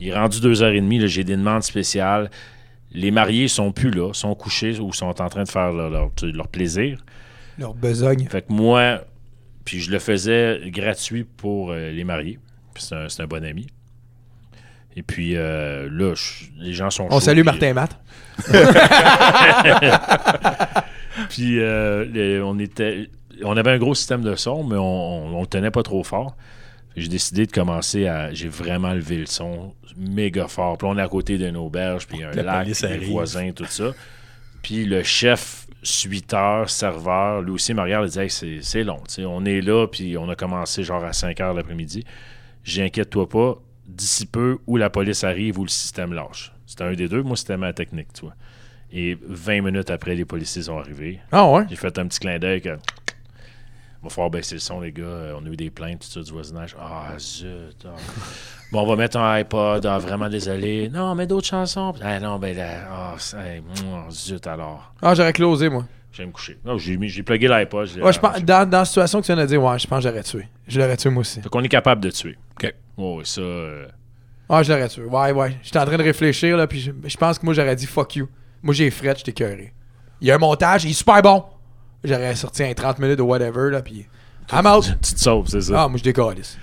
[0.00, 2.30] Il est rendu 2h30, là, j'ai des demandes spéciales.
[2.98, 6.10] Les mariés sont plus là, sont couchés ou sont en train de faire leur, leur-
[6.22, 7.04] leur plaisir.
[7.58, 8.26] Leur besogne.
[8.28, 9.02] Fait que moi,
[9.66, 12.38] puis je le faisais gratuit pour euh, les mariés.
[12.76, 13.66] C'est un, bon ami.
[14.96, 17.98] Et puis euh, là, je- les gens sont On salue Martin et Matt.
[21.30, 23.08] Puis euh, les- on était,
[23.42, 26.02] on avait un gros système de son, mais on, on, on le tenait pas trop
[26.04, 26.36] fort.
[26.96, 28.32] J'ai décidé de commencer à.
[28.32, 30.78] J'ai vraiment levé le son méga fort.
[30.78, 33.92] Puis on est à côté d'une auberge, puis un La lac, puis voisins, tout ça.
[34.62, 39.02] Puis le chef, suiteur, serveur, lui aussi me regarde et dit Hey, c'est, c'est long.
[39.18, 42.04] On est là, puis on a commencé genre à 5 heures l'après-midi.
[42.64, 46.52] J'inquiète-toi pas, d'ici peu, où la police arrive, où le système lâche.
[46.66, 47.22] C'était un des deux.
[47.22, 48.34] Moi, c'était ma technique, tu vois.
[48.92, 51.20] Et 20 minutes après, les policiers sont arrivés.
[51.30, 51.64] Ah ouais?
[51.68, 52.76] J'ai fait un petit clin d'œil que.
[54.06, 55.02] Va falloir baisser le son, les gars.
[55.04, 56.76] Euh, On a eu des plaintes, tout ça, du voisinage.
[56.80, 57.48] Ah, zut.
[57.84, 57.88] ah.
[58.70, 59.84] Bon, on va mettre un iPod.
[59.84, 60.88] Ah, vraiment désolé.
[60.88, 61.92] Non, mais d'autres chansons.
[62.02, 62.68] Ah, non, ben là.
[62.90, 64.92] Ah, mm, zut alors.
[65.02, 65.84] Ah, j'aurais closé, moi.
[66.12, 66.58] Je vais me coucher.
[66.64, 67.88] Non, j'ai, mis- j'ai plugué l'iPod.
[68.00, 70.02] Ouais, je pense, dans, dans la situation que tu viens de dire, ouais, je pense
[70.04, 70.48] que j'aurais tué.
[70.68, 71.40] Je l'aurais tué, moi aussi.
[71.42, 72.36] Fait qu'on est capable de tuer.
[72.62, 72.72] OK.
[72.96, 73.40] Oh, ça.
[73.40, 73.86] euh,
[74.48, 75.02] Ah, je l'aurais tué.
[75.04, 75.56] Ouais, ouais.
[75.62, 78.16] J'étais en train de réfléchir, là, puis je, je pense que moi, j'aurais dit fuck
[78.16, 78.28] you.
[78.62, 79.72] Moi, j'ai fret, j'étais cœuré.
[80.20, 81.44] Il y a un montage, il est super bon.
[82.06, 84.06] J'aurais sorti un 30 minutes de whatever, là, puis
[84.52, 84.84] I'm out.
[85.02, 85.82] tu te sauves, c'est ça.
[85.84, 86.56] Ah, moi, je décalisse.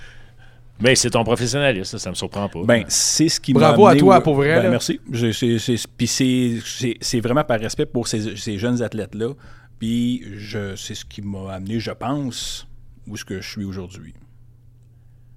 [0.80, 2.60] Mais c'est ton professionnalisme, ça me surprend pas.
[2.64, 4.70] Ben, c'est ce qui m'a Bravo à amené toi, où- pour vrai, Ben, là.
[4.70, 5.00] merci.
[5.12, 9.28] Je- c'est- c'est- Puis c'est- c'est c'est vraiment par respect pour ces, ces jeunes athlètes-là.
[9.78, 12.66] Puis je- c'est ce qui m'a amené, je pense,
[13.06, 14.14] où ce que je suis aujourd'hui.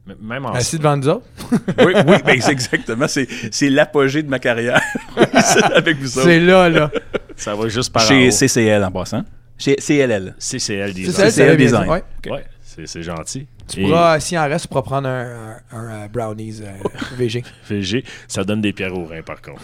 [0.10, 0.54] M- Même en.
[0.54, 1.26] Assis devant nous autres.
[1.80, 3.08] oui, oui, ben, c'est exactement.
[3.08, 4.82] C'est c'est l'apogée de ma carrière.
[5.44, 6.28] C'est avec vous autres.
[6.28, 6.90] C'est là, là.
[7.36, 8.32] Ça va juste par en Chez haut.
[8.32, 9.24] CCL en passant.
[9.58, 10.36] Chez CLL.
[10.38, 11.48] CCL C'est Design.
[11.50, 11.90] le bien design.
[11.90, 12.04] Ouais.
[12.30, 13.48] Ouais, c'est, c'est gentil.
[13.68, 16.88] Tu Et pourras, s'il en reste, tu pourras prendre un, un, un, euh, brownies euh,
[17.18, 17.44] VG.
[17.70, 19.62] VG, ça donne des pierres au rein, par contre.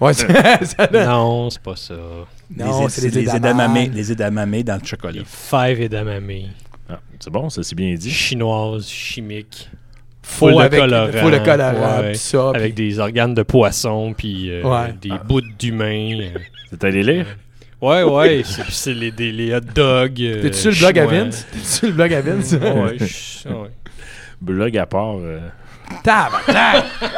[0.00, 0.26] Ouais, ça,
[0.90, 1.94] donne- Non, c'est pas ça.
[2.56, 3.74] Non, les, c'est les les edamame.
[3.92, 5.12] Les edamame dans le chocolat.
[5.20, 6.30] Les five edamame.
[6.88, 8.10] Ah, c'est bon, ça c'est bien dit.
[8.10, 9.70] Chinoises, chimiques.
[10.22, 11.12] Faux avec- colorant.
[11.12, 12.14] Full de colorant, Ouais.
[12.14, 12.50] ça.
[12.54, 14.92] Avec des organes de poisson, puis euh, Ouais.
[15.00, 16.18] des bouts d'humains.
[16.20, 16.38] euh.
[16.70, 17.26] C'est allé lire?
[17.82, 20.22] Ouais, ouais, c'est c'est les, des- les hot dogs.
[20.22, 21.06] euh, T'es-tu sur le blog à.
[21.06, 21.46] Vince?
[21.52, 22.52] T'es-tu sur le blog à Vince?
[22.52, 23.70] Ouais, je- ouais.
[24.40, 25.16] Blog à part.
[25.18, 25.40] euh,
[26.04, 26.84] Tabarnak!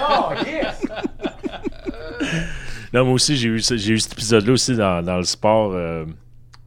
[2.92, 5.72] Non, moi aussi, j'ai eu, ça- j'ai eu cet épisode-là aussi dans, dans le sport.
[5.74, 6.04] euh,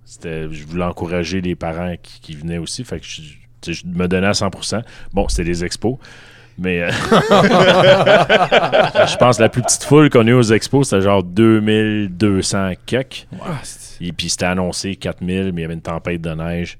[0.03, 2.83] c'était, je voulais encourager les parents qui, qui venaient aussi.
[2.83, 3.21] Fait que je,
[3.85, 4.81] me donnais à 100%.
[5.13, 5.95] Bon, c'était les expos.
[6.59, 6.89] Mais euh,
[9.07, 12.71] je pense que la plus petite foule qu'on a eu aux expos, c'était genre 2200
[12.85, 13.27] kek.
[13.63, 16.77] C'est- Et puis c'était annoncé 4000, mais il y avait une tempête de neige.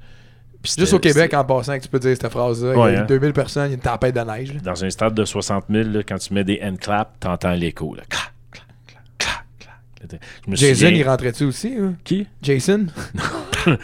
[0.78, 2.74] Juste au Québec, en passant, que tu peux dire cette phrase-là.
[2.74, 3.06] il Ouais, y a hein.
[3.06, 4.54] 2000 personnes, il y a une tempête de neige.
[4.54, 4.60] là.
[4.60, 7.92] Dans un stade de 60 000, là, quand tu mets des hand claps, t'entends l'écho.
[7.92, 8.10] Clac,
[8.52, 10.22] clac, clac, clac, clac.
[10.46, 11.74] Je me Jason, souviens- il rentrait-tu aussi?
[11.80, 11.94] hein?
[12.04, 12.28] Qui?
[12.42, 12.88] Jason?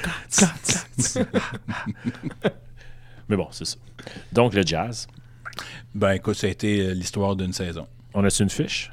[3.29, 3.77] Mais bon, c'est ça.
[4.31, 5.07] Donc, le jazz.
[5.95, 7.88] Ben écoute, ça a été euh, l'histoire d'une saison.
[8.13, 8.91] On a-tu une fiche?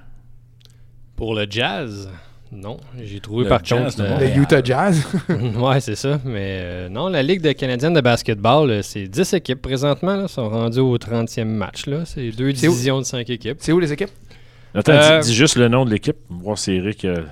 [1.17, 2.09] Pour le jazz,
[2.53, 2.79] non.
[3.03, 4.09] J'ai trouvé Le par jazz contre.
[4.09, 4.35] de euh.
[4.35, 5.07] Le Utah Jazz?
[5.29, 6.21] ouais, c'est ça.
[6.25, 10.17] Mais euh, non, la Ligue de canadienne de basketball, euh, c'est 10 équipes présentement.
[10.17, 11.85] Là, sont rendues au 30e match.
[12.07, 12.53] C'est deux où?
[12.53, 13.59] divisions de 5 équipes.
[13.61, 14.11] C'est où les équipes?
[14.75, 16.17] Attends, Euh, dis, dis juste le nom de l'équipe.
[16.29, 17.23] Voir si Eric euh,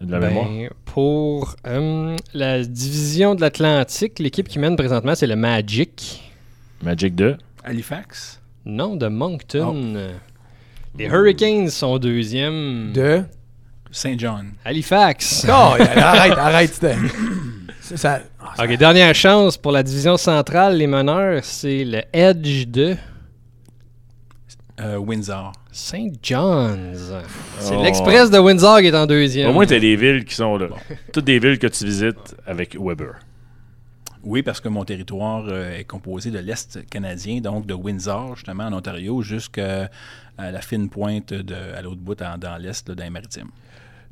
[0.00, 0.48] a de la mémoire.
[0.48, 6.22] Ben, pour euh, la division de l'Atlantique, l'équipe qui mène présentement, c'est le Magic.
[6.82, 7.36] Magic 2.
[7.64, 8.40] Halifax?
[8.64, 9.94] Non, de Moncton.
[9.96, 10.98] Oh.
[10.98, 12.92] Les Hurricanes sont deuxième.
[12.92, 13.22] De?
[13.92, 14.52] Saint John.
[14.64, 15.44] Halifax.
[15.46, 16.72] Non, arrête, arrête.
[16.74, 16.96] c'était-
[17.80, 18.20] C'est ça.
[18.40, 20.76] ah, Ok, dernière chance pour la division centrale.
[20.78, 22.96] Les meneurs, c'est le Edge de
[24.80, 25.52] Euh, Windsor.
[25.70, 26.18] St.
[26.22, 27.12] John's.
[27.60, 27.82] C'est Oh.
[27.82, 29.50] l'Express de Windsor qui est en deuxième.
[29.50, 30.68] Au moins, t'as des villes qui sont là.
[31.12, 33.14] Toutes des villes que tu visites avec Weber.
[34.24, 38.64] Oui, parce que mon territoire euh, est composé de l'Est canadien, donc de Windsor, justement,
[38.64, 39.90] en Ontario, jusqu'à
[40.38, 43.50] à la fine pointe de, à l'autre bout, dans, dans l'Est, là, dans les maritimes.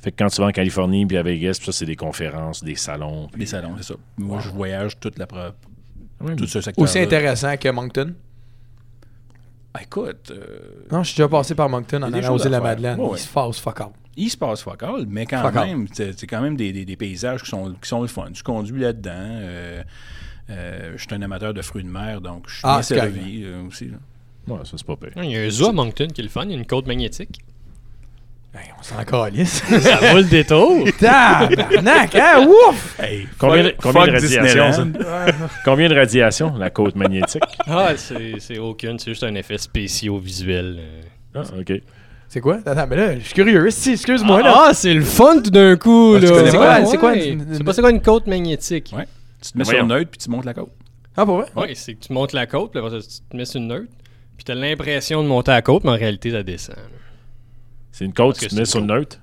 [0.01, 2.65] Fait que quand tu vas en Californie puis à Vegas, puis ça, c'est des conférences,
[2.65, 3.29] des salons.
[3.31, 3.95] puis- Les salons, c'est ça.
[4.19, 5.39] Moi, je voyage toute la pro-
[6.21, 6.83] Ouais, tout ce secteur.
[6.83, 8.15] Aussi intéressant que Moncton?
[9.81, 12.49] écoute, euh, Non, je suis déjà passé par Moncton en des allant aux îles de
[12.51, 12.61] la.
[12.61, 12.99] Madeleine.
[13.01, 13.89] Ouais, Il se passe fuck all.
[14.17, 16.97] il se passe fuck all, mais quand Fuck même, c'est quand même des, des- des
[16.97, 18.29] paysages qui sont, qui sont le fun.
[18.35, 19.11] Je conduis là-dedans.
[19.15, 19.83] euh,
[20.51, 22.95] euh, je suis un amateur de fruits de mer, donc je suis Ah, bien c'est
[22.97, 23.87] servi euh, aussi.
[23.87, 23.99] là.
[24.49, 25.11] Ouais, ça, c'est pas pire.
[25.23, 26.43] Il y a un zoo à Moncton qui est le fun.
[26.45, 27.41] Il y a une côte magnétique.
[28.53, 29.63] Ben, on s'en calisse.
[29.81, 30.85] Ça vaut le détour.
[30.99, 32.47] Tabarnak, hein?
[32.49, 32.97] Ouf!
[33.01, 34.93] Hey, Combien de- fuck- combien de fuck radiation, Disneyland.
[35.65, 37.43] Combien de radiation, la côte magnétique?
[37.69, 38.99] Ah, c'est aucune.
[38.99, 40.79] C'est juste un effet spéciaux-visuel.
[40.81, 41.03] euh.
[41.37, 41.73] Ah, OK.
[42.29, 42.59] C'est quoi?
[42.67, 43.71] Attends, mais là, je suis curieux.
[43.71, 44.55] Si, excuse-moi, là.
[44.69, 46.15] Ah, c'est le fun tout d'un coup.
[46.17, 46.33] Ah, là.
[46.33, 47.29] Ouais, C'est quoi ouais.
[47.29, 48.93] une- Tu sais pas c'est quoi une côte magnétique?
[48.97, 49.07] Ouais.
[49.43, 49.81] Tu te mets Voyons.
[49.81, 50.71] sur neutre puis tu montes la côte.
[51.17, 51.47] Ah, pour vrai?
[51.57, 53.91] Oui, c'est que tu montes la côte, puis tu te mets sur une neutre,
[54.37, 56.77] puis tu as l'impression de monter la côte, mais en réalité, ça descend.
[56.77, 56.83] là.
[57.93, 59.19] C'est une côte que que tu mets sur neutre.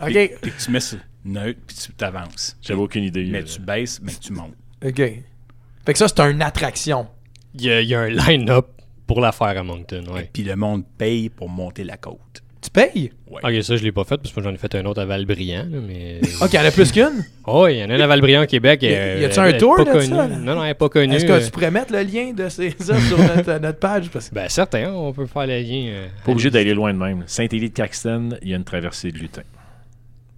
[0.00, 0.12] OK.
[0.12, 2.56] Puis, puis tu mets sur neutre, puis tu t'avances.
[2.60, 3.24] J'avais aucune idée.
[3.24, 3.44] Mais euh.
[3.44, 4.54] tu baisses, mais tu montes.
[4.84, 4.96] OK.
[4.96, 7.08] Fait que ça, c'est une attraction.
[7.54, 8.68] Il y a, il y a un line-up
[9.06, 10.30] pour la faire à Moncton, ouais.
[10.32, 12.42] Puis le monde paye pour monter la côte.
[12.62, 13.10] Tu payes?
[13.28, 15.04] Ok, ça, je l'ai pas fait parce que moi, j'en ai fait un autre à
[15.04, 16.20] Valbriand, là, mais...
[16.40, 17.24] OK, il y en a plus qu'une?
[17.44, 18.82] Oh, il y en a un à Valbriand au Québec.
[18.84, 20.16] Y- euh, y a-tu un elle est tour pas de ça, connue.
[20.16, 20.28] là?
[20.28, 21.12] Non, non, elle n'est pas connue.
[21.14, 21.44] Est-ce que euh.
[21.44, 24.10] tu pourrais mettre le lien de ces ça sur notre, notre page?
[24.10, 25.86] Parce que- Ben, certain, on peut faire le lien.
[25.88, 27.24] euh, Pas obligé d'aller loin de même.
[27.26, 29.42] Saint-Élie de Caxton, il y a une traversée de lutin.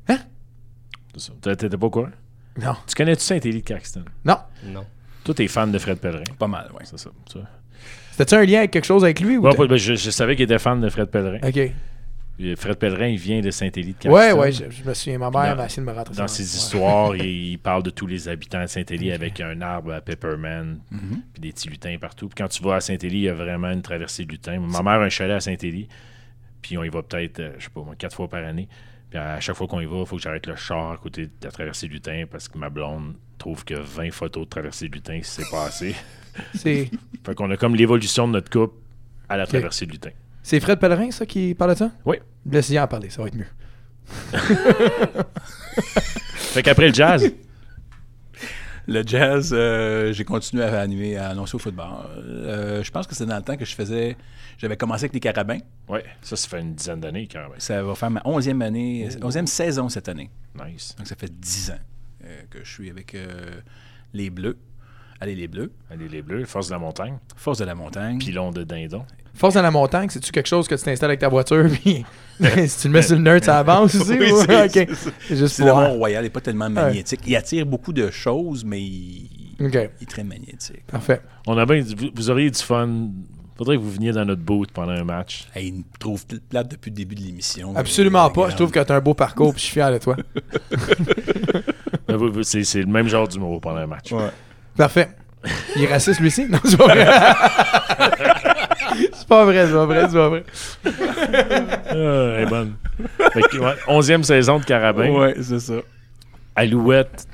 [0.08, 0.16] Hein?
[1.14, 1.32] C'est ça.
[1.42, 2.08] T'étais t'étais pas au courant?
[2.58, 2.74] Non.
[2.86, 4.04] Tu connais-tu Saint-Élie de Caxton?
[4.24, 4.38] Non.
[4.64, 4.84] Non.
[5.24, 6.22] Toi, t'es fan de Fred Pellerin.
[6.38, 6.84] Pas mal, oui.
[6.84, 7.10] C'est ça.
[7.30, 7.48] tu vois.
[8.12, 9.36] C'était-tu un lien avec quelque chose avec lui?
[9.36, 11.38] Ou Ouais, t'as- pas- ben, je, je savais qu'il était fan de Fred Pellerin.
[11.46, 11.70] OK.
[12.56, 14.12] Fred Pellerin, il vient de Saint-Élie de Caxton.
[14.12, 15.18] Ouais, ouais, je, je me souviens.
[15.18, 16.48] Ma mère m'a essayé de me rentrer Dans ses Ouais.
[16.58, 20.80] histoires, il, il parle de tous les habitants de Saint-Élie avec un arbre à pepperman,
[21.32, 22.28] puis des petits lutins partout.
[22.28, 24.58] Puis quand tu vas à Saint-Élie, il y a vraiment une traversée de lutins.
[24.58, 25.88] Ma mère a un chalet à Saint-Élie,
[26.60, 28.68] puis on y va peut-être, euh, je sais pas, moi, quatre fois par année.
[29.10, 31.26] Puis à chaque fois qu'on y va, il faut que j'arrête le char à côté
[31.26, 34.88] de la traversée de lutin parce que ma blonde trouve que 20 photos de traversée
[34.88, 35.94] de lutin, c'est pas assez.
[36.54, 36.90] C'est
[37.24, 38.74] fait qu'on a comme l'évolution de notre couple
[39.28, 40.10] à la traversée de lutin.
[40.44, 41.90] C'est Fred Pellerin, ça, qui parle de ça?
[42.04, 42.18] Oui.
[42.48, 43.46] Laissez-y en parler, ça va être mieux.
[46.36, 47.32] Fait qu'après le jazz,
[48.86, 51.86] Le jazz, euh, j'ai continué à animer, à annoncer au football.
[52.18, 54.14] Euh, je pense que c'est dans le temps que je faisais.
[54.58, 55.58] J'avais commencé avec les carabins.
[55.88, 57.48] ouais, ça, ça fait une dizaine d'années même.
[57.56, 60.30] Ça va faire ma onzième année, onzième saison cette année.
[60.54, 60.94] Nice.
[60.98, 61.78] Donc ça fait dix ans
[62.24, 63.60] euh, que je suis avec euh,
[64.12, 64.58] les Bleus.
[65.24, 65.72] Allez, les Bleus.
[65.90, 68.18] Allez, les Bleus, force de la montagne, Force de la montagne.
[68.18, 69.04] pilon de dindon.
[69.32, 72.04] Force dans la montagne, c'est-tu quelque chose que tu t'installes avec ta voiture, puis
[72.68, 74.12] si tu le mets sur le nerd, ça avance aussi?
[74.18, 74.30] Oui,
[74.68, 75.88] c'est- juste pour le voir.
[75.88, 77.20] Mont-Royal, il n'est pas tellement magnétique.
[77.26, 80.84] Il attire beaucoup de choses, mais il, est très magnétique.
[80.86, 81.22] parfait.
[81.46, 83.08] On a bien, vous, vous auriez du fun.
[83.56, 85.46] Faudrait que vous veniez dans notre boot pendant un match.
[85.54, 87.74] Hey, il me trouve plate depuis le début de l'émission.
[87.76, 88.50] Absolument pas.
[88.50, 90.16] Je trouve que tu as un beau parcours, puis je suis fier de toi.
[92.42, 94.12] C'est c'est le même genre d'humour pendant un match.
[94.76, 95.08] Parfait.
[95.76, 96.46] Il est raciste, lui aussi?
[96.48, 97.06] Non, c'est pas vrai.
[99.12, 100.44] c'est pas vrai, c'est pas vrai, c'est pas vrai.
[100.86, 102.74] Ah, elle est bonne.
[103.32, 105.10] Fait que, ouais, onzième saison de Carabin.
[105.10, 105.74] Ouais, c'est ça.
[106.56, 107.26] Alouette,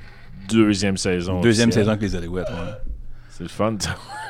[0.49, 1.41] deuxième saison.
[1.41, 1.85] Deuxième officielle.
[1.85, 2.49] saison avec les Alouettes.
[2.49, 2.91] ouais.
[3.31, 3.77] C'est le fun.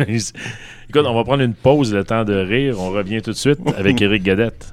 [0.01, 2.77] Écoute, on va prendre une pause, le temps de rire.
[2.79, 4.73] On revient tout de suite avec Eric Gadette.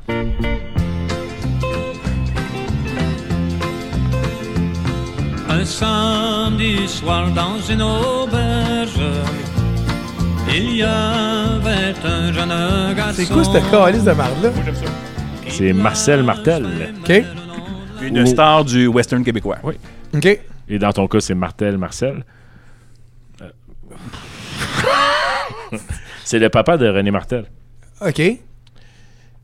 [5.50, 5.66] Un
[6.48, 9.02] samedi soir dans une auberge,
[10.50, 13.14] il y avait un jeune garçon.
[13.18, 14.52] C'est quoi cette calice de marde-là?
[15.50, 16.66] C'est Marcel Martel.
[17.02, 17.24] OK,
[18.02, 19.58] Une star du western québécois.
[19.62, 19.74] Oui.
[20.16, 20.40] OK.
[20.70, 22.24] Et dans ton cas, c'est Martel Marcel.
[23.42, 23.50] Euh.
[26.24, 27.44] c'est le papa de René Martel.
[28.00, 28.22] OK.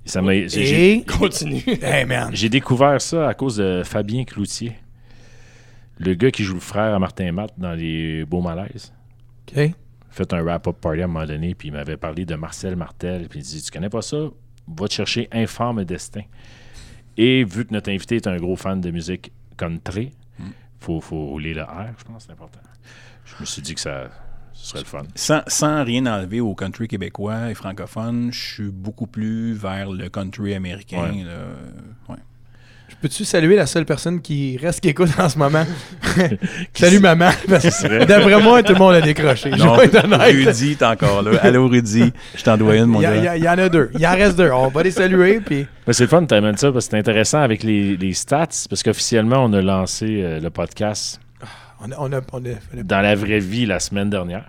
[0.06, 1.04] Ça m'a- j'ai- Et...
[1.04, 1.64] Continue.
[1.82, 2.06] Hey.
[2.32, 4.78] J'ai découvert ça à cause de Fabien Cloutier.
[6.04, 8.94] Le gars qui joue le frère à Martin Matt dans les Beaux Malaises.
[9.48, 9.72] OK.
[10.10, 13.28] fait un wrap-up party à un moment donné, puis il m'avait parlé de Marcel Martel,
[13.30, 14.18] puis il dit Tu connais pas ça?
[14.68, 16.24] Va te chercher Informe Destin.
[17.18, 20.12] Et vu que notre invité est un gros fan de musique country,
[20.80, 22.60] faut, faut rouler le R, je pense, c'est important.
[23.26, 24.10] Je me suis dit que ça,
[24.54, 25.04] ce serait le fun.
[25.16, 30.10] Sans, sans rien enlever au country québécois et francophone, je suis beaucoup plus vers le
[30.10, 31.12] country américain.
[31.14, 31.24] Ouais.
[31.24, 31.46] là.
[32.10, 32.20] Ouais.
[33.04, 35.66] Peux-tu saluer la seule personne qui reste qui écoute en ce moment?
[36.74, 37.32] Salut maman.
[37.50, 38.00] Parce serait?
[38.00, 39.52] que D'après moi, tout le monde a décroché.
[39.52, 40.22] Je Non, vais être honnête.
[40.34, 41.38] Rudy, t'es encore là.
[41.42, 42.14] Allô, Rudy.
[42.34, 43.36] Je t'en dois une, mon Il y, a- gars.
[43.36, 43.92] il y en a deux.
[44.00, 44.50] Il en reste deux.
[44.52, 45.42] On va les saluer.
[45.42, 45.68] Puis...
[45.86, 48.48] Mais c'est le fun, tu amènes ça, parce que c'est intéressant avec les, les stats,
[48.70, 51.20] parce qu'officiellement, on a lancé euh, le podcast
[51.82, 54.46] On a, on a- on a- on a- dans la vraie vie la semaine dernière.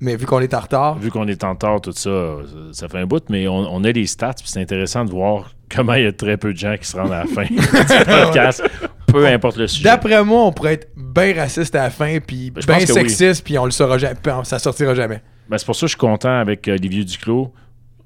[0.00, 2.36] Mais vu qu'on est en retard, Vu qu'on est en retard, tout ça,
[2.72, 5.52] ça fait un bout, mais on, on a les stats, puis c'est intéressant de voir
[5.74, 7.54] comment il y a très peu de gens qui se rendent à la fin du
[7.56, 8.62] podcast,
[9.06, 9.84] peu importe le sujet.
[9.84, 12.88] d'après moi, on pourrait être bien raciste à la fin, puis Ben, je bien pense
[12.88, 12.94] oui.
[12.94, 14.16] sexiste, puis on le saura jamais.
[14.44, 15.20] Ça sortira jamais.
[15.48, 17.52] Ben, c'est pour ça que je suis content avec euh, Olivier Duclos.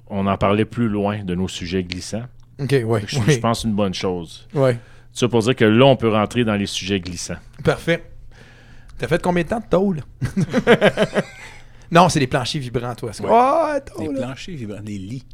[0.09, 2.25] On en parlait plus loin de nos sujets glissants.
[2.61, 3.01] OK, oui.
[3.07, 4.47] Je, je oui, pense que c'est une bonne chose.
[4.55, 4.71] oui.
[5.13, 7.37] Ça pour dire que là, on peut rentrer dans les sujets glissants.
[7.65, 8.05] Parfait.
[8.99, 10.03] T'as fait combien de temps de tôle?
[11.91, 13.11] non, c'est des planchers vibrants, toi.
[13.21, 13.31] Ouais.
[13.31, 15.25] Ouais, Des planchers vibrants, des lits.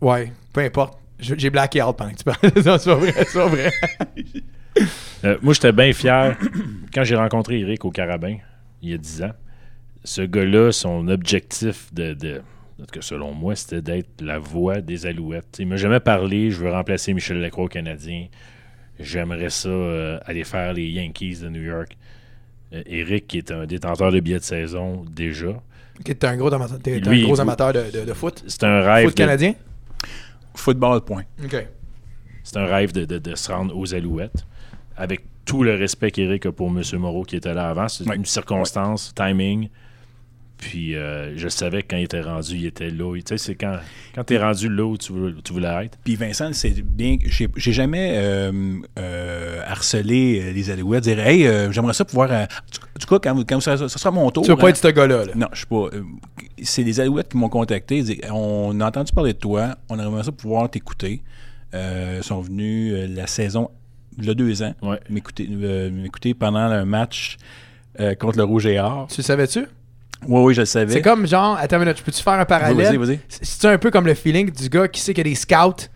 [0.00, 0.98] Ouais, peu importe.
[1.22, 2.50] J'ai blacké out pendant que tu parlais.
[2.64, 3.70] non, c'est pas vrai, c'est pas vrai.
[5.24, 6.36] Euh, moi, j'étais bien fier
[6.94, 8.38] quand j'ai rencontré Eric au Carabin,
[8.80, 9.32] il y a 10 ans.
[10.02, 12.40] Ce gars-là, son objectif de,
[13.00, 15.56] selon moi, c'était d'être la voix des Alouettes.
[15.60, 18.26] Il m'a jamais parlé, je veux remplacer Michel Lacroix au Canadien.
[18.98, 21.96] J'aimerais ça euh, aller faire les Yankees de New York.
[22.72, 25.48] Euh, Eric, qui est un détenteur de billets de saison déjà,
[26.00, 28.42] Ok, t'es un gros amateur, Lui, un gros amateur de, de- de foot.
[28.48, 29.04] c'est un rêve.
[29.06, 29.52] Foot canadien?
[30.54, 31.24] Football, point.
[31.44, 31.66] OK.
[32.44, 34.46] C'est un rêve de, de- de se rendre aux Alouettes.
[34.96, 36.82] Avec tout le respect qu'Éric a pour M.
[36.98, 37.88] Moreau qui était là avant.
[37.88, 38.16] C'est Ouais.
[38.16, 39.68] une circonstance, timing.
[40.64, 43.12] Puis euh, je savais que quand il était rendu, il était là.
[43.16, 43.78] Tu sais, c'est quand,
[44.14, 45.98] quand tu es rendu là où tu, veux- tu voulais être.
[46.04, 47.16] Puis Vincent, c'est bien.
[47.24, 48.52] J'ai j'ai jamais euh,
[48.96, 52.30] euh, harcelé les Alouettes, dire Hey, euh, j'aimerais ça pouvoir.
[52.30, 54.44] euh, en tout cas, quand, vous- quand ça, ça sera mon tour.
[54.44, 54.70] Tu vas pas hein?
[54.70, 55.24] être ce gars-là.
[55.24, 55.32] là?
[55.34, 55.88] Non, je suis pas.
[56.62, 57.98] c'est les Alouettes qui m'ont contacté.
[57.98, 59.74] Ils disent, on a entendu parler de toi.
[59.88, 61.22] On aimerait ça pouvoir t'écouter.
[61.74, 63.68] Euh, ils sont venus la saison,
[64.18, 65.00] il y a deux ans, Ouais.
[65.10, 67.36] m'écouter, euh, m'écouter pendant un match
[67.98, 69.08] euh, contre le Rouge et Or.
[69.10, 69.64] Tu le savais-tu?
[70.28, 70.92] Oui, oui, je le savais.
[70.92, 72.98] C'est comme genre, attends une minute, peux-tu faire un Vas-y, parallèle?
[72.98, 73.20] vas-y.
[73.28, 75.36] C'est- C'est un peu comme le feeling du gars qui sait qu'il y a des
[75.36, 75.88] scouts.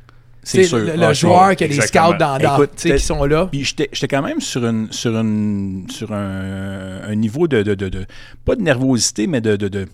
[0.43, 0.79] C'est sûr.
[0.79, 3.47] Le, Ah, le joueur qui a des scouts dans, dans- Écoute, qui sont là.
[3.51, 7.75] Puis j'étais j'étais quand même sur une sur une sur un, un niveau de, de,
[7.75, 8.07] de- de-
[8.45, 9.87] pas de nervosité, mais de, de, de-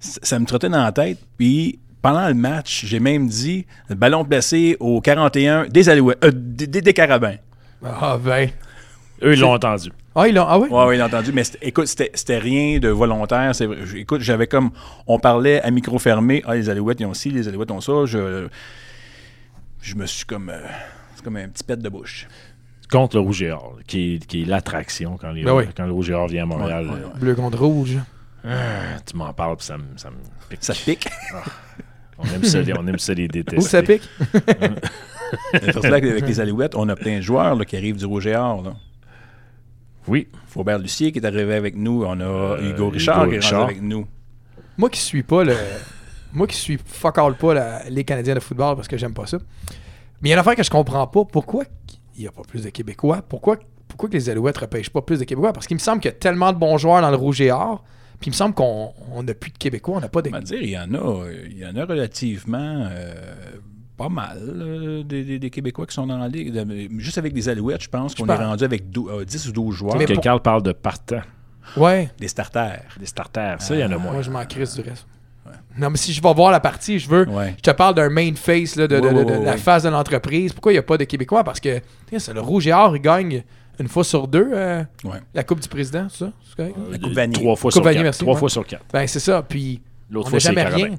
[0.00, 1.18] ça me trottait dans la tête.
[1.38, 6.66] Puis pendant le match, j'ai même dit ballon placé au 41 des Alouettes, euh, des,
[6.66, 7.36] des, des Carabins.
[7.84, 8.50] Ah ben.
[9.22, 9.90] Eux, ils l'ont entendu.
[10.14, 10.44] Ah, ils l'ont.
[10.46, 10.68] Ah oui?
[10.68, 11.32] Ouais, oui, j'ai entendu.
[11.32, 13.52] Mais écoute, c'était c'était rien de volontaire.
[13.96, 14.70] Écoute, j'avais comme.
[15.06, 16.42] On parlait à micro fermé.
[16.46, 17.92] Ah, les Alouettes, ils ont ci, les Alouettes ont ça.
[18.06, 18.48] Je,
[19.82, 20.50] je me suis comme.
[20.50, 20.58] euh,
[21.14, 22.26] c'est comme un petit pet de bouche.
[22.90, 25.64] Contre le Rouge et Or, qui est, qui est l'attraction quand, Ben oui.
[25.76, 26.84] quand le Rouge et Or vient à Montréal.
[26.84, 27.18] Ouais, ouais, ouais.
[27.18, 27.96] Bleu contre rouge.
[28.44, 30.10] Euh, tu m'en parles, puis ça me, ça
[30.50, 30.58] pique.
[30.62, 31.08] Ça te pique?
[32.18, 33.56] On aime ça, les- on aime ça les détester.
[33.56, 34.02] Où ça pique?
[35.54, 38.04] C'est pour cela qu'avec les Alouettes, on a plein de joueurs là, qui arrivent du
[38.04, 38.62] Rouge et Or.
[38.62, 38.74] Là.
[40.08, 40.28] Oui.
[40.46, 42.04] Faubert Lucier qui est arrivé avec nous.
[42.04, 43.62] On a Euh, Hugo Richard Hugo qui est Richard.
[43.64, 44.06] avec nous.
[44.76, 45.56] Moi qui suis pas le.
[46.32, 49.26] Moi qui suis fuck all pas la- les Canadiens de football parce que j'aime pas
[49.26, 49.38] ça.
[50.20, 51.24] Mais il y a une affaire que je comprends pas.
[51.24, 51.64] Pourquoi
[52.16, 53.22] il n'y a pas plus de Québécois?
[53.28, 53.56] Pourquoi,
[53.88, 55.52] pourquoi que les Alouettes repêchent pas plus de Québécois?
[55.52, 57.50] Parce qu'il me semble qu'il y a tellement de bons joueurs dans le Rouge et
[57.52, 57.84] Or.
[58.20, 58.92] Puis il me semble qu'on
[59.22, 59.96] n'a plus de Québécois.
[59.96, 60.28] On n'a pas de.
[60.28, 63.14] On va dire, il y en a, il y en a relativement euh,
[63.96, 66.52] pas mal euh, des, des- des Québécois qui sont dans la ligue.
[66.52, 69.52] De- Juste avec les Alouettes, je pense qu'on est rendu avec dou- euh, 10 ou
[69.52, 69.96] 12 joueurs.
[69.96, 71.20] Mais Que pour- Carl parle de partant,
[71.76, 72.10] Ouais.
[72.18, 72.82] Des starters.
[72.98, 73.60] des starters.
[73.62, 74.12] Ça, il y en a moins.
[74.12, 75.06] Moi, je m'en crisse du reste.
[75.78, 77.28] Non, mais si je vais voir la partie, je veux.
[77.28, 77.54] Ouais.
[77.56, 79.56] Je te parle d'un main face, là, de, de- Ouais, de- ouais, de ouais, la
[79.56, 80.52] face de l'entreprise.
[80.52, 81.42] Pourquoi il n'y a pas de Québécois?
[81.44, 81.80] Parce que
[82.16, 83.42] c'est le Rouge et Or, il gagne
[83.78, 85.18] une fois sur deux euh, Ouais.
[85.34, 86.32] la Coupe du Président, c'est ça?
[86.58, 87.34] La Coupe Vanier.
[87.34, 88.04] Trois fois Coupe sur Vanier, quatre.
[88.04, 88.84] merci, Trois fois sur quatre.
[88.92, 89.42] Ben, c'est ça.
[89.42, 89.80] Puis,
[90.10, 90.94] L'autre on fois, n'a c'est jamais rien.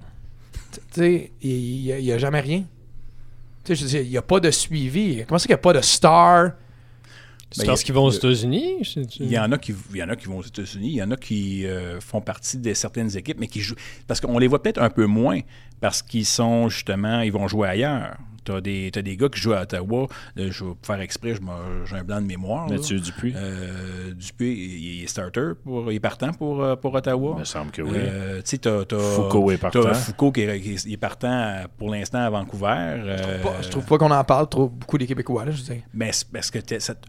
[0.71, 2.63] Tu sais, il n'y a, jamais rien.
[3.66, 5.24] Tu sais, je veux dire, il n'y a pas de suivi.
[5.28, 6.51] Comment c'est qu'il n'y a pas de star?
[7.51, 8.76] C'est Ben, parce il y a- qu'ils vont aux États-Unis?
[9.20, 11.03] Il y en a qui, il y en a qui vont aux États-Unis, il y
[11.03, 13.76] en a qui euh, font partie de certaines équipes, mais qui jouent.
[14.07, 15.39] Parce qu'on les voit peut-être un peu moins,
[15.80, 18.18] parce qu'ils sont justement, ils vont jouer ailleurs.
[18.45, 21.33] Tu as des, t'as des gars qui jouent à Ottawa, euh, je vais faire exprès,
[21.85, 22.67] j'ai un blanc de mémoire.
[22.67, 22.75] là.
[22.75, 23.33] Mathieu Dupuis.
[23.35, 27.33] Euh, Dupuis, il est starter, pour, il est partant pour, euh, pour Ottawa.
[27.35, 27.91] Il me semble que oui.
[27.95, 29.81] Euh, tu sais, t'as, t'as- Foucault est partant.
[29.81, 32.65] t'as Foucault qui est, qui partant pour l'instant à Vancouver.
[32.67, 35.45] euh, Pas- je trouve pas qu'on en parle trop beaucoup des Québécois.
[35.45, 35.83] Là, je veux dire.
[35.93, 36.59] Mais parce que,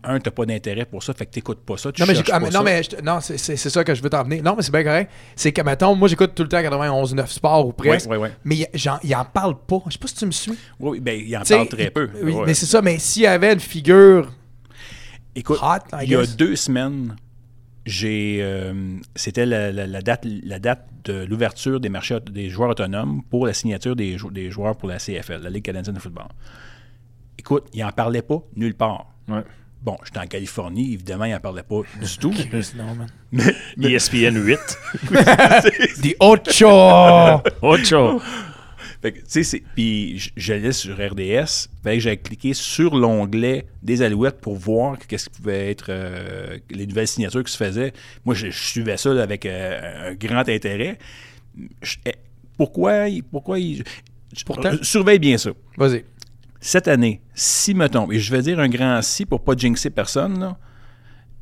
[0.05, 1.93] un, t'as pas d'intérêt pour ça, fait que t'écoutes pas ça.
[1.93, 2.59] Tu Non, mais, ah, pas mais ça.
[2.59, 4.43] non, mais je te- non, c'est, c'est- c'est ça que je veux t'en venir.
[4.43, 5.11] Non, mais c'est bien correct.
[5.35, 8.09] C'est que, mettons, moi, j'écoute tout le temps 91-9 Sport ou presque.
[8.11, 8.33] Ouais, ouais, ouais.
[8.45, 9.79] Mais il, j'en- il en parle pas.
[9.87, 10.53] Je sais pas si tu me suis.
[10.81, 12.09] Oui, ben, il en parle très peu.
[12.23, 12.43] Oui, Ouais.
[12.47, 12.81] mais c'est ça.
[12.83, 14.31] Mais s'il y avait une figure
[15.35, 17.15] Écoute, hot, I il y a deux semaines,
[17.85, 18.73] j'ai, euh,
[19.15, 23.47] c'était la, la- la date, la date de l'ouverture des marchés des joueurs autonomes pour
[23.47, 26.27] la signature des, jou- des joueurs pour la CFL, la Ligue canadienne de football.
[27.39, 29.07] Écoute, il n'en parlait pas nulle part.
[29.29, 29.43] Ouais.
[29.83, 32.33] Bon, j'étais en Californie, évidemment, il n'en parlait pas du tout.
[33.33, 33.53] Man.
[33.81, 34.59] ESPN 8.
[36.03, 37.43] The Ocho!
[37.63, 38.21] Ocho.
[39.07, 42.97] Fait que, tu sais, c'est- puis j- j'allais sur RDS, fait que j'ai cliqué sur
[42.97, 47.57] l'onglet des Alouettes pour voir qu'est-ce qui pouvait être euh, les nouvelles signatures qui se
[47.57, 47.93] faisaient.
[48.25, 50.99] Moi, je, je suivais ça là, avec euh, un grand intérêt.
[51.83, 52.15] Je- eh,
[52.57, 53.85] pourquoi, pourquoi il-
[54.37, 55.51] je- Pourtant- euh, surveille bien ça.
[55.77, 56.05] Vas-y.
[56.61, 60.41] Cette année, si mettons, et je vais dire un grand si pour pas jinxer personne,
[60.41, 60.59] là,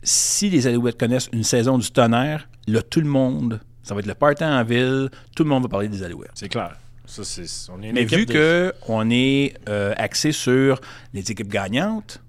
[0.03, 4.07] si les Alouettes connaissent une saison du tonnerre, là, tout le monde, ça va être
[4.07, 6.31] le party en ville, tout le monde va parler des Alouettes.
[6.35, 6.77] C'est clair.
[7.07, 10.81] Ça, c'est, on est une Mais vu de- qu'on est euh, axé sur
[11.13, 12.21] les équipes gagnantes,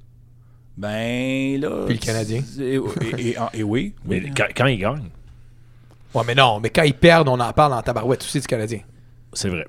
[0.78, 1.84] ben là.
[1.86, 2.42] Puis le Canadien.
[2.60, 3.94] Et, et- et- et oui.
[4.06, 4.32] Mais oui.
[4.36, 5.10] quand, quand ils gagnent,
[6.14, 6.60] Ouais, mais non.
[6.62, 8.80] Mais quand ils perdent, on en parle en tabarouette aussi du Canadien.
[9.34, 9.66] c'est vrai.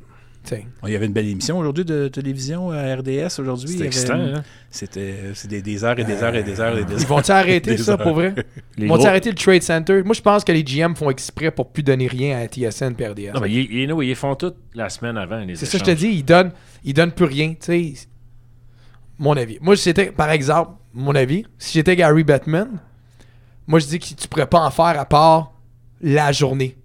[0.87, 3.77] Il y avait une belle émission aujourd'hui de télévision à RDS aujourd'hui.
[3.77, 4.43] Avait excitant, une- hein?
[4.71, 7.01] C'était c'est des, des heures et des heures et des heures et des heures.
[7.01, 7.99] Ils vont-ils arrêter ça heures.
[8.03, 8.35] pour vrai?
[8.79, 10.03] Ils vont-ils arrêter le Trade Center?
[10.05, 13.07] Moi, je pense que les GM font exprès pour plus donner rien à TSN et
[13.09, 13.33] RDS.
[13.35, 15.39] Non, mais ils, ils, ils font tout la semaine avant.
[15.41, 16.53] les C'est ça, je te dis, ils donnent,
[16.85, 17.51] ils donnent plus rien.
[17.55, 17.95] Tu sais,
[19.19, 19.59] mon avis.
[19.61, 19.75] Moi,
[20.17, 22.69] par exemple, mon avis, si j'étais Gary Bettman,
[23.67, 25.53] moi, je dis que tu pourrais pas en faire à part
[26.01, 26.77] la journée.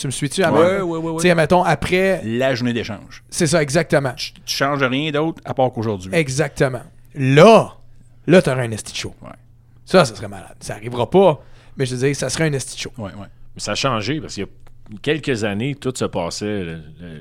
[0.00, 0.42] Tu me suis-tu?
[0.42, 1.16] Ouais, ouais, ouais.
[1.22, 2.22] Tu sais, mettons, après...
[2.24, 3.22] La journée d'échange.
[3.28, 4.14] C'est ça, exactement.
[4.14, 6.10] Tu, tu changes rien d'autre à part qu'aujourd'hui.
[6.14, 6.80] Exactement.
[7.14, 7.76] Là,
[8.26, 9.14] là, t'aurais un esti de show.
[9.20, 9.28] Ouais.
[9.84, 10.54] Ça, ça serait malade.
[10.60, 11.44] Ça arrivera pas,
[11.76, 12.92] mais je veux dire, ça serait un esti de show.
[12.96, 13.26] Ouais, ouais.
[13.54, 16.78] Mais ça a changé parce qu'il y a quelques années, tout se passait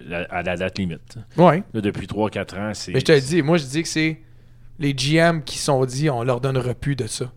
[0.08, 1.18] la- à la date limite.
[1.36, 1.64] Ouais.
[1.74, 2.94] Là, depuis 3-4 ans, c'est.
[2.94, 4.22] Mais je te le dis, moi, je dis que c'est
[4.80, 7.30] les GM qui sont dit, on leur donnera plus de ça.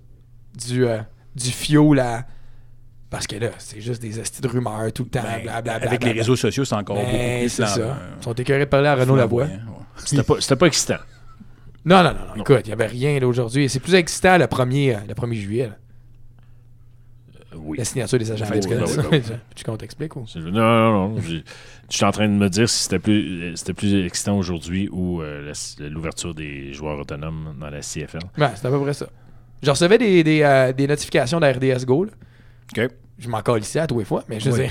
[0.54, 0.98] Du, euh,
[1.34, 2.26] du fioul à...
[3.12, 5.86] Parce que là, c'est juste des estis de rumeurs tout le temps, Ben, blablabla.
[5.88, 7.96] avec les réseaux sociaux, c'est encore beaucoup Ben, plus c'est ça.
[8.18, 9.44] Ils sont écœurés de parler à Renaud Lavoie.
[9.44, 9.58] Ouais.
[9.96, 10.96] C'était pas, c'était pas excitant.
[11.84, 12.42] Non, non, non, non.
[12.42, 13.68] Écoute, il n'y avait rien là, aujourd'hui.
[13.68, 15.66] C'est plus excitant le 1er, euh, le 1er juillet.
[15.68, 15.76] là.
[17.52, 17.76] Euh, oui.
[17.78, 18.86] La signature des agents Ben oui, libres.
[18.86, 19.36] ben oui, ben oui.
[19.54, 20.24] Tu qu'on t'explique ou?
[20.36, 21.20] Non, non, non.
[21.20, 21.42] Je
[21.96, 25.20] suis en train de me dire si c'était plus, euh, c'était plus excitant aujourd'hui ou
[25.20, 28.20] euh, la- l'ouverture des joueurs autonomes dans la CFL.
[28.38, 29.06] Ouais, c'est à peu près ça.
[29.62, 32.04] Je recevais des, des, euh, des notifications de RDS Go.
[32.04, 32.12] là.
[32.84, 32.90] OK.
[33.22, 34.68] Je m'en ici à tous les fois, mais je sais.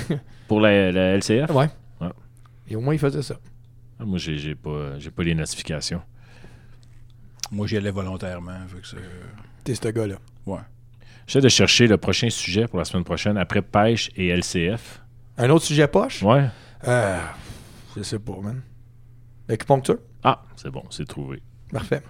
[0.49, 1.69] Pour la, la LCF, ouais.
[2.02, 2.10] Ouais.
[2.68, 3.36] Et au moins, il faisait ça.
[3.98, 6.02] ah, moi, j'ai j'ai pas, j'ai pas les notifications.
[7.49, 8.65] Moi, j'y allais volontairement.
[8.68, 8.98] vu que c'est-
[9.64, 10.15] T'es ce gars-là.
[10.45, 10.60] ouais.
[11.28, 15.02] J'essaie de chercher le prochain sujet pour la semaine prochaine après pêche et LCF.
[15.38, 16.22] Un autre sujet poche?
[16.23, 16.49] Ouais.
[16.88, 17.19] Euh,
[17.95, 18.61] je sais pas, man.
[19.48, 19.99] L'acupuncture?
[20.23, 21.41] Ah, c'est bon, c'est trouvé.
[21.72, 22.02] Parfait.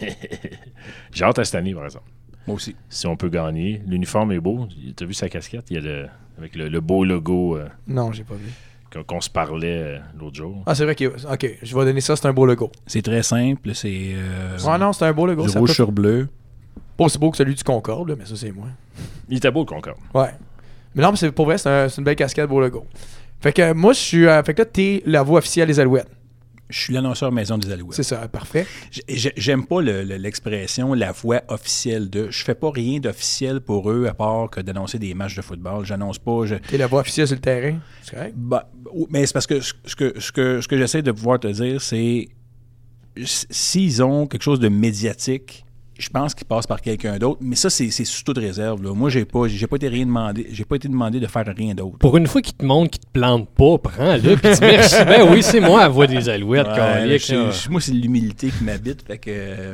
[1.12, 2.08] J'ai hâte à cette année, par exemple.
[2.50, 2.76] Moi aussi.
[2.88, 3.80] Si on peut gagner.
[3.86, 4.66] L'uniforme est beau.
[4.96, 5.66] T'as vu sa casquette?
[5.70, 6.06] Il y a le,
[6.38, 8.46] avec le, le beau logo euh, Non, j'ai pas vu.
[8.92, 10.62] qu'on qu'on se parlait euh, l'autre jour.
[10.66, 11.04] Ah, c'est vrai que.
[11.32, 12.70] Ok, je vais donner ça, c'est un beau logo.
[12.86, 13.74] C'est très simple.
[13.74, 15.42] C'est euh, Ouais, non, c'est un beau logo.
[15.44, 16.28] du ça rouge peut- sur bleu.
[16.96, 18.66] Pas aussi beau que celui du Concorde, là, mais ça, c'est moi.
[19.28, 19.96] Il était beau, le Concorde.
[20.14, 20.30] Ouais.
[20.94, 22.84] Mais non, mais c'est, pour vrai, c'est, un- c'est une belle casquette, beau logo.
[23.40, 24.26] Fait que euh, moi, je suis.
[24.26, 26.10] euh, fait que là, t'es la voix officielle des Alouettes.
[26.70, 27.94] Je suis l'annonceur maison des Alouettes.
[27.96, 28.66] C'est ça, parfait.
[29.08, 32.30] J'aime pas le- le- l'expression la voix officielle de.
[32.30, 35.84] Je fais pas rien d'officiel pour eux à part que d'annoncer des matchs de football.
[35.84, 36.46] J'annonce pas.
[36.46, 36.54] Je...
[36.54, 37.78] T'es la voix officielle sur le terrain?
[38.02, 38.34] C'est correct?
[38.36, 38.70] Bah,
[39.10, 41.80] mais c'est parce que ce que, ce que, ce que j'essaie de pouvoir te dire,
[41.82, 42.28] c'est
[43.24, 45.64] s'ils ont quelque chose de médiatique,
[46.00, 47.38] je pense qu'ils passent par quelqu'un d'autre.
[47.42, 48.82] Mais ça, c'est sous toute réserve.
[48.82, 48.92] là.
[48.94, 50.46] Moi, j'ai pas, j'ai pas été rien demandé.
[50.50, 51.98] J'ai pas été demandé de faire rien d'autre.
[51.98, 55.04] Pour une fois qu'il te montre qu'il te plante pas, prends-le puis dis merci.
[55.04, 58.64] Ben oui, c'est moi à voix des alouettes, Ouais, je- je- moi, c'est l'humilité qui
[58.64, 59.06] m'habite.
[59.06, 59.30] Fait que.
[59.30, 59.72] euh,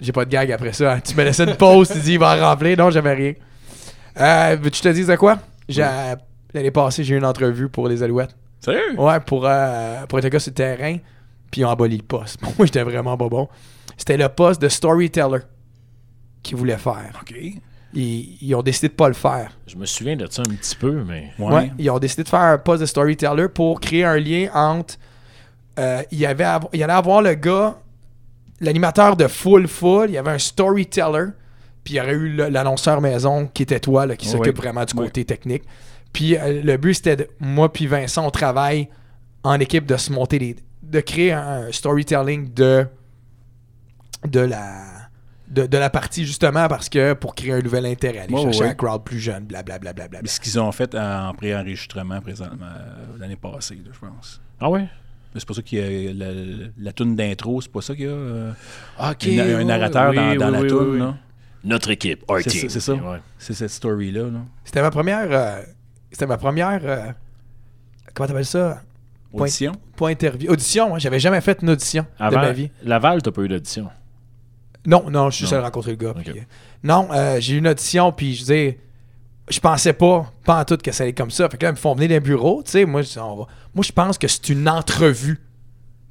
[0.00, 0.94] J'ai pas de gag après ça.
[0.94, 1.00] hein.
[1.00, 2.76] Tu me laissais une pause, tu dis il va en remplir.
[2.78, 3.32] Non, j'avais rien.
[4.18, 5.38] Euh, je te dise de quoi?
[5.68, 5.86] J'ai,
[6.52, 8.34] L'année passée, j'ai eu une entrevue pour les Alouettes.
[8.60, 8.98] Sérieux?
[8.98, 10.96] Ouais, pour, euh, pour être un gars sur le terrain.
[11.50, 12.40] Puis ils ont aboli le poste.
[12.42, 13.48] Moi, j'étais vraiment pas bon.
[14.00, 15.40] C'était le poste de storyteller
[16.42, 17.20] qu'ils voulaient faire.
[17.20, 17.34] OK.
[17.92, 19.52] Ils, ils ont décidé de pas le faire.
[19.66, 21.32] Je me souviens de ça un petit peu, mais.
[21.38, 21.52] Ouais.
[21.52, 24.94] Ouais, ils ont décidé de faire un poste de storyteller pour créer un lien entre.
[25.78, 27.76] euh, il, y avait, av- il y allait avoir le gars,
[28.60, 31.26] l'animateur de Full Full, il y avait un storyteller,
[31.84, 34.62] puis il y aurait eu l'annonceur maison qui était toi, là, qui s'occupe ouais.
[34.62, 35.04] vraiment du Ouais.
[35.06, 35.64] côté technique.
[36.12, 38.88] Puis euh, le but, c'était de- moi puis Vincent, on travaille
[39.42, 40.56] en équipe de se monter les.
[40.82, 42.86] de créer un storytelling de.
[44.28, 44.84] De la.
[45.48, 48.60] De, de la partie justement parce que pour créer un nouvel intérêt, aller Ouais, chercher
[48.62, 48.68] ouais.
[48.68, 49.92] un crowd plus jeune, blablabla.
[49.92, 50.30] Bla, bla, bla, bla.
[50.30, 54.40] Ce qu'ils ont fait en préenregistrement présentement euh, l'année passée, là, je pense.
[54.60, 54.86] Ah ouais?
[55.34, 58.08] C'est pour ça qu'il y a la, la toune d'intro, c'est pas ça qu'il y
[58.08, 58.52] a euh,
[59.10, 59.26] Ok.
[59.26, 61.16] un, un narrateur dans, dans la toune, là.
[61.64, 62.60] Notre équipe, our C'est team.
[62.62, 62.94] ça, c'est ça.
[62.94, 63.18] Ouais.
[63.36, 64.22] C'est cette story-là.
[64.30, 64.38] Là.
[64.62, 65.26] C'était ma première.
[65.32, 65.62] euh,
[66.12, 66.80] c'était ma première.
[66.84, 67.06] euh,
[68.14, 68.82] comment t'appelles ça?
[69.32, 69.72] Point- Audition?
[69.96, 70.50] Pas interview.
[70.52, 70.98] Audition, moi.
[71.00, 72.70] J'avais jamais fait une audition de Avant, ma vie.
[72.84, 73.88] Laval, t'as pas eu d'audition.
[74.86, 76.14] Non, non, je suis seul à rencontrer le gars.
[76.14, 76.42] Puis, euh,
[76.82, 78.78] non, euh, j'ai eu une audition, puis je disais.
[79.48, 81.48] Je pensais pas, pas en tout, que ça allait être comme ça.
[81.48, 82.62] Fait que là, ils me font venir d'un bureau.
[82.64, 85.40] Tu sais, moi, je- on va- moi, je pense que c'est une entrevue.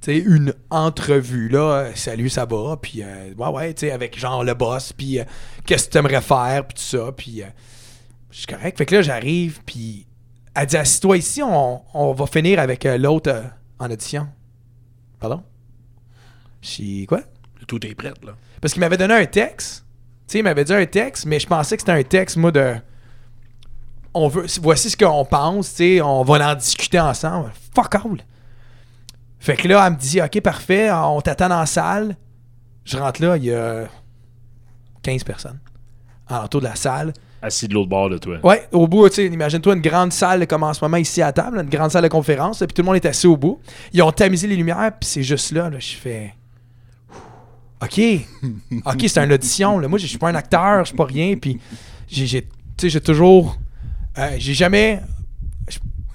[0.02, 1.60] Tu sais, une entrevue, là.
[1.60, 2.76] euh, Salut, ça va.
[2.82, 4.92] Puis, euh, ouais, ouais, tu sais, avec genre le boss.
[4.92, 5.20] Puis,
[5.66, 6.68] qu'est-ce que tu aimerais faire.
[6.68, 7.12] Puis, tout ça.
[7.14, 7.42] Puis,
[8.30, 8.78] je suis correct.
[8.78, 9.62] Fait que là, j'arrive.
[9.66, 10.06] Puis,
[10.54, 13.34] elle dit Assis-toi ici, on, on va finir avec l'autre
[13.80, 14.28] en audition.
[15.18, 15.42] Pardon?
[16.62, 17.22] Je suis quoi?
[17.68, 18.34] Tout est prêt, là.
[18.62, 19.86] Parce qu'il m'avait donné un texte.
[20.28, 22.52] Tu sais, il m'avait dit un texte, mais je pensais que c'était un texte, moi,
[22.52, 22.76] de.
[24.14, 24.46] On veut.
[24.62, 27.52] Voici ce qu'on pense, tu sais, on va en discuter ensemble.
[27.74, 28.18] Fuck all.
[29.40, 32.16] Fait que là, elle me dit, OK, parfait, on t'attend dans la salle.
[32.84, 33.88] Je rentre là, il y a
[35.04, 35.60] 15 personnes.
[36.30, 37.14] Autour de la salle.
[37.42, 38.38] Assis de l'autre bord de toi.
[38.44, 41.32] Ouais, au bout, tu sais, imagine-toi une grande salle comme en ce moment ici à
[41.32, 43.62] table, une grande salle de conférence, puis tout le monde est assis au bout.
[43.94, 46.34] Ils ont tamisé les lumières, puis c'est juste là, là, je fais.
[47.82, 48.02] OK.
[48.86, 49.80] OK, c'est une audition.
[49.80, 49.88] Là.
[49.88, 51.60] Moi, je suis pas un acteur, je suis pas rien, puis
[52.08, 53.58] j'ai, j'ai- tu sais, j'ai toujours.
[54.18, 55.02] euh, j'ai jamais.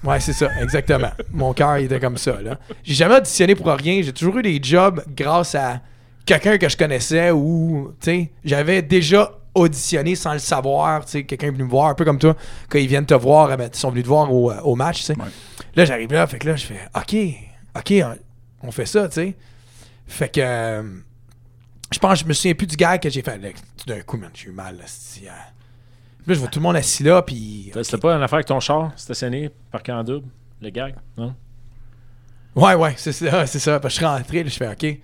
[0.03, 1.09] Ouais, c'est ça, exactement.
[1.31, 2.39] Mon cœur il était comme ça.
[2.39, 2.59] Là.
[2.83, 4.01] J'ai jamais auditionné pour rien.
[4.03, 5.81] J'ai toujours eu des jobs grâce à
[6.25, 11.05] quelqu'un que je connaissais ou, tu sais, j'avais déjà auditionné sans le savoir.
[11.05, 12.35] Tu sais, quelqu'un est venu me voir, un peu comme toi,
[12.69, 14.75] quand ils viennent te voir, eh ben, ils sont venus te voir au, euh, au
[14.75, 14.99] match.
[14.99, 15.13] tu sais.
[15.17, 15.25] Ouais.
[15.75, 17.15] Là, j'arrive là, fait que là, je fais OK,
[17.75, 17.93] OK,
[18.61, 19.35] on, on fait ça, tu sais.
[20.05, 20.83] Fait que.
[21.91, 23.39] Je pense, je me souviens plus du gars que j'ai fait.
[23.77, 24.77] Tout d'un coup, man, j'ai eu mal.
[24.77, 25.27] Là, euh.
[26.27, 27.71] Là, je vois tout le monde assis là, puis.
[27.83, 30.27] C'était pas une affaire avec ton char stationné, parqué en double,
[30.61, 31.35] le gag, non?
[32.55, 33.79] Ouais, ouais, c'est ça, c'est ça.
[33.79, 34.99] Parce que je suis rentré, là, je fais OK.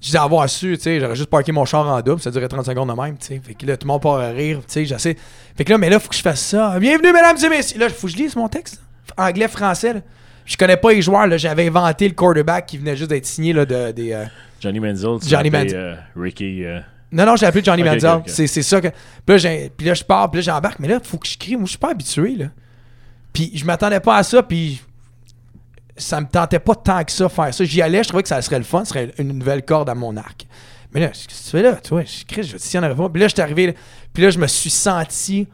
[0.00, 2.48] Je disais avoir su, tu sais, j'aurais juste parké mon char en double, ça durait
[2.48, 3.40] 30 secondes de même, tu sais.
[3.44, 5.16] Fait que là, tout le monde part à rire, tu sais, j'essaie.
[5.56, 6.76] Fait que là, mais là, faut que je fasse ça.
[6.80, 7.78] Bienvenue, mesdames et messieurs.
[7.78, 8.82] Là, faut que je lise mon texte.
[9.16, 10.00] Anglais, français, là.
[10.44, 11.36] Je connais pas les joueurs, là.
[11.36, 14.12] J'avais inventé le quarterback qui venait juste d'être signé, là, de, des.
[14.12, 14.24] euh,
[14.60, 15.74] Johnny Manziel, Johnny Manziel.
[15.80, 16.64] euh, Ricky.
[16.64, 16.80] euh,
[17.12, 18.22] Non, non, j'ai appelé Johnny Ok, Manziel.
[18.26, 18.88] C'est, ça que.
[19.24, 20.78] Puis là, puis là, je pars, puis là, j'embarque.
[20.78, 21.56] Mais là, faut que je crie.
[21.56, 22.46] Moi, je suis pas habitué, là.
[23.32, 24.82] Puis je m'attendais pas à ça, puis
[25.96, 27.64] ça me tentait pas tant que ça faire ça.
[27.64, 29.94] J'y allais, je trouvais que ça serait le fun, ce serait une nouvelle corde à
[29.94, 30.46] mon arc.
[30.92, 31.76] Mais là, qu'est-ce que tu fais là?
[31.76, 33.08] Tu vois, je crie, je dis, en pas.
[33.08, 33.72] Puis là, je suis arrivé, là,
[34.12, 35.48] puis là, je me suis senti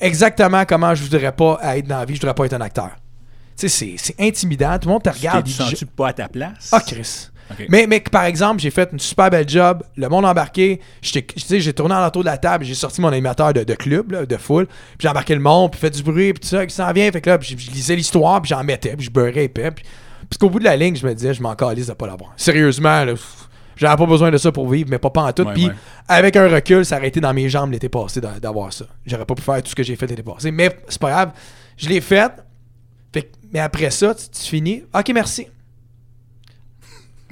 [0.00, 2.14] exactement comment je voudrais pas être dans la vie.
[2.16, 2.90] Je voudrais pas être un acteur.
[3.60, 4.78] Sais, c'est, c'est intimidant.
[4.78, 5.44] Tout le monde te regarde.
[5.44, 6.70] Tu dit, sens-tu pas à ta place?
[6.72, 7.28] ah, Chris.
[7.68, 11.94] Mais, mais par exemple, j'ai fait une super belle job, le monde embarqué, j'ai tourné
[11.96, 14.66] en l'entour de la table, j'ai sorti mon animateur de, de club, là, de foule,
[14.66, 17.10] puis j'ai embarqué le monde, puis fait du bruit, puis tout ça, qui s'en vient,
[17.10, 19.84] fait que là, puis je, lisais l'histoire, puis j'en mettais, puis je beurrais épais, puis
[20.38, 22.32] qu'au bout de la ligne, je me disais, je m'en calisse de pas l'avoir.
[22.36, 25.42] Sérieusement, là, pff, j'avais pas besoin de ça pour vivre, mais pas, pas en tout,
[25.42, 25.74] Ouais, puis ouais.
[26.06, 28.84] avec un recul, ça aurait été dans mes jambes l'été passé d'a- d'avoir ça.
[29.04, 31.32] J'aurais pas pu faire tout ce que j'ai fait l'été passé, mais c'est pas grave,
[31.76, 32.30] je l'ai fait,
[33.52, 35.46] mais après ça, tu, tu finis, ok, merci.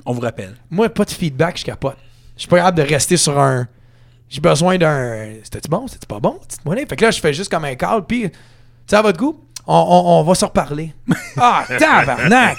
[0.05, 0.57] On vous rappelle.
[0.71, 1.97] Moi, pas de feedback, je capote.
[2.37, 3.67] Je suis pas capable de rester sur un.
[4.29, 5.35] J'ai besoin d'un.
[5.43, 5.87] C'était-tu bon?
[5.87, 6.39] C'était pas bon?
[6.49, 6.77] Dites-moi.
[6.89, 8.31] Fait que là, je fais juste comme un call, puis.
[8.31, 8.37] Tu
[8.87, 9.45] sais, à votre goût?
[9.67, 10.95] On, on- on va se reparler.
[11.37, 12.59] ah, tabarnak!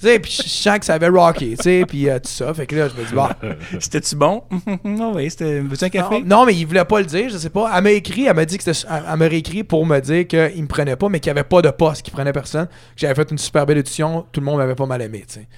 [0.00, 2.54] Tu sais, puis je sens que ça avait rocké, tu sais, puis euh, tout ça.
[2.54, 3.36] Fait que là, je me dis, bah.
[3.80, 4.44] C'était-tu bon?
[4.84, 5.58] non, oui, c'était.
[5.58, 6.20] Veux-tu un café?
[6.20, 7.68] Non, non, mais il voulait pas le dire, je sais pas.
[7.74, 8.86] Elle m'a écrit, elle m'a dit que c'était.
[8.88, 11.62] Elle, m'a réécrit pour me dire qu'il me prenait pas, mais qu'il n'y avait pas
[11.62, 12.66] de poste, qu'il prenait personne.
[12.66, 15.34] Que j'avais fait une super belle édition, tout le monde m'avait pas mal aimé, tu
[15.34, 15.48] sais.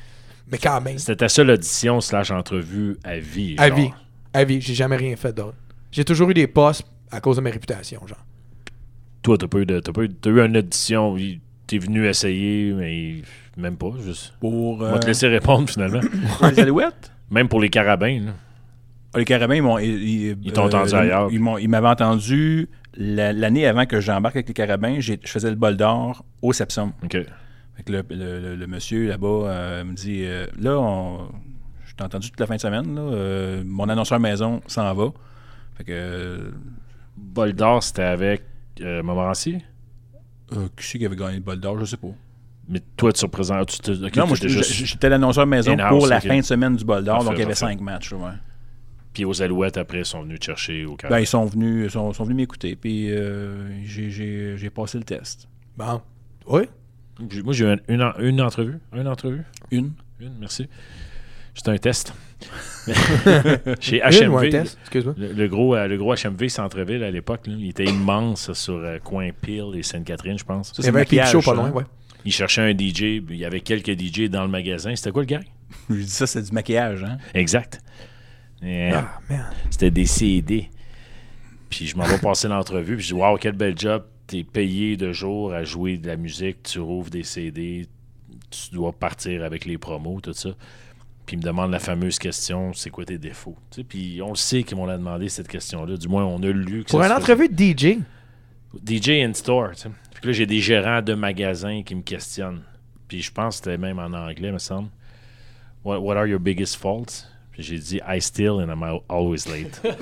[0.50, 0.96] Mais quand même.
[0.96, 3.56] C'était ta seule audition slash entrevue à vie.
[3.58, 3.90] À vie.
[4.32, 4.62] À vie.
[4.62, 5.56] J'ai jamais rien fait d'autre.
[5.92, 8.24] J'ai toujours eu des postes à cause de ma réputation, genre.
[9.22, 9.80] Toi, t'as pas eu de.
[9.80, 11.14] T'as pas eu, t'as eu une audition,
[11.66, 13.22] t'es venu essayer, mais
[13.60, 13.90] même pas.
[14.04, 14.34] Juste.
[14.40, 14.80] Pour.
[14.80, 16.00] On euh, va te laisser répondre finalement.
[16.38, 17.12] pour les Alouettes?
[17.30, 18.20] même pour les carabins.
[18.26, 18.32] là.
[19.14, 19.78] Ah, Les Carabins, ils m'ont.
[19.78, 21.28] Ils, Ils t'ont entendu ailleurs.
[21.32, 25.00] Ils, m'ont- ils m'avaient entendu la- l'année avant que j'embarque avec les Carabins.
[25.00, 26.92] Je faisais le bol d'or au Sepsum.
[27.02, 27.12] OK.
[27.76, 31.28] Fait que le, le- le- le monsieur là-bas euh, me dit euh, Là, on,
[31.86, 32.94] je t'ai entendu toute la fin de semaine.
[32.94, 35.06] Là, euh, mon annonceur maison s'en va.
[35.76, 35.92] Fait que.
[35.92, 36.50] euh,
[37.16, 38.42] Bol d'or, c'était avec
[38.80, 39.58] euh, Montmorency?
[40.52, 41.78] euh, qui c'est qui avait gagné le bol d'or?
[41.80, 42.08] Je sais pas.
[42.70, 43.68] Mais toi, tu représentes.
[43.68, 46.84] Tu te, non, moi, j'étais juste- j'étais l'annonceur maison pour la fin de semaine du
[46.84, 47.16] bol d'or.
[47.16, 48.12] Parfait, Donc, il y avait cinq matchs.
[48.12, 48.30] ouais.
[49.12, 51.18] Puis aux Alouettes, après, ils sont venus te chercher au Ben, carabin.
[51.20, 52.76] ils sont venus, ils sont, sont venus m'écouter.
[52.76, 55.48] Puis euh, j'ai- passé le test.
[55.76, 56.00] Bon.
[56.46, 56.62] Oui?
[57.44, 58.78] Moi, j'ai eu une, une, en- une entrevue.
[58.94, 59.42] Une entrevue?
[59.72, 59.90] Une.
[60.20, 60.68] Une, merci.
[61.54, 62.14] C'était un test.
[63.80, 64.50] Chez Une ou un HMV.
[64.50, 64.78] test?
[64.82, 65.14] Excuse-moi.
[65.18, 68.98] Le, le gros, euh, le gros HMV Centre-Ville à l'époque, il était immense sur euh,
[68.98, 70.68] coin Peel et Sainte-Catherine, je pense.
[70.68, 71.84] Ça, Il y c'est avait un show pas loin, ouais.
[72.24, 74.94] Il cherchait un DJ, il y avait quelques DJ dans le magasin.
[74.94, 75.40] C'était quoi le gars?
[75.88, 77.02] Je lui dis ça, c'est du maquillage.
[77.04, 77.18] Hein?
[77.34, 77.80] Exact.
[78.62, 79.46] Et, Ah, man.
[79.70, 80.68] C'était des CD.
[81.70, 84.04] Puis je m'en vais passer l'entrevue, puis je dis Waouh, quel bel job.
[84.26, 87.88] T'es payé de jour à jouer de la musique, tu rouvres des CD,
[88.50, 90.50] tu dois partir avec les promos, tout ça.
[91.26, 93.56] Puis il me demande la fameuse question c'est quoi tes défauts?
[93.70, 95.96] Tu sais, Puis on le sait qu'ils m'ont la demandé cette question-là.
[95.96, 97.98] Du moins, on a lu que Pour une entrevue de DJ,
[98.86, 99.70] DJ in store.
[99.74, 99.88] tu sais.
[100.20, 102.62] Puis là, j'ai des gérants de magasins qui me questionnent.
[103.08, 104.90] Puis je pense que c'était même en anglais, me semble.
[105.84, 107.26] What are your biggest faults?
[107.52, 109.80] Puis j'ai dit I steal and I'm al- always late.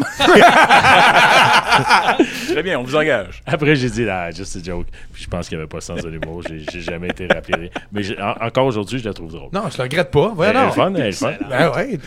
[2.48, 3.42] Très bien, on vous engage.
[3.46, 4.86] Après, j'ai dit, ah, just a joke.
[5.12, 6.42] Puis je pense qu'il n'y avait pas de sens de l'humour.
[6.48, 7.70] J'ai j'ai jamais été rappelé.
[7.92, 9.50] Mais j'ai- en- encore aujourd'hui, je la trouve drôle.
[9.52, 10.28] non, je le regrette pas.
[10.30, 10.72] Ouais, Elle est non.
[10.72, 11.34] fun, elle est fun.
[11.48, 11.98] Ben ouais.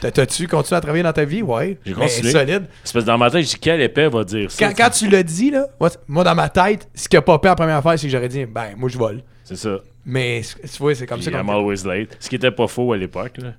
[0.00, 1.42] T'as- T'as-tu continué à travailler dans ta vie?
[1.42, 1.78] Ouais.
[1.84, 2.32] J'ai Mais continué.
[2.32, 2.64] solide.
[2.84, 4.66] C'est parce que dans ma tête, je dis, quel épais va dire ça?
[4.66, 7.38] Quand, quand tu l'as dit, là, moi, moi, dans ma tête, ce qui a pas
[7.42, 9.22] la première affaire, c'est que j'aurais dit, ben, moi, je vole.
[9.44, 9.78] C'est ça.
[10.04, 11.30] Mais, tu vois, c'est comme Puis ça.
[11.30, 12.16] I'm qu'on- always late.
[12.20, 13.38] Ce qui était pas faux à l'époque.
[13.38, 13.52] là.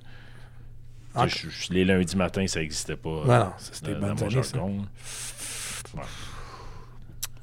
[1.14, 3.10] Ah, Je- je- les lundis matins, ça n'existait pas.
[3.22, 4.28] Ouais, non, ça, c'était ça.
[4.28, 4.86] jargon.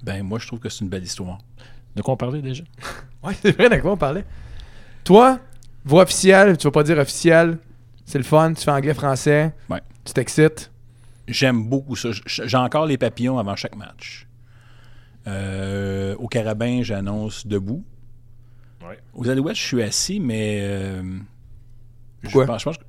[0.04, 1.38] Ben, moi, je trouve que c'est une belle histoire.
[1.96, 2.64] De quoi on parlait déjà?
[3.22, 4.24] Ouais, c'est vrai, de quoi on parlait?
[5.04, 5.40] Toi,
[5.84, 7.58] voix officielle, tu vas pas dire officielle,
[8.06, 9.82] c'est le fun, tu fais anglais-français, Ouais.
[10.06, 10.72] tu t'excites.
[11.28, 12.10] J'aime beaucoup ça.
[12.26, 14.26] J'ai encore les papillons avant chaque match.
[15.28, 17.84] Euh, au carabin, j'annonce debout.
[18.88, 18.98] Ouais.
[19.14, 20.60] Aux Alouettes, je suis assis, mais.
[20.62, 21.20] euh,
[22.24, 22.44] Pourquoi?
[22.44, 22.84] Je pense, je pense que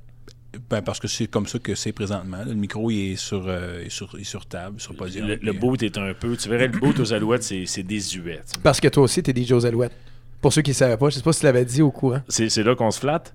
[0.69, 2.37] Ben, parce que c'est comme ça que c'est présentement.
[2.39, 2.45] là.
[2.45, 5.27] Le micro, il est sur, euh, il est sur, il est sur table, sur podium.
[5.27, 6.35] Le, le boot est un peu.
[6.35, 8.41] Tu verrais le boot aux alouettes, c'est c'est désuet.
[8.63, 9.95] Parce que toi aussi, t'es DJ aux Alouettes.
[10.41, 12.21] Pour ceux qui ne savaient pas, je sais pas si tu l'avais dit au courant.
[12.27, 13.33] C'est c'est là qu'on se flatte?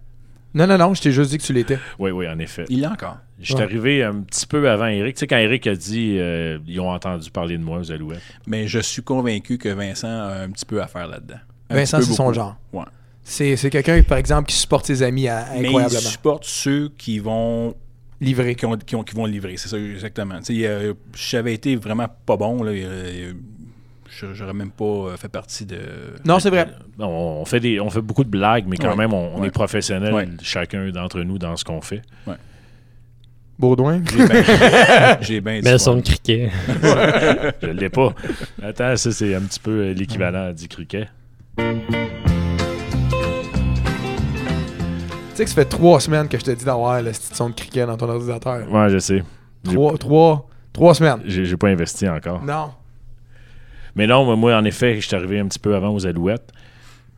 [0.55, 1.79] Non, non, non, je t'ai juste dit que tu l'étais.
[1.99, 2.65] Oui, oui, en effet.
[2.71, 3.19] Il l'a encore.
[3.41, 3.63] Je suis Ouais.
[3.63, 5.15] arrivé un petit peu avant Eric.
[5.17, 8.23] Tu sais, quand Eric a dit euh, ils ont entendu parler de moi aux Alouettes.
[8.47, 11.39] Mais je suis convaincu que Vincent a un petit peu à faire là-dedans.
[11.71, 12.57] Un Vincent, c'est son genre.
[12.73, 12.85] Ouais.
[13.29, 16.01] C'est c'est quelqu'un, par exemple, qui supporte ses amis à- Mais il incroyablement.
[16.01, 17.75] supporte ceux qui vont
[18.21, 18.55] Livré.
[18.55, 20.39] qui, ont- qui ont- qui vont le livrer, c'est ça exactement.
[20.39, 23.33] Tu sais, euh, j'avais été vraiment pas bon, là, euh,
[24.09, 25.77] je- j'aurais même pas euh, fait partie de.
[26.25, 26.69] Non, c'est vrai.
[27.01, 27.05] On,
[27.41, 28.97] on fait des, on fait beaucoup de blagues, mais quand Ouais.
[28.97, 29.49] même, on, on Ouais.
[29.49, 30.29] est professionnels, Ouais.
[30.43, 32.03] chacun d'entre nous, dans ce qu'on fait.
[33.59, 34.03] Baudouin?
[34.09, 34.43] J'ai bien-
[35.41, 35.79] bien dit Belle ouais.
[35.79, 36.51] son de cricket.
[37.61, 38.15] Je l'ai pas.
[38.63, 41.09] Attends, ça, c'est un petit peu euh, l'équivalent du cricket.
[41.57, 41.65] Tu
[45.37, 47.55] sais que ça fait trois semaines que je te dis d'avoir le petit son de
[47.55, 48.71] cricket dans ton ordinateur.
[48.71, 49.23] Ouais, je sais.
[49.65, 51.23] Trois, trois, trois semaines.
[51.25, 52.43] J'ai pas investi encore.
[52.43, 52.73] Non.
[53.95, 56.53] Mais non, moi, moi, en effet, je suis arrivé un petit peu avant aux Alouettes.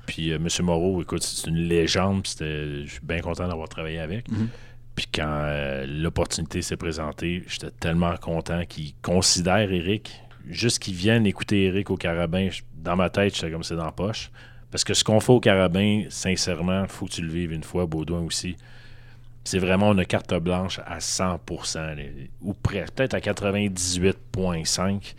[0.07, 0.49] Puis euh, M.
[0.65, 2.27] Moreau, écoute, c'est une légende.
[2.27, 4.31] Je suis bien content d'avoir travaillé avec.
[4.31, 4.49] Mhm.
[4.95, 10.23] Puis quand euh, l'opportunité s'est présentée, j'étais tellement content qu'il considère Eric.
[10.49, 13.93] Juste qu'il vienne écouter Eric au carabin, dans ma tête, j'étais comme c'est dans la
[13.93, 14.31] poche.
[14.70, 17.86] Parce que ce qu'on fait au carabin, sincèrement, faut que tu le vives une fois,
[17.86, 18.57] Baudouin aussi.
[19.45, 25.15] C'est vraiment une carte blanche à 100%, les- ou peut-être à 98,5%.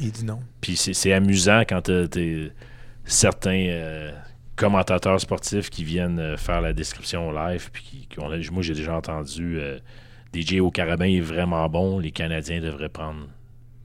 [0.00, 0.40] Il dit non.
[0.60, 2.52] Puis c'est amusant quand t'as t'es-
[3.04, 4.12] certains euh,
[4.56, 7.70] commentateurs sportifs qui viennent euh, faire la description live.
[7.72, 9.78] Puis qui- qui- on a- moi, j'ai déjà entendu euh,
[10.34, 11.98] DJ au carabin est vraiment bon.
[11.98, 13.26] Les Canadiens devraient prendre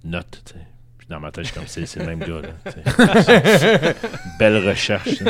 [0.04, 0.56] note.
[1.12, 2.42] Dans ma tête, je suis comme c'est c'est le même gars.
[2.42, 3.94] Là.
[4.40, 5.22] Belle recherche.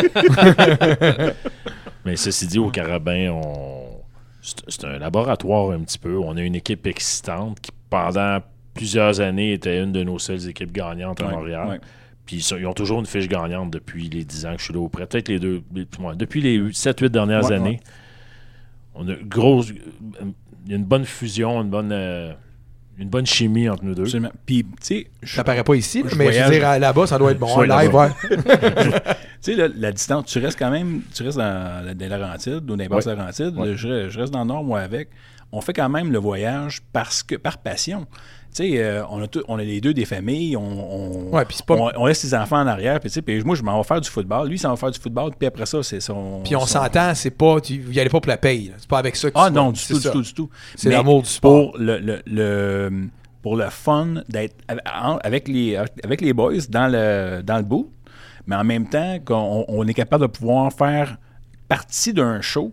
[2.05, 4.01] Mais ceci dit, au carabin, on...
[4.41, 6.17] c'est un laboratoire un petit peu.
[6.17, 8.39] On a une équipe excitante qui, pendant
[8.73, 11.67] plusieurs années, était une de nos seules équipes gagnantes à Ouais, Montréal.
[11.67, 11.79] ouais.
[12.25, 14.79] Puis ils, ont toujours une fiche gagnante depuis les 10 ans que je suis là
[14.79, 15.05] auprès.
[15.05, 15.61] Peut-être les deux.
[16.15, 17.79] depuis les 7-8 dernières Ouais, années.
[18.95, 19.69] On a une grosse.
[20.65, 22.33] Il y a une bonne fusion, une bonne, euh,
[23.01, 24.03] une bonne chimie entre nous deux.
[24.03, 24.31] Absolument.
[24.45, 27.17] Puis, tu sais, je- Ça paraît pas ici, Je mais je veux dire, là-bas, ça
[27.17, 27.61] doit être bon.
[27.61, 28.13] Live, là-bas.
[28.29, 28.35] ouais.
[29.41, 32.59] tu sais, là, la distance, tu restes quand même, tu restes dans, la Laurentides ou
[32.61, 33.57] dans les basses Laurentides.
[33.57, 33.75] Ouais.
[33.75, 35.09] Je, je reste dans le Nord, moi, avec.
[35.51, 38.07] On fait quand même le voyage parce que, par passion.
[38.53, 41.45] Tu sais, euh, on, a tout- on a les deux des familles, on, on, Ouais,
[41.65, 43.77] pas- on, on laisse les enfants en arrière, puis tu sais, puis moi, je m'en
[43.77, 44.47] vais faire du football.
[44.49, 46.41] Lui, il s'en va faire du football, puis après ça, c'est son...
[46.43, 47.61] Puis on son- s'entend, c'est pas.
[47.61, 48.73] Tu y allais pas pour la paye.
[48.77, 50.49] C'est pas avec ça que Ah tu non, du tout, du tout, du tout.
[50.75, 51.71] C'est l'amour du sport.
[51.71, 53.07] Pour le, le, le-
[53.41, 54.55] pour le fun d'être
[55.23, 57.89] avec les, avec les boys dans le, dans le boot,
[58.47, 61.17] mais en même temps qu'on on est capable de pouvoir faire
[61.67, 62.71] partie d'un show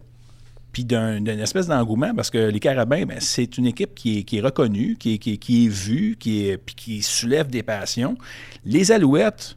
[0.73, 4.23] puis d'un- d'une espèce d'engouement parce que les Carabins, ben, c'est une équipe qui est,
[4.23, 7.49] qui est reconnue, qui est, qui est, qui est vue, qui, est, puis qui soulève
[7.49, 8.17] des passions.
[8.65, 9.57] Les Alouettes,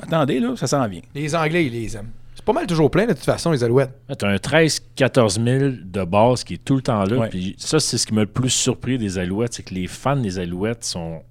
[0.00, 1.00] attendez, là, ça s'en vient.
[1.14, 2.10] Les Anglais, ils les aiment.
[2.34, 3.92] C'est pas mal toujours plein, de toute façon, les Alouettes.
[4.18, 7.16] Tu as un 13-14 000 de base qui est tout le temps là.
[7.16, 7.28] Ouais.
[7.30, 10.16] Puis ça, c'est ce qui m'a le plus surpris des Alouettes, c'est que les fans
[10.16, 11.22] des Alouettes sont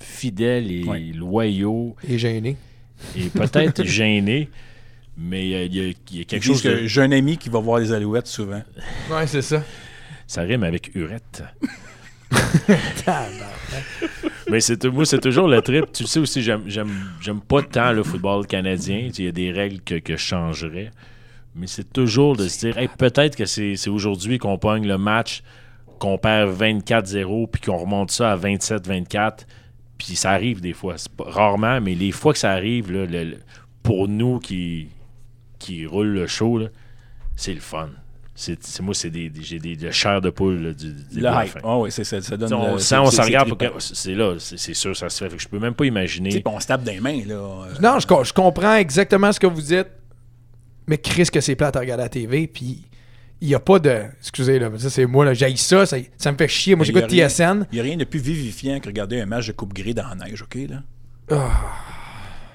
[0.00, 1.00] fidèles et Ouais.
[1.14, 2.56] loyaux Et gênés.
[3.16, 4.48] et peut-être gênés,
[5.16, 6.86] mais il y, a- il y a quelque Ils chose disent que de...
[6.86, 8.62] j'ai un ami qui va voir les Alouettes souvent.
[9.10, 9.62] Ouais, c'est ça.
[10.26, 11.42] Ça rime avec Urette.
[14.50, 15.86] Mais c'est moi, c'est toujours le trip.
[15.92, 16.90] Tu le sais aussi, j'aime, j'aime,
[17.20, 19.08] j'aime pas tant le football canadien.
[19.18, 20.90] Il y a des règles que, que je changerais.
[21.54, 24.98] Mais c'est toujours de se dire, Hey, peut-être que c'est, c'est aujourd'hui qu'on pogne le
[24.98, 25.42] match,
[25.98, 29.38] qu'on perd 24-0, puis qu'on remonte ça à 27-24.
[29.98, 30.94] Puis ça arrive des fois.
[30.98, 33.38] C'est pas- rarement, mais les fois que ça arrive, là, le- le-
[33.82, 34.88] pour nous qui,
[35.66, 36.66] qui roulent le show, là,
[37.36, 37.88] c'est le fun.
[38.38, 41.20] C'est, c'est- moi, c'est des, des- j'ai des, de chair de poule là, du, du
[41.20, 41.58] Le hype.
[41.64, 42.52] Ah oui, c'est ça, ça donne.
[42.52, 43.70] On le- sent, on s'en regarde, trippant.
[43.70, 45.30] pour que- c'est là, c'est c'est sûr, ça se fait.
[45.30, 46.42] Fait que je peux même pas imaginer.
[46.44, 47.66] On se tape des mains, là.
[47.82, 49.88] Non, je, co- je comprends exactement ce que vous dites.
[50.86, 52.46] Mais Chris, que c'est plate à regarder à la TV.
[52.46, 52.84] Puis
[53.40, 54.02] il n'y a pas de.
[54.20, 55.32] Excusez, là, ça, c'est moi, là.
[55.32, 55.96] J'haïs ça, ça.
[56.18, 56.74] ça me fait chier.
[56.74, 57.66] Moi, j'écoute TSN.
[57.72, 60.06] Il n'y a rien de plus vivifiant que regarder un match de Coupe Grey dans
[60.08, 60.82] la neige, OK, là?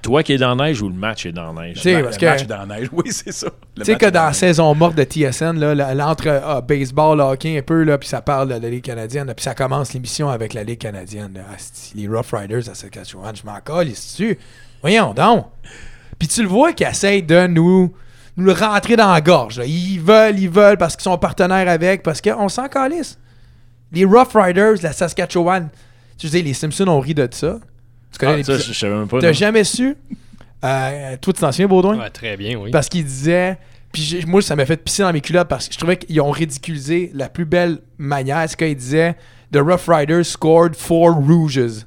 [0.01, 1.83] Toi qui es dans la neige ou le match est dans la neige?
[1.83, 3.47] Ben, parce le que- match est dans la neige, oui, c'est ça.
[3.77, 5.59] Le Tu sais que dans la saison morte de TSN,
[5.93, 9.43] l'entre ah, baseball, hockey un peu, là, puis ça parle de la Ligue canadienne, puis
[9.43, 11.33] ça commence l'émission avec la Ligue canadienne.
[11.35, 11.41] là.
[11.95, 14.37] Les Rough Riders à Saskatchewan, je m'en colle, tu
[14.81, 15.45] Voyons donc.
[16.17, 17.93] Puis tu le vois qu'ils essayent de nous,
[18.37, 19.59] nous le rentrer dans la gorge.
[19.59, 19.65] là.
[19.65, 23.17] Ils veulent, ils veulent parce qu'ils sont partenaires avec, parce qu'on s'en calisse.
[23.91, 25.69] Les Rough Riders, la Saskatchewan,
[26.17, 27.57] tu sais, les Simpsons ont ri de ça.
[28.11, 29.19] Tu connais Ah, ça, je, je savais même pas.
[29.19, 29.95] T'as jamais su?
[30.63, 31.97] Euh, toi, tu t'en souviens, Baudouin?
[31.97, 32.69] Ouais, très bien, oui.
[32.71, 33.57] Parce qu'il disait
[33.91, 36.31] Puis moi, ça m'a fait pisser dans mes culottes parce que je trouvais qu'ils ont
[36.31, 38.43] ridiculisé la plus belle manière.
[38.47, 39.15] C'est quand ils disaient
[39.51, 41.55] The Rough Riders scored four rouges.
[41.55, 41.83] Tu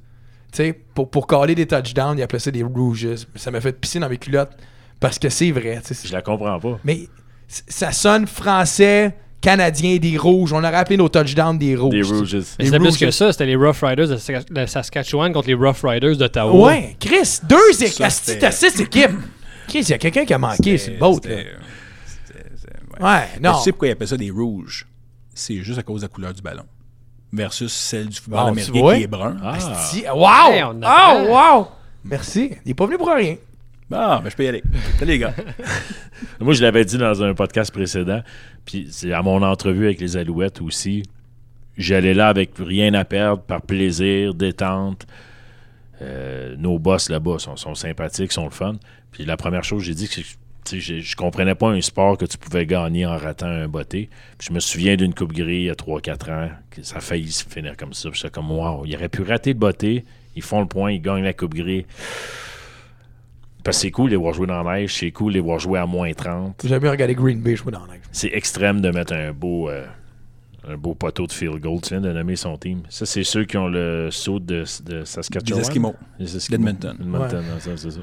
[0.53, 3.09] sais, pour, pour caler des touchdowns, ils appelaient ça des rouges.
[3.37, 4.53] Ça m'a fait pisser dans mes culottes
[5.01, 5.81] parce que c'est vrai.
[6.05, 6.79] Je la comprends pas.
[6.85, 7.09] Mais
[7.49, 10.53] ça sonne français, canadien, des rouges.
[10.53, 11.91] On aurait appelé nos touchdowns des rouges.
[11.93, 12.41] Des Rouges.
[12.41, 15.83] C'était plus que ça, c'était les Rough Riders de, Sask- de Saskatchewan contre les Rough
[15.85, 16.53] Riders d'Ottawa.
[16.69, 18.07] Ouais, Chris, deux équipes.
[18.41, 19.11] T'as six équipes.
[19.69, 21.15] Chris, il y a quelqu'un qui a manqué le boat.
[21.15, 21.47] c'était-
[22.07, 23.29] c'était- ouais.
[23.41, 23.53] Non.
[23.59, 24.87] Tu sais pourquoi ils appellent ça des rouges?
[25.35, 26.65] C'est juste à cause de la couleur du ballon.
[27.33, 28.95] Versus celle du football Ah, tu américain vois?
[28.97, 29.37] qui est brun.
[29.43, 29.59] Ah,
[30.07, 30.15] Ah.
[30.15, 30.53] Wow!
[30.53, 31.67] Hey, oh, wow!
[32.05, 32.51] Merci.
[32.65, 33.37] Il est pas venu pour rien.
[33.95, 34.63] Ben je peux y aller.
[34.99, 35.35] Salut les gars.
[36.41, 38.23] Moi, je l'avais dit dans un podcast précédent,
[38.65, 41.05] puis c'est à mon entrevue avec les Alouettes aussi.
[41.77, 45.07] J'allais là avec rien à perdre, par plaisir, détente.
[46.03, 48.75] Euh, nos boss là-bas sont, sympathiques, sont le fun.
[49.13, 50.21] Puis la première chose j'ai dit, que
[50.77, 54.09] je, je comprenais pas un sport que tu pouvais gagner en ratant un botté.
[54.39, 57.01] Puis je me souviens d'une coupe gris il y a 3-4 ans, que ça a
[57.01, 58.11] failli se finir comme ça.
[58.11, 60.05] Puis j'étais comme, wow, il aurait pu rater le botté,
[60.35, 61.87] ils font le point, ils gagnent la coupe gris.
[63.65, 65.41] Parce que c'est cool de les voir jouer dans la neige, c'est cool de les
[65.41, 68.03] voir jouer à moins 30 J'ai jamais regardé Green Bay jouer dans la neige.
[68.13, 69.87] c'est extrême de mettre un beau, euh,
[70.69, 71.81] un beau poteau de field goal.
[71.81, 72.83] Tu viens de nommer son team.
[72.91, 75.61] Ça, c'est ceux qui ont le saut de, de Saskatchewan.
[75.61, 75.95] Des Esquimaux.
[76.19, 76.59] Les Esquimaux.
[76.67, 76.97] D'Edmonton.
[77.01, 78.01] Edmonton, non, ça, c'est ça.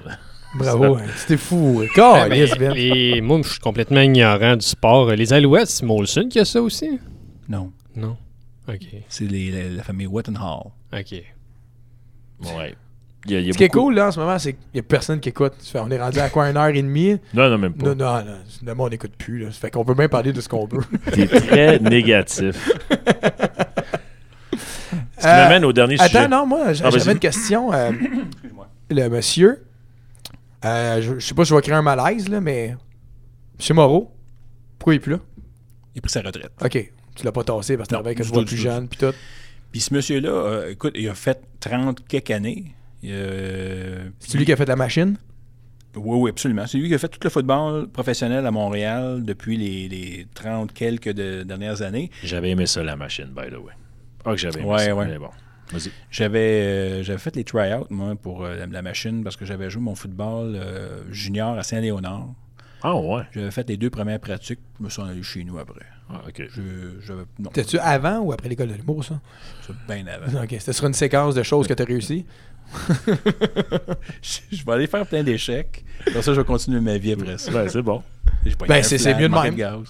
[0.58, 1.04] Bravo, hein.
[1.16, 1.78] c'était fou.
[1.80, 2.74] Ouais, God, ben, yes, Ben.
[2.74, 5.10] les- moi, je suis complètement ignorant du sport.
[5.12, 7.00] Les Alouettes, c'est Molson qui a ça aussi?
[7.48, 7.72] Non.
[7.96, 8.18] Non?
[8.68, 8.86] OK.
[9.08, 10.72] C'est les- la, la famille Wettenhall.
[10.94, 11.24] OK.
[12.58, 12.76] Ouais.
[13.27, 14.61] Y a, y a Ce qui est beaucoup- cool, là, en ce moment, c'est qu'il
[14.73, 15.53] n'y a personne qui écoute.
[15.76, 17.18] On est rendu à quoi, une heure et demie?
[17.35, 17.85] Non, non, même pas.
[17.93, 18.38] Non, non, non.
[18.65, 19.52] Le monde n'écoute plus, là.
[19.52, 20.81] Ça fait qu'on peut même parler de ce qu'on veut.
[21.14, 22.56] T'es très négatif.
[24.52, 26.18] Ce qui Euh, m'amène au dernier sujet.
[26.18, 27.14] Attends, non, moi, Ah, j'avais vas-y.
[27.14, 27.72] une question.
[27.73, 27.91] euh,
[28.89, 29.64] le monsieur,
[30.65, 32.76] euh, je, je sais pas si je vais créer un malaise, là, mais.
[33.57, 34.11] Monsieur Moreau,
[34.80, 35.19] pourquoi il est plus là?
[35.93, 36.52] Il a pris sa retraite.
[36.64, 38.61] Ok, tu l'as pas tassé parce que Non, t'avais tout, voix du plus tout.
[38.64, 39.14] jeune, puis tout.
[39.72, 42.73] Puis ce monsieur-là, euh, écoute, il a fait 30 quelques années.
[43.06, 45.18] Euh, C'est lui qui a fait la machine?
[45.95, 46.65] Oui, oui, absolument.
[46.68, 50.72] C'est lui qui a fait tout le football professionnel à Montréal depuis les, les 30
[50.73, 52.10] quelques de- dernières années.
[52.23, 53.73] J'avais aimé ça, la machine, by the way.
[54.23, 54.95] Ah, que j'avais aimé Ouais, ça.
[54.95, 55.06] ouais.
[55.07, 55.30] Mais bon.
[55.73, 55.91] Vas-y.
[56.10, 59.82] J'avais euh, j'avais fait les try-outs, moi, pour euh, la, machine parce que j'avais joué
[59.82, 62.28] mon football euh, junior à Saint-Léonard.
[62.84, 63.23] Ah, ouais.
[63.34, 64.60] J'avais fait les deux premières pratiques.
[64.80, 65.86] Je me suis en allé chez nous après.
[66.10, 66.41] Ah, OK.
[67.53, 69.19] T'es-tu avant ou après l'école de l'humour, ça?
[69.65, 70.41] c'est bien avant.
[70.44, 72.26] Ok, c'était sur une séquence de choses que t'as réussi.
[74.22, 75.84] je, vais aller faire plein d'échecs.
[76.11, 77.52] Pour ça, je vais continuer ma vie après ça.
[77.52, 78.02] Ben, c'est bon.
[78.68, 79.84] Ben, c'est- mieux de même.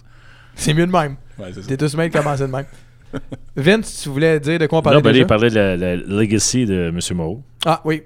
[0.55, 1.15] C'est mieux de même.
[1.37, 1.51] Ouais.
[1.67, 2.65] T'es tous mal de commencer de même.
[3.55, 5.23] Vince, tu voulais dire de quoi on parlait Non, ben, déjà?
[5.23, 6.99] il parlait de la, la legacy de M.
[7.17, 7.43] Moreau.
[7.65, 8.03] Ah, oui.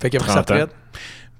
[0.00, 0.54] Fait qu'il a pris sa 30 ans.
[0.54, 0.76] retraite.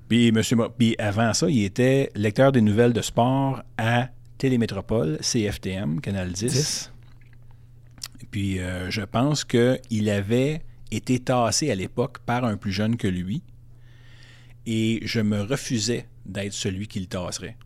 [0.09, 0.33] Puis,
[0.79, 4.09] puis avant ça, il était lecteur des nouvelles de sport à
[4.39, 6.53] Télémétropole, CFTM, Canal 10.
[6.53, 6.93] 10.
[8.31, 13.09] Puis euh, je pense qu'il avait été tassé à l'époque par un plus jeune que
[13.09, 13.43] lui.
[14.67, 17.57] Et je me refusais d'être celui qui le tasserait.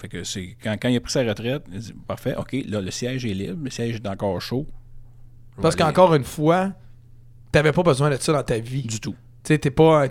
[0.00, 2.56] Fait que c'est quand, quand il a pris sa retraite, il a dit Parfait, OK,
[2.66, 4.66] là, le siège est libre, le siège est encore chaud.
[5.60, 6.72] Parce qu'encore une fois,
[7.52, 8.82] t'avais pas besoin de ça dans ta vie.
[8.82, 9.14] Du tout.
[9.44, 10.06] Tu sais, t'es pas,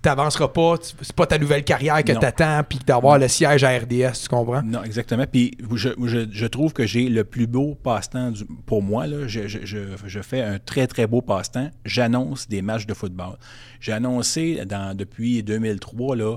[0.00, 4.12] t'avanceras pas, c'est pas ta nouvelle carrière que t'attends, puis d'avoir le siège à RDS,
[4.22, 4.62] tu comprends?
[4.62, 5.24] Non, exactement.
[5.30, 8.32] Puis je, je- je trouve que j'ai le plus beau passe-temps
[8.66, 9.08] pour moi.
[9.08, 11.70] Là, je, je- je- je fais un très, très beau passe-temps.
[11.84, 13.38] J'annonce des matchs de football.
[13.80, 16.36] J'ai annoncé dans, depuis 2003, là,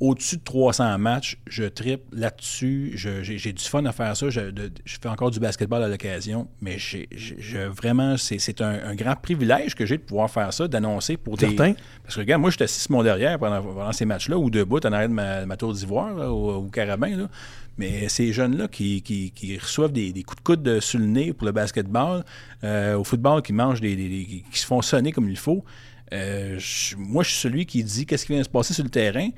[0.00, 1.38] au-dessus de 300 matchs.
[1.46, 2.92] Je tripe là-dessus.
[2.94, 4.30] Je- J'ai du fun à faire ça.
[4.30, 6.48] Je, de- je fais encore du basketball à l'occasion.
[6.60, 11.16] Mais je- vraiment, c'est un, un grand privilège que j'ai de pouvoir faire ça, d'annoncer
[11.16, 11.74] pour des, Certain.
[12.02, 14.80] parce que, regarde, moi, j'étais assis sur mon derrière pendant, pendant ces matchs-là, ou debout
[14.86, 17.16] en arrière de ma, tour d'ivoire, au, au carabin.
[17.16, 17.28] Là.
[17.76, 21.06] Mais ces jeunes-là qui, qui- qui reçoivent des, des coups de coude de- sur le
[21.06, 22.24] nez pour le basketball,
[22.64, 25.64] euh, au football, qui mangent des, des- des- qui se font sonner comme il faut,
[26.12, 28.82] euh, je- moi, je suis celui qui dit qu'est-ce qui vient de se passer sur
[28.82, 29.28] le terrain,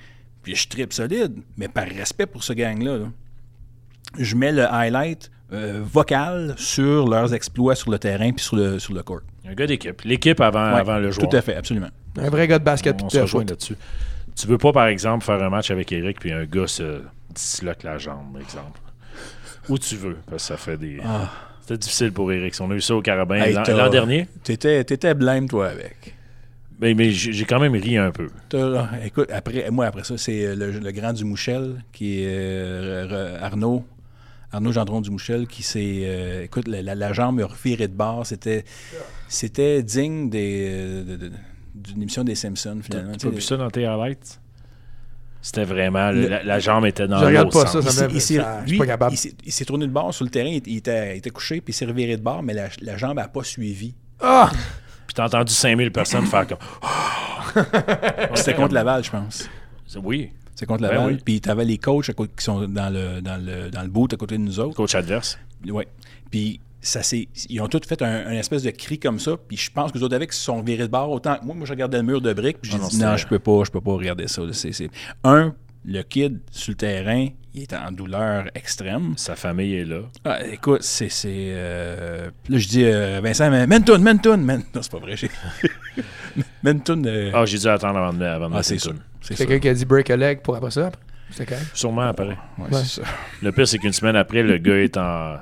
[0.43, 2.99] puis je tripe solide, mais par respect pour ce gang-là.
[2.99, 3.07] là.
[4.19, 8.79] Je mets le highlight euh, vocal sur leurs exploits sur le terrain puis sur le,
[8.79, 9.21] sur le court.
[9.49, 10.03] Un gars d'équipe.
[10.05, 11.29] L'équipe avant, Ouais, avant le joueur.
[11.29, 11.89] Tout à fait, absolument.
[12.19, 13.77] Un vrai gars de basket On puis se rejoint là-dessus.
[14.37, 17.03] Tu veux pas, par exemple, faire un match avec Eric puis un gars se
[17.35, 18.81] disloque la jambe, exemple.
[19.69, 21.01] Où tu veux, parce que ça fait des.
[21.61, 22.55] C'était difficile pour Eric.
[22.61, 24.27] On a eu ça au Carabin Hey, l'an t'as- l'an dernier.
[24.43, 26.17] T'étais, t'étais blême, toi, avec.
[26.81, 28.28] Mais, mais j'ai quand même ri un peu.
[29.05, 33.85] Écoute, après, moi, après ça, c'est euh, le, le grand Dumouchel, qui est euh, Arnaud.
[34.52, 36.01] Arnaud Gendron Dumouchel, qui s'est.
[36.05, 38.27] euh, écoute, la, la- la jambe a reviré de bord.
[38.27, 38.65] C'était,
[39.28, 41.32] c'était digne des, de- de-
[41.74, 43.12] d'une émission des Simpsons, finalement.
[43.12, 44.40] t'as Tu pas sais, vu ça dans tes highlights?
[45.43, 46.11] C'était vraiment.
[46.11, 47.89] le- la, la jambe était dans Je regarde pas ça, sens.
[47.90, 49.15] ça me Il ça- lui, pas capable.
[49.15, 51.31] il s'est- il s'est tourné de bord sur le terrain, il, il était, il était
[51.31, 53.94] couché, puis il s'est reviré de bord, mais la, la jambe n'a pas suivi.
[54.20, 54.51] Ah!
[55.11, 56.59] Puis t'as entendu 5000 personnes faire comme.
[58.37, 59.49] C'était contre Laval, je pense.
[60.05, 61.15] Oui, C'est contre Ben Laval.
[61.15, 61.19] oui.
[61.24, 64.37] Puis t'avais les coachs qui sont dans le, dans, le, dans le boot à côté
[64.39, 64.77] de nous autres.
[64.77, 65.37] coach adverse.
[65.69, 65.89] Ouais.
[66.31, 67.01] Puis ça
[67.49, 69.32] ils ont tous fait un, un espèce de cri comme ça.
[69.49, 71.11] Puis je pense que les autres avec se sont virés de bord.
[71.11, 72.59] Autant moi, moi je regardais le mur de briques.
[72.62, 74.43] Puis j'ai Ah non, dit c'était- non, je peux pas, je peux pas regarder ça.
[74.53, 74.89] c'est-
[75.24, 75.53] Un,
[75.85, 79.15] le kid sur le terrain, il est en douleur extrême.
[79.16, 80.01] Sa famille est là.
[80.24, 81.09] Ah, écoute, c'est.
[81.09, 85.16] c'est, euh, Là, je dis euh, Vincent, mais Menton, Menton, Men- Non, c'est pas vrai.
[85.16, 85.31] j'ai-
[86.62, 87.02] Menton.
[87.07, 88.94] euh, Ah, j'ai dû attendre avant de, avant de ah, c'est une sûr.
[89.20, 89.47] C'est sûr.
[89.47, 90.90] Quelqu'un qui a dit break a leg pour après ça?
[91.32, 91.65] C'est quand même.
[91.74, 92.27] Sûrement après.
[92.28, 92.69] Ouais, Ouais.
[92.85, 93.09] c'est ça.
[93.43, 95.36] Le pire, c'est qu'une semaine après, le gars est en.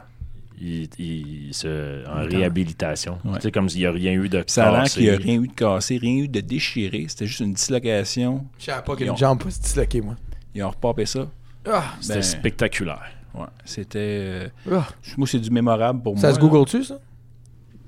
[0.61, 3.19] Il, il- se- en réhabilitation.
[3.25, 3.37] Ouais.
[3.37, 4.95] Tu sais, comme s'il n'y a rien eu de Ça a l'air cassé.
[5.01, 7.07] qu'il n'y a rien eu de cassé, rien eu de déchiré.
[7.09, 8.45] C'était juste une dislocation.
[8.59, 10.17] Je savais pas qu'une ont- jambe peut se disloquer, moi.
[10.55, 11.27] Ils ont repapé ça.
[11.71, 11.83] Ah!
[12.01, 13.03] C'était Ben, spectaculaire.
[13.35, 13.99] Ouais, c'était.
[14.01, 14.87] euh, Ah.
[15.17, 16.37] moi, c'est du mémorable pour Ça moi.
[16.37, 16.47] se là.
[16.49, 16.99] google-tu, ça?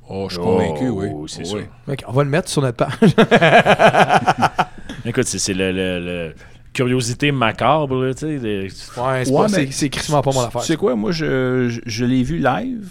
[0.08, 1.08] Oh, je suis Oh, convaincu, oui.
[1.28, 1.58] c'est Oh, sûr.
[1.58, 1.64] oui.
[1.94, 2.90] Ok, on va le mettre sur notre page.
[5.04, 6.34] Écoute, c'est c'est le, le- le-
[6.72, 8.38] curiosité macabre, là, tu sais.
[8.38, 10.60] des- Ouais, c'est Ouais, pas- mais- c'est- c'est crissement pas mon affaire.
[10.60, 12.90] Tu sais quoi, moi, je, je, je l'ai vu live.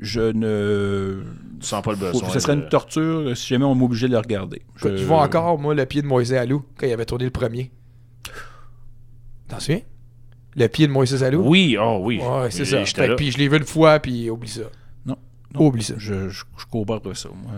[0.00, 1.22] Je ne.
[1.60, 2.28] Tu sens pas le besoin.
[2.30, 4.62] Ce serait de- une torture si jamais on m'obligeait de le regarder.
[4.76, 7.32] Je- Je vois encore, moi, le pied de Moïse Alou quand il avait tourné le
[7.32, 7.72] premier.
[9.48, 9.80] T'en souviens?
[10.56, 11.42] Le pied de Moïse Alou?
[11.48, 12.20] Oui, oh oui.
[12.20, 12.84] Ouais, c'est ça.
[12.84, 14.62] Fait puis je l'ai vu une fois, puis oublie ça.
[15.06, 15.16] Non.
[15.56, 15.94] Oublie ça.
[15.96, 17.28] Je, je, je cours pas ça.
[17.28, 17.52] Moi.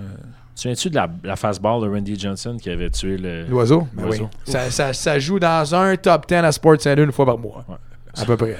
[0.54, 3.46] Tu viens-tu de la, la fastball de Randy Johnson qui avait tué le.
[3.46, 3.88] L'oiseau?
[3.94, 4.08] Ben oui.
[4.18, 4.30] L'oiseau.
[4.44, 7.64] Ça, ça, ça joue dans un top 10 à Sports Center une fois par mois.
[7.68, 7.76] Ouais.
[8.14, 8.56] À peu près.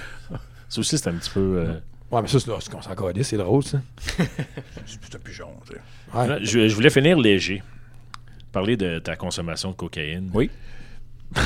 [0.69, 1.40] Ça aussi, c'était un petit peu.
[1.59, 1.74] euh,
[2.11, 3.81] Ouais, mais ça, c'est là, c'est qu'on s'en c'est drôle, ça.
[4.86, 5.48] C'est un pigeon.
[5.65, 5.81] tu sais.
[6.19, 6.27] Ouais.
[6.27, 7.62] Là, je, je voulais finir léger.
[8.51, 10.28] Parler de ta consommation de cocaïne.
[10.35, 10.51] Oui.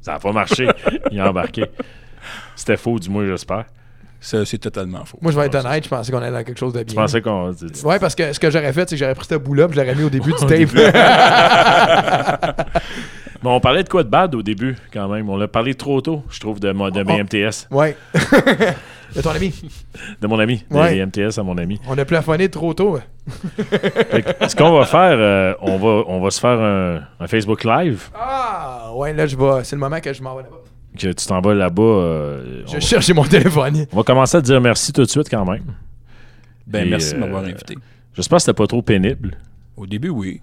[0.00, 0.68] Ça n'a pas marché.
[1.10, 1.66] Il a embarqué.
[2.56, 3.64] C'était faux, du moins, j'espère.
[4.22, 5.18] Ça, c'est totalement faux.
[5.22, 6.92] Moi, je vais être honnête, je pensais qu'on allait dans quelque chose de bien.
[6.92, 7.54] Tu pensais qu'on.
[7.84, 9.82] Ouais, parce que ce que j'aurais fait, c'est que j'aurais pris ce bout-là, puis je
[9.82, 10.68] l'aurais mis au début du tape.
[13.42, 15.28] Bon, on parlait de quoi de bad au début, quand même.
[15.30, 17.24] On l'a parlé trop tôt, je trouve, de, de mes Oh.
[17.24, 17.68] MTS.
[17.70, 17.96] ouais.
[19.16, 19.52] de ton ami.
[20.20, 20.64] De mon ami.
[20.70, 20.94] Ouais.
[20.94, 21.80] Des MTS à mon ami.
[21.88, 22.98] On a plafonné trop tôt.
[23.30, 27.64] Que, ce qu'on va faire, euh, on, va, on va se faire un, un Facebook
[27.64, 28.08] Live.
[28.14, 29.62] Ah, ouais, là, je vais.
[29.64, 30.56] C'est le moment que je m'en vais là-bas.
[30.98, 31.82] Que tu t'en vas là-bas.
[31.82, 33.86] euh, Je cherche mon téléphone.
[33.92, 35.62] on va commencer à te dire merci tout de suite, quand même.
[36.66, 37.76] Ben, Et, merci de euh, m'avoir invité.
[38.14, 39.36] J'espère que c'était pas trop pénible.
[39.76, 40.40] Au début, oui.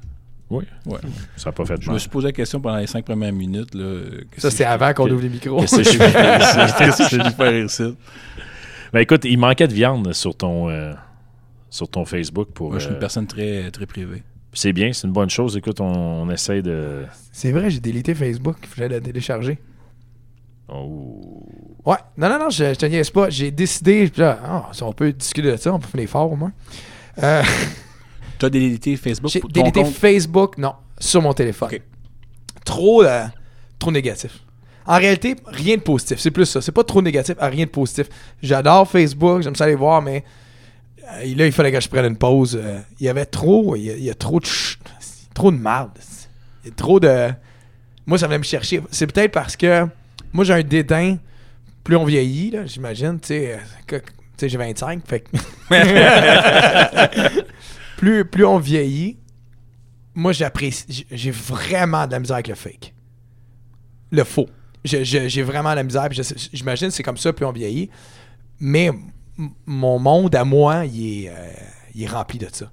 [0.49, 0.63] Oui.
[0.85, 0.99] Ouais.
[1.35, 3.33] Ça n'a pas fait de Je me suis posé la question pendant les cinq premières
[3.33, 3.73] minutes.
[3.75, 5.59] Là, euh, Ça, c'est avant qu'on ouvre les micros.
[5.59, 7.97] Qu'est-ce que je faire ici?
[8.93, 10.93] Ben écoute, il manquait de viande sur ton, euh,
[11.69, 12.49] sur ton Facebook.
[12.53, 12.69] pour.
[12.69, 14.23] Moi, je suis euh, une personne très, très privée.
[14.53, 15.57] c'est bien, c'est une bonne chose.
[15.57, 15.85] Écoute, on,
[16.23, 17.03] on essaie de.
[17.33, 18.57] C'est vrai, j'ai délité Facebook.
[18.63, 19.59] Il fallait le télécharger.
[20.69, 21.45] Oh.
[21.85, 21.97] Ouais.
[22.17, 23.29] Non, non, non, je, je te niaise pas.
[23.29, 24.11] J'ai décidé.
[24.19, 26.51] ah, si on peut discuter de ça, on peut finir fort au moins.
[27.21, 27.43] Euh,
[28.39, 29.93] Tu as délité Facebook j'ai délité compte?
[29.93, 31.69] Facebook, non, sur mon téléphone.
[32.65, 33.25] Trop, euh,
[33.79, 34.31] trop négatif.
[34.85, 36.19] En réalité, rien de positif.
[36.19, 36.61] C'est plus ça.
[36.61, 38.07] C'est pas trop négatif, à rien de positif.
[38.41, 40.23] J'adore Facebook, j'aime ça aller voir, mais
[41.03, 42.57] euh, là, il fallait que je prenne une pause.
[42.61, 44.77] Euh, il y avait trop, il y a, il y a trop de ch-
[45.33, 45.91] trop de marde.
[46.63, 47.29] Il y a trop de.
[48.05, 48.81] Moi, ça venait me chercher.
[48.91, 49.85] C'est peut-être parce que
[50.31, 51.17] moi, j'ai un dédain.
[51.83, 53.59] Plus on vieillit, là, j'imagine, tu sais,
[54.41, 55.37] j'ai 25, fait que-
[57.97, 59.17] plus, plus on vieillit,
[60.15, 61.05] moi, j'apprécie.
[61.11, 62.93] J'ai vraiment de la misère avec le fake.
[64.11, 64.47] Le faux.
[64.83, 66.07] J'ai vraiment de la misère.
[66.53, 67.89] J'imagine que c'est comme ça, plus on vieillit.
[68.59, 68.89] Mais
[69.65, 71.33] mon monde à moi, il est, euh,
[71.93, 72.71] il est rempli de ça.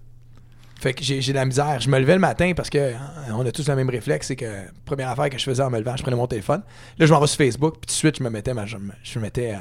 [0.81, 1.81] Fait que j'ai de la misère.
[1.81, 3.01] Je me levais le matin parce que hein,
[3.35, 4.29] on a tous le même réflexe.
[4.29, 6.63] C'est que première affaire que je faisais en me levant, je prenais mon téléphone.
[6.99, 7.75] Là, je m'en vais sur Facebook.
[7.75, 9.59] Puis tout de suite, je me mettais ma, je me- je mettais, euh,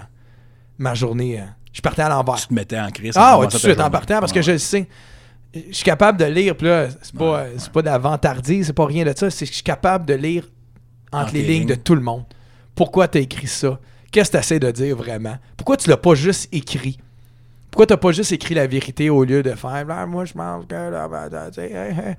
[0.77, 1.39] ma journée.
[1.41, 2.35] euh, je partais à l'envers.
[2.35, 3.13] Tu te mettais en crise.
[3.17, 4.87] Ah ouais, tout de suite, en partant, parce que je le sais.
[5.55, 7.81] Je suis capable de lire, puis là, c'est pas, Ouais, c'est pas
[8.63, 10.49] c'est pas rien de ça, c'est que je suis capable de lire
[11.11, 11.67] entre Entre les les lignes lignes.
[11.69, 12.23] de tout le monde.
[12.75, 13.79] Pourquoi tu as écrit ça?
[14.11, 15.35] Qu'est-ce que tu essaies de dire vraiment?
[15.57, 16.97] Pourquoi tu l'as pas juste écrit?
[17.69, 20.65] Pourquoi t'as pas juste écrit la vérité au lieu de faire Ah, moi je pense
[20.65, 22.15] que là, ben, tu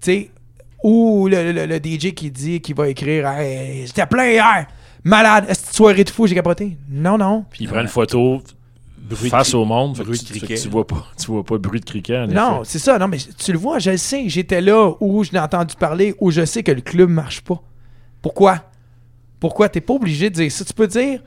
[0.00, 0.30] sais,
[0.82, 4.66] ou le, le- le DJ qui dit qu'il va écrire Hey, J'étais plein hier,
[5.04, 6.76] malade, est-ce que tu soirée de fou, j'ai capoté?
[6.88, 7.44] Non, non.
[7.50, 8.42] Puis il prend une photo
[9.08, 9.96] Bruit face au monde.
[9.96, 10.62] fait que bruit tu, de fait que criquet.
[10.62, 12.18] tu vois pas, tu vois pas le bruit de criquet.
[12.18, 12.98] en Non, c'est ça.
[12.98, 14.28] Non, mais tu le vois, je le sais.
[14.28, 17.60] J'étais là où je l'ai entendu parler, où je sais que le club marche pas.
[18.22, 18.62] Pourquoi?
[19.40, 19.68] Pourquoi?
[19.68, 20.64] T'es pas obligé de dire ça.
[20.64, 21.20] Tu peux dire.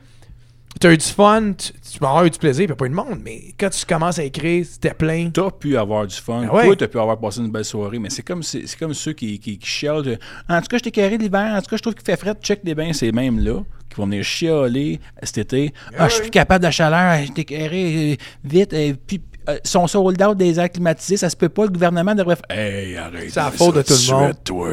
[0.78, 2.94] t'as eu du fun, tu, tu vas avoir eu du plaisir, puis pas eu de
[2.94, 5.30] monde, mais quand tu commences à écrire, c'était plein.
[5.30, 6.42] T'as pu avoir du fun.
[6.42, 6.64] Ben ouais.
[6.66, 7.98] Toi, t'as pu avoir passé une belle soirée.
[7.98, 10.02] Mais c'est comme, c'est, c'est comme ceux qui, qui, qui chialent.
[10.02, 10.18] de,
[10.48, 11.54] En tout cas, je t'ai carré l'hiver.
[11.56, 12.34] En tout cas, je trouve qu'il fait frais.
[12.42, 12.92] Check les bains.
[12.92, 13.62] C'est même là
[13.92, 15.72] qui vont venir chialer cet été.
[15.98, 17.24] Ah, je suis plus capable de la chaleur.
[17.26, 18.72] Je t'ai carré euh, vite.
[18.72, 21.16] euh, puis, euh, sont sold out des airs climatisés.
[21.16, 21.62] Ça se peut pas.
[21.64, 22.56] Le gouvernement devrait faire.
[22.58, 23.30] Hey, arrête.
[23.30, 24.34] C'est la faute de tout le monde.
[24.44, 24.68] toi.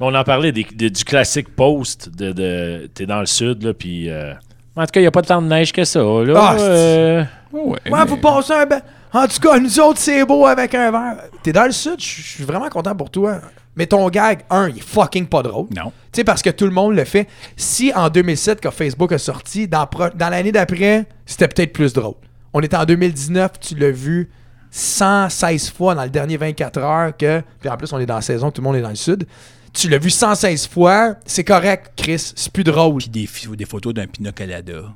[0.00, 3.74] On en parlait des- des- du classique post de, de t'es dans le sud, là,
[3.74, 4.08] puis.
[4.08, 4.32] euh,
[4.76, 6.34] en tout cas, il n'y a pas tant de neige que ça, là.
[6.36, 8.80] Ah, euh, Ouais, Ouais, mais- vous passez un ben.
[9.12, 11.16] En tout cas, nous autres, c'est beau avec un verre.
[11.42, 13.40] T'es dans le sud, je suis vraiment content pour toi.
[13.78, 15.68] Mais ton gag, un, il est fucking pas drôle.
[15.74, 15.92] Non.
[16.10, 17.28] Tu sais, parce que tout le monde le fait.
[17.56, 19.88] Si en 2007, quand Facebook a sorti, dans,
[20.18, 22.16] l'année d'après, c'était peut-être plus drôle.
[22.52, 24.30] On était en 2019, tu l'as vu
[24.72, 27.40] 116 fois dans le dernier 24 heures que.
[27.60, 29.28] Puis en plus, on est dans la saison, tout le monde est dans le sud.
[29.72, 32.96] Tu l'as vu 116 fois, c'est correct, Chris, c'est plus drôle.
[32.98, 33.10] Puis
[33.56, 34.92] des, photos d'un Colada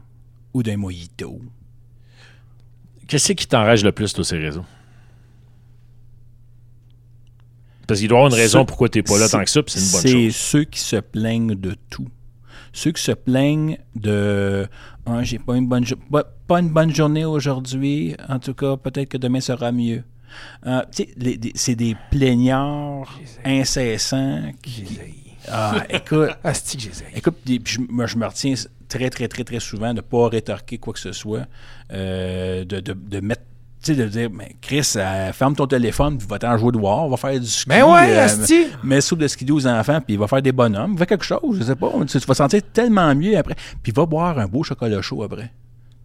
[0.52, 1.40] ou d'un Mojito.
[3.06, 4.64] Qu'est-ce qui t'enrage le plus, toi, ces réseaux?
[7.92, 9.62] Parce qu'il doit y avoir une raison Ceux- pourquoi t'es pas là tant que ça,
[9.62, 10.36] puis c'est une bonne C'est chose.
[10.36, 12.08] ceux qui se plaignent de tout.
[12.72, 14.66] Ceux qui se plaignent de
[15.06, 19.08] Ah, j'ai pas une bonne pas, pas une bonne journée aujourd'hui, en tout cas, peut-être
[19.10, 20.04] que demain sera mieux.
[20.66, 21.06] Euh, tu
[21.54, 24.84] c'est des plaignards incessants qui.
[25.48, 27.04] Ah, écoute, Asti que j'essaie.
[27.14, 28.54] Écoute, je, moi, je me retiens
[28.88, 31.46] très, très, très, très souvent de ne pas rétorquer quoi que ce soit,
[31.92, 33.42] euh, de, de, de mettre.
[33.82, 37.16] Tu sais, de dire, mais Chris, euh, ferme ton téléphone, puis va-t'en jouer dehors, va
[37.16, 37.68] faire du ski.
[37.68, 38.66] Mais ouais, euh, asti!
[38.84, 40.96] Mets soupe de ski aux enfants, puis il va faire des bonhommes.
[40.96, 41.90] Fais quelque chose, je sais pas.
[42.08, 43.56] Tu, tu vas sentir tellement mieux après.
[43.82, 45.50] Puis va boire un beau chocolat chaud après.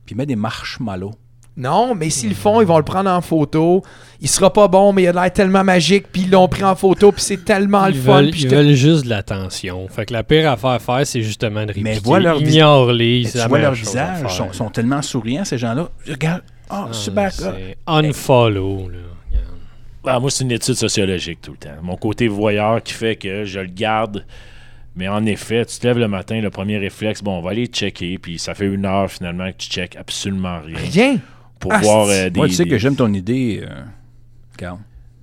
[0.08, 1.14] Puis mets des marshmallows.
[1.56, 3.82] Non, mais s'ils le font, ils vont le prendre en photo.
[4.22, 6.76] Il sera pas bon, mais il a l'air tellement magique, puis ils l'ont pris en
[6.76, 8.16] photo, puis c'est tellement le Ils fun.
[8.22, 9.88] veulent, puis ils te- veulent juste de l'attention.
[9.88, 12.00] Fait que la pire affaire à faire, c'est justement de Mais répliquer.
[12.00, 12.40] vois leur.
[12.40, 15.90] Mais tu vois leur visage, sont, sont tellement souriants, ces gens-là.
[16.08, 17.32] Regarde, ah, Ah, super.
[17.32, 18.90] C'est unfollow.
[18.90, 18.98] Là.
[20.06, 21.76] Ah, moi, c'est une étude sociologique tout le temps.
[21.82, 24.26] Mon côté voyeur qui fait que je le garde.
[24.96, 27.68] Mais en effet, tu te lèves le matin, le premier réflexe, bon, on va aller
[27.68, 30.78] checker, puis ça fait une heure finalement que tu checkes absolument rien.
[30.78, 31.18] Rien?
[31.60, 32.38] Pour Ah, voir euh, des.
[32.40, 33.84] Moi, tu sais des- que j'aime ton idée, euh,
[34.58, 34.80] Carl.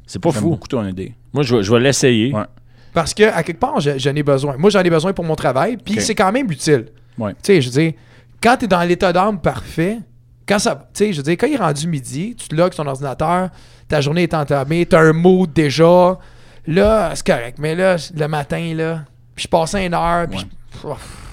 [0.06, 0.50] C'est pas J'aime fou.
[0.50, 1.14] beaucoup ton idée.
[1.32, 2.32] Moi, je vais, je vais l'essayer.
[2.32, 2.44] Ouais.
[2.92, 4.56] Parce que, à quelque part, je- j'en ai besoin.
[4.58, 6.86] Moi, j'en ai besoin pour mon travail, puis c'est quand même utile.
[7.18, 7.32] Ouais.
[7.32, 7.92] Tu sais, je veux dire,
[8.40, 9.98] quand t'es dans l'état d'âme parfait,
[10.46, 10.88] quand ça.
[10.94, 13.50] Tu sais, je veux dire, quand il est rendu midi, tu te logs ton ordinateur,
[13.88, 16.18] ta journée est entamée, t'as un mood déjà.
[16.66, 17.58] Là, c'est correct.
[17.58, 19.04] Mais là, le matin, là,
[19.34, 20.44] puis je passe une heure, puis Ouais.
[20.82, 20.88] je-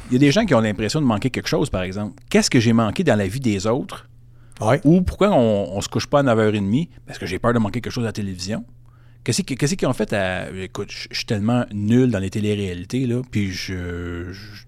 [0.09, 2.15] Il y a des gens qui ont l'impression de manquer quelque chose, par exemple.
[2.29, 4.07] Qu'est-ce que j'ai manqué dans la vie des autres?
[4.59, 4.81] Ouais.
[4.83, 6.89] Ou pourquoi on, on se couche pas à 9h30?
[7.07, 8.65] Parce que j'ai peur de manquer quelque chose à la télévision.
[9.23, 10.49] Qu'est-ce qui- qu'est-ce qu'ils ont fait à.
[10.51, 14.31] Écoute, je je suis tellement nul dans les téléréalités, là, puis je.
[14.33, 14.63] je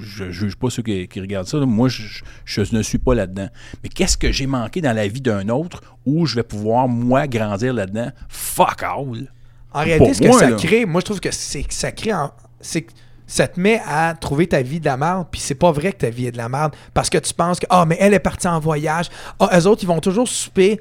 [0.00, 1.58] je juge pas ceux qui, qui regardent ça.
[1.58, 1.66] là.
[1.66, 3.48] Moi, je, je ne suis pas là-dedans.
[3.82, 7.26] Mais qu'est-ce que j'ai manqué dans la vie d'un autre où je vais pouvoir, moi,
[7.26, 8.10] grandir là-dedans?
[8.28, 9.30] Fuck all!
[9.74, 10.56] En réalité, ce que ça là.
[10.56, 12.12] crée, moi, je trouve que c'est que ça crée.
[12.12, 12.86] en- C'est
[13.26, 15.98] ça te met à trouver ta vie de la merde, puis c'est pas vrai que
[15.98, 18.18] ta vie est de la merde, parce que tu penses que, ah, mais elle est
[18.18, 19.06] partie en voyage.
[19.40, 20.78] Ah, eux autres, ils vont toujours souper.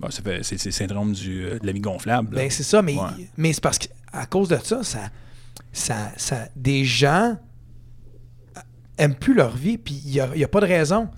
[0.00, 2.34] Bon, c'est c'est le syndrome du, euh, de l'ami gonflable.
[2.34, 2.42] là.
[2.42, 3.28] Ben, c'est ça, mais, Ouais.
[3.36, 4.98] mais c'est parce qu'à cause de ça, ça,
[5.72, 7.36] ça, ça, des gens
[8.98, 11.08] aiment plus leur vie, puis il n'y a, y a pas de raison.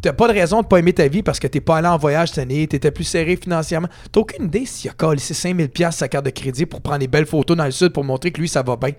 [0.00, 1.98] T'as pas de raison de pas aimer ta vie parce que t'es pas allé en
[1.98, 3.88] voyage cette année, t'étais plus serré financièrement.
[4.12, 7.08] T'as aucune idée s'il a collé 5000 pièces sa carte de crédit pour prendre des
[7.08, 8.92] belles photos dans le sud pour montrer que lui, ça va bien.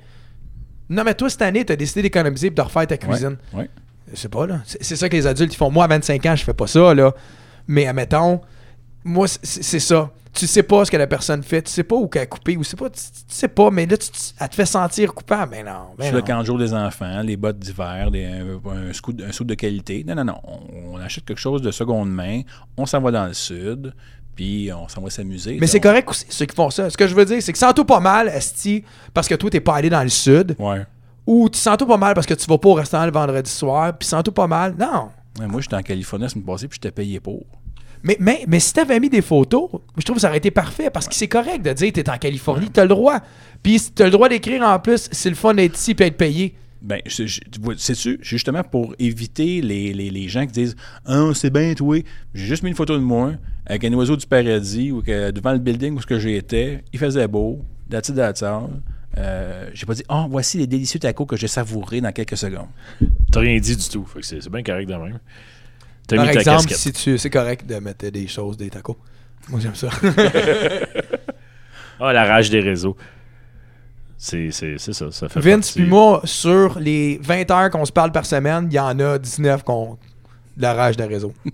[0.90, 3.38] Non, mais toi, cette année, t'as décidé d'économiser et de refaire ta cuisine.
[3.54, 3.70] ouais.
[4.16, 4.62] Sais pas, là.
[4.66, 5.70] C'est c'est ça que les adultes ils font.
[5.70, 7.14] Moi, à 25 ans, je fais pas ça, là.
[7.68, 8.42] Mais admettons,
[9.04, 10.12] moi, c'est c'est ça.
[10.32, 12.56] Tu sais pas ce que la personne fait, tu sais pas où qu'elle a coupé,
[12.56, 15.14] ou c'est pas, tu, tu sais pas, mais là, tu, tu- elle te fait sentir
[15.14, 15.52] coupable.
[15.52, 16.18] Mais non, Sur non.
[16.18, 20.04] le camp de jour des enfants, les bottes d'hiver, un, un, de qualité.
[20.08, 20.40] Non, non, non.
[20.44, 22.42] On, on achète quelque chose de seconde main,
[22.78, 23.94] on s'en va dans le sud,
[24.36, 25.58] puis on s'en va s'amuser.
[25.60, 26.90] Mais c'est correct aussi, ceux qui font ça.
[26.90, 28.84] Ce que je veux dire, c'est que sens-toi pas mal, Esti,
[29.14, 30.86] parce que toi, t'es pas allé dans le sud, Ouais.
[31.26, 33.98] ou tu sens-toi pas mal parce que tu vas pas au restaurant le vendredi soir,
[33.98, 34.76] puis sens-toi pas mal.
[34.78, 35.10] Non.
[35.40, 37.44] Ouais, moi, j'étais en Californie la semaine passée, puis j'étais payé pour.
[38.04, 40.90] Mais, mais, mais si t'avais mis des photos, je trouve que ça aurait été parfait
[40.90, 43.20] parce que c'est correct de dire t'es en Californie, t'as le droit.
[43.62, 46.56] Puis t'as le droit d'écrire en plus, c'est le fun d'être ici et être payé.
[46.82, 51.98] Ben, sais-tu, justement pour éviter les, les, les gens qui disent Ah, c'est bien, toi.
[52.34, 53.34] J'ai juste mis une photo de moi
[53.66, 57.00] avec un oiseau du paradis ou que devant le building où ce que j'étais, il
[57.00, 57.60] faisait beau,
[57.90, 58.10] that's
[58.44, 58.70] all.
[59.18, 62.70] Euh, j'ai pas dit, ah, voici les délicieux tacos que j'ai savourés dans quelques secondes.
[63.32, 64.06] T'as rien dit du tout.
[64.06, 65.20] Fait que c'est c'est bien correct de même.
[66.16, 66.78] Par mis ta exemple, casquette.
[66.78, 68.98] si tu, c'est correct de mettre des choses, des tacos.
[69.50, 69.90] Moi, j'aime ça.
[72.02, 72.96] Ah, la rage des réseaux.
[74.18, 75.12] C'est c'est- c'est ça.
[75.12, 75.80] Ça fait Vince partie.
[75.82, 79.18] puis moi, sur les 20 heures qu'on se parle par semaine, il y en a
[79.18, 79.98] 19 qu'on
[80.58, 81.34] la rage de réseau.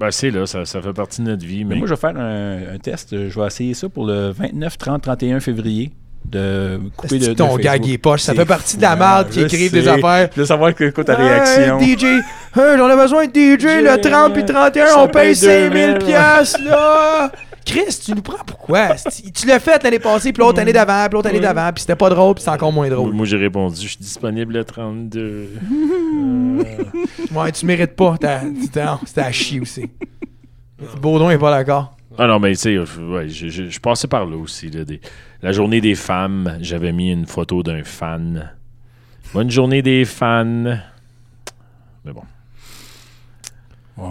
[0.00, 1.64] Ben, c'est là, ça, ça fait partie de notre vie.
[1.64, 3.10] Mais Mais moi, je vais faire un, un test.
[3.28, 5.92] Je vais essayer ça pour le 29, 30, 31 février.
[6.24, 7.60] De couper de, ton Facebook?
[7.62, 8.22] gag est poche?
[8.22, 10.28] Ça fait partie de la merde qui écrivent des affaires.
[10.34, 11.78] Je veux savoir que, quoi ta Ouais, réaction.
[11.78, 12.22] DJ, hey,
[12.78, 15.98] j'en ai besoin de DJ, le 30 puis 31, Ça on paye paye 5000 2000,
[15.98, 17.30] piastres, là!
[17.64, 18.88] Chris, tu nous prends pourquoi?
[18.96, 21.82] Tu tu l'as fait l'année passée, puis l'autre année d'avant, puis l'autre année d'avant, puis
[21.82, 23.12] c'était pas drôle, puis c'est encore moins moi, drôle.
[23.12, 25.48] moi, j'ai répondu, je suis disponible le 32.
[27.34, 28.16] Ouais, tu mérites pas.
[28.62, 29.88] C'était à chier aussi.
[31.00, 31.96] Baudon est pas d'accord.
[32.18, 34.68] Ah non, mais tu sais, je- ouais, je, je- je passais par là aussi.
[34.68, 35.00] là, des-
[35.42, 38.50] la journée des femmes, j'avais mis une photo d'un fan.
[39.34, 40.76] Bonne journée des fans.
[42.04, 42.22] Mais bon.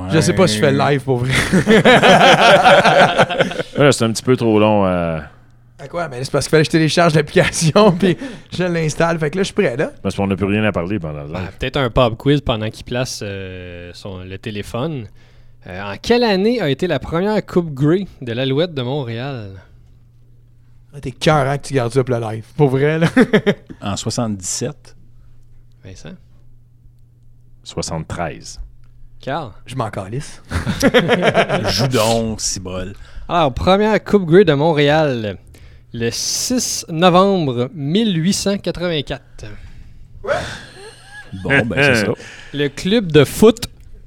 [0.10, 1.32] Je sais pas si je fais le live pour vrai.
[3.92, 4.86] C'est un petit peu trop long.
[4.86, 5.20] euh,
[5.80, 6.08] À quoi?
[6.08, 8.16] Mais c'est parce qu'il fallait que je télécharge l'application, puis
[8.54, 9.18] je l'installe.
[9.20, 9.92] Fait que là, je suis prêt, là.
[10.04, 11.50] parce qu'on n'a plus rien à parler pendant Ben, live.
[11.60, 15.08] Peut-être un pub quiz pendant qu'il place euh, son, le téléphone.
[15.68, 19.50] Euh, en quelle année a été la première Coupe Grey de l'Alouette de Montréal?
[20.94, 22.46] Ah, T'es cœur hein, que tu gardes ça pour le live.
[22.58, 23.08] Pour vrai, là.
[23.82, 24.96] En 77.
[25.84, 26.16] Vincent?
[27.64, 28.60] 73.
[29.20, 29.52] Carl?
[29.66, 30.42] Je m'en calisse.
[31.70, 32.94] Joue donc, cibole.
[33.30, 35.38] Alors, première Coupe Grey de Montréal,
[35.94, 39.46] le 6 novembre 1884.
[41.44, 42.12] Bon, ben c'est ça.
[42.54, 43.24] Le club de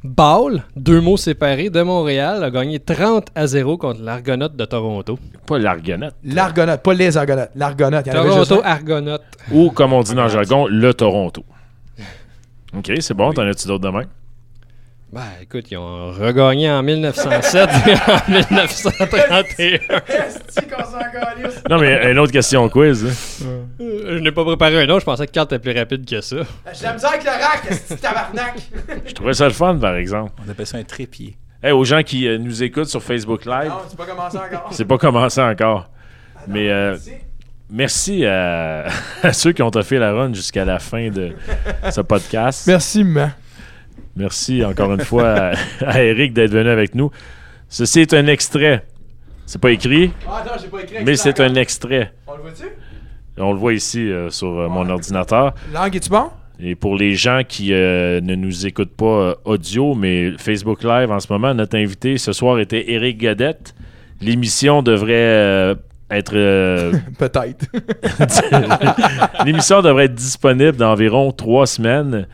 [0.05, 5.19] football, deux mots séparés, de Montréal a gagné 30 à 0 contre l'Argonaute de Toronto.
[5.47, 6.15] Pas l'Argonaute.
[6.25, 7.51] L'argonaute, pas les argonautes.
[7.55, 8.05] L'argonaute.
[8.11, 8.61] Toronto.
[8.63, 9.23] Argonaute.
[9.51, 11.45] Ou, comme on dit dans le jargon, le Toronto.
[12.77, 13.33] OK, c'est bon.
[13.33, 14.05] T'en as-tu d'autres demain?
[15.15, 19.79] Ben, écoute, ils ont regagné en 1907 et en 1931.
[21.71, 23.05] Non, mais une autre question quiz.
[23.45, 23.47] hein.
[23.81, 26.21] Euh, Je n'ai pas préparé un autre, je pensais que Carl était plus rapide que
[26.21, 26.37] ça.
[26.73, 28.55] J'ai la misère avec le rack, c'est tabarnak?
[29.07, 30.33] Je trouvais ça le fun, par exemple.
[30.45, 31.37] On appelle ça un trépied.
[31.63, 34.69] Hey, aux gens qui euh, nous écoutent sur Facebook Live, Non, c'est pas commencé encore.
[34.73, 35.91] c'est pas commencé encore.
[36.49, 36.97] Mais euh,
[37.71, 38.87] merci à,
[39.23, 41.33] à ceux qui ont fait la run jusqu'à la fin de
[41.91, 42.67] ce podcast.
[42.67, 43.33] Merci, man.
[44.17, 45.53] Merci encore une fois à,
[45.87, 47.11] à Eric d'être venu avec nous.
[47.69, 48.85] Ceci est un extrait.
[49.47, 51.05] C'est pas écrit, Ah non, j'ai pas écrit.
[51.05, 52.13] mais c'est un extrait.
[52.27, 52.65] On le voit-tu?
[53.37, 55.55] On le voit ici euh, sur euh, mon ordinateur.
[55.73, 56.31] Langue, es-tu bon?
[56.61, 61.19] Et pour les gens qui euh, ne nous écoutent pas audio, mais Facebook Live en
[61.19, 63.75] ce moment, notre invité ce soir était Eric Godette.
[64.21, 65.75] L'émission devrait
[66.11, 66.33] être
[67.19, 67.67] Peut-être.
[69.45, 72.29] l'émission devrait être disponible dans environ trois semaines.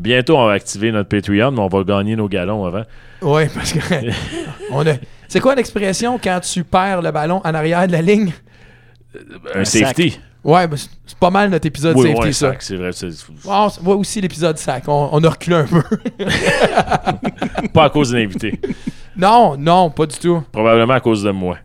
[0.00, 2.82] Bientôt, on va activer notre Patreon, mais on va gagner nos galons avant.
[3.22, 3.78] ouais, parce que.
[4.72, 4.92] on a...
[5.28, 8.32] C'est quoi l'expression quand tu perds le ballon en arrière de la ligne?
[9.54, 10.18] Un, Un safety.
[10.42, 12.52] Ouais, ben, c'est- pas mal notre épisode Oui, safety, ouais, ça.
[12.60, 12.90] c'est vrai.
[13.44, 14.84] on voit aussi l'épisode sac.
[14.88, 15.82] On, on a reculé un peu.
[17.74, 18.58] Pas à cause de l'invité.
[19.16, 20.42] non, non, pas du tout.
[20.50, 21.58] Probablement à cause de moi.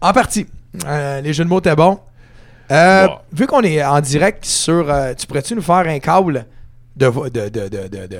[0.00, 0.46] En partie.
[0.86, 1.98] Euh, les jeux de mots étaient bons.
[2.70, 3.14] Euh, Wow.
[3.32, 4.90] Vu qu'on est en direct sur.
[4.90, 6.46] euh, tu pourrais-tu nous faire un câble
[6.98, 7.28] de.
[7.28, 8.18] de, de, de,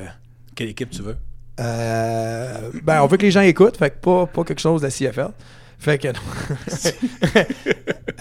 [0.55, 1.17] Quelle équipe tu veux?
[1.61, 4.87] Euh, ben, on veut que les gens écoutent, fait que pas, pas quelque chose de
[4.87, 5.31] la CFL.
[5.79, 6.09] Fait que.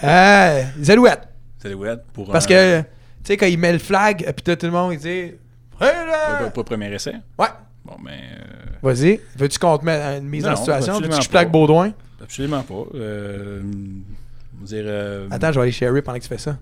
[0.04, 1.28] euh, les Alouettes.
[2.12, 2.86] Pour Parce un- que, tu
[3.24, 5.32] sais, quand il met le flag, puis tout le monde, il dit.
[5.80, 6.50] Là?
[6.54, 7.14] Pour, premier essai?
[7.38, 7.46] Ouais.
[7.84, 8.10] Bon, ben.
[8.12, 8.44] euh,
[8.82, 9.20] Vas-y.
[9.36, 11.00] Veux-tu qu'on te mette une mise Non, en situation?
[11.00, 11.92] Veux-tu que je plaque Baudouin?
[12.22, 12.84] absolument pas.
[12.96, 13.62] Euh,
[14.62, 16.56] dire, euh, Attends, je vais aller chérir pendant que tu fais ça.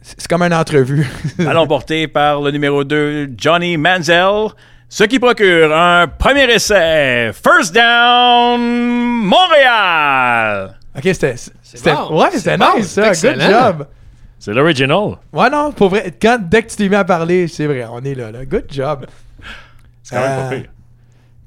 [0.00, 1.06] C'est comme une entrevue.
[1.38, 4.48] Ballon porté par le numéro 2, Johnny Manziel.
[4.88, 7.30] Ce qui procure un premier essai.
[7.34, 8.60] First down,
[9.26, 10.78] Montréal.
[10.96, 11.34] ok, c'était.
[11.62, 13.08] c'était- bon, ouais, c'était bon, nice, ça.
[13.08, 13.44] excellent.
[13.46, 13.86] Good job.
[14.38, 15.16] C'est l'original.
[15.32, 16.14] Ouais, non, pour vrai.
[16.22, 18.44] Quand, dès que tu t'es mis à parler, c'est vrai, on est là, là.
[18.46, 19.04] Good job.
[20.02, 20.70] C'est quand même Euh, pas pire.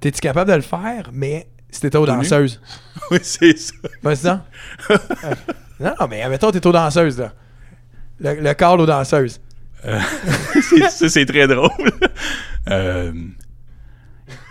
[0.02, 2.08] T'es-tu capable de le faire, mais si t'étais aux nu?
[2.08, 2.62] danseuses?
[3.12, 3.74] oui, c'est ça.
[4.04, 4.28] Vas-y.
[4.92, 4.98] Euh,
[5.80, 7.32] non, non, mais mettons, t'es aux danseuses, là.
[8.22, 9.40] Le, le corps aux danseuses.
[10.62, 11.70] C'est- ça, c'est très drôle.
[12.70, 13.12] Euh,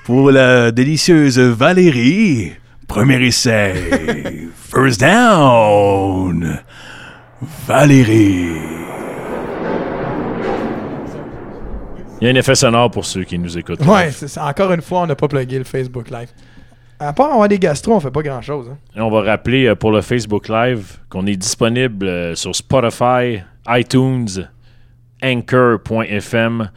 [0.04, 2.52] pour la délicieuse Valérie,
[2.88, 4.48] premier essai.
[4.68, 6.58] First down.
[7.68, 8.48] Valérie.
[12.20, 13.84] Il y a un effet sonore pour ceux qui nous écoutent.
[13.86, 14.44] Ouais, c'est ça.
[14.46, 16.28] encore une fois, on n'a pas plugué le Facebook Live.
[16.98, 18.70] À part avoir des gastro, on fait pas grand-chose.
[18.72, 18.76] Hein.
[18.96, 24.48] On va rappeler euh, pour le Facebook Live qu'on est disponible euh, sur Spotify, iTunes,
[25.22, 26.70] Anchor.fm,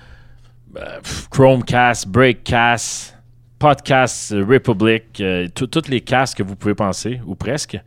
[0.73, 3.17] pff, Chromecast, Breakcast,
[3.59, 7.77] Podcast Republic, euh, tout- toutes les casts que vous pouvez penser, ou presque.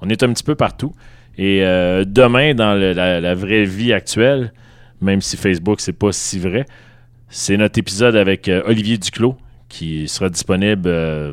[0.00, 0.92] On est un petit peu partout.
[1.38, 4.52] Et euh, demain, dans le- la, la vraie vie actuelle,
[5.00, 6.66] même si Facebook, c'est pas si vrai,
[7.28, 9.36] C'est notre épisode avec euh, Olivier Duclos
[9.68, 10.88] qui sera disponible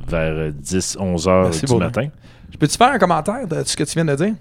[0.08, 2.08] vers 10-11 heures Merci, du matin.
[2.52, 4.34] Je peux-tu faire un commentaire de ce que tu viens de dire?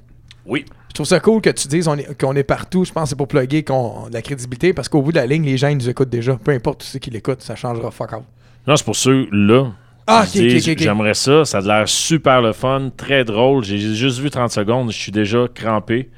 [0.47, 0.65] Oui.
[0.89, 2.85] Je trouve ça cool que tu dises est- qu'on est partout.
[2.85, 5.27] Je pense que c'est pour plugger qu'on de la crédibilité parce qu'au bout de la
[5.27, 6.37] ligne, les gens ils nous écoutent déjà.
[6.37, 8.23] Peu importe ceux qui l'écoutent, ça changera fuck all.
[8.67, 9.73] Non, c'est pour ceux-là.
[10.07, 10.83] Ah, qui ok, ok, disent, ok, ok.
[10.83, 11.45] J'aimerais ça.
[11.45, 13.65] Ça a l'air super le fun, très drôle.
[13.65, 14.91] J'ai juste vu 30 secondes.
[14.93, 16.11] Je suis déjà crampé.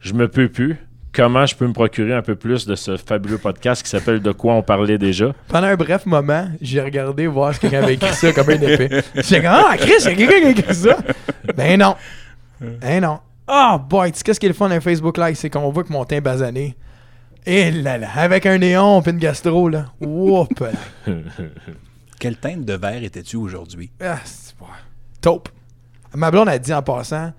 [0.00, 0.76] Je me peux plus.
[1.12, 4.32] Comment je peux me procurer un peu plus de ce fabuleux podcast qui s'appelle De
[4.32, 5.32] quoi on parlait déjà?
[5.48, 8.88] Pendant un bref moment, j'ai regardé voir si quelqu'un avait écrit ça comme un épée.
[9.16, 10.98] J'ai dit Ah, Chris, il y a quelqu'un qui a écrit ça.
[11.56, 11.94] Ben non.
[12.60, 13.18] Ben non.
[13.46, 15.34] Ah, boy, tu sais qu'est-ce qui est le fun d'un Facebook Live?
[15.36, 16.76] C'est qu'on voit que mon teint basané.
[17.46, 19.86] Et là là, avec un néon puis une gastro, là.
[20.00, 20.60] Whoop!
[20.60, 20.70] là.
[22.18, 23.90] Quelle teinte de verre étais-tu aujourd'hui?
[24.00, 24.66] Ah, c'est pas.
[25.20, 25.48] Taupe.
[26.14, 27.32] Ma blonde a dit en passant,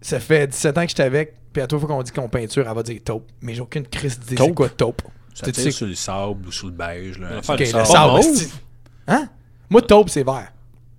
[0.00, 2.66] ça fait 17 ans que j'étais avec, puis à toute fois qu'on dit qu'on peinture,
[2.68, 3.28] elle va dire taupe.
[3.42, 4.54] Mais j'ai aucune crise d'idée c'est Taupe?
[4.56, 5.02] quoi taupe.
[5.34, 7.18] Ça Tu tire sur le sable ou sur le beige.
[7.18, 7.40] Là.
[7.42, 8.18] faire Ok, du le sable.
[8.18, 8.52] esti.
[9.06, 9.28] Hein?
[9.70, 10.50] Moi, taupe, c'est vert.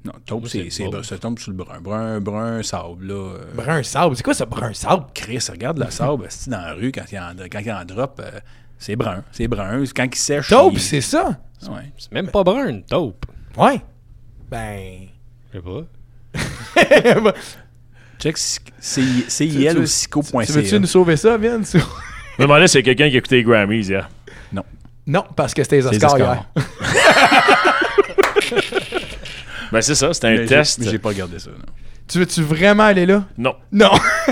[0.05, 1.03] Non, taupe, c'est, c'est c'est le brun.
[1.03, 1.81] Ça tombe sur le brun.
[1.81, 3.05] Brun, brun, sable.
[3.07, 3.13] Là.
[3.13, 4.15] Euh, Brun sable.
[4.15, 5.05] C'est quoi ça, brun sable?
[5.13, 8.21] Chris, regarde le sable esti, dans la rue quand il en, quand il en drop.
[8.23, 8.39] euh,
[8.77, 9.23] c'est brun.
[9.33, 9.83] C'est brun.
[9.95, 10.47] Quand il sèche.
[10.49, 11.37] Taupe, il- c'est ça?
[11.69, 11.91] Ouais.
[11.97, 13.25] C'est même pas brun, une taupe.
[13.57, 13.81] Ouais.
[14.49, 15.07] Ben.
[15.53, 15.63] Je sais
[17.21, 17.33] pas.
[18.19, 20.53] Check CIL Tu- ou tu sico.ca.
[20.53, 21.73] veux-tu nous sauver ça, Vince?
[21.73, 21.77] Je
[22.37, 24.09] me demandais si c'est quelqu'un qui écoutait les Grammys hier.
[25.07, 26.45] non, parce que c'était les C'est les Oscars, Oscars.
[26.55, 26.65] hier.
[29.71, 30.79] Ben, c'est ça, c'était un Mais j'ai- test.
[30.79, 31.51] mais J'ai pas regardé ça.
[31.51, 31.57] non.
[32.07, 33.25] Tu veux-tu vraiment aller là?
[33.37, 33.91] Non, Non.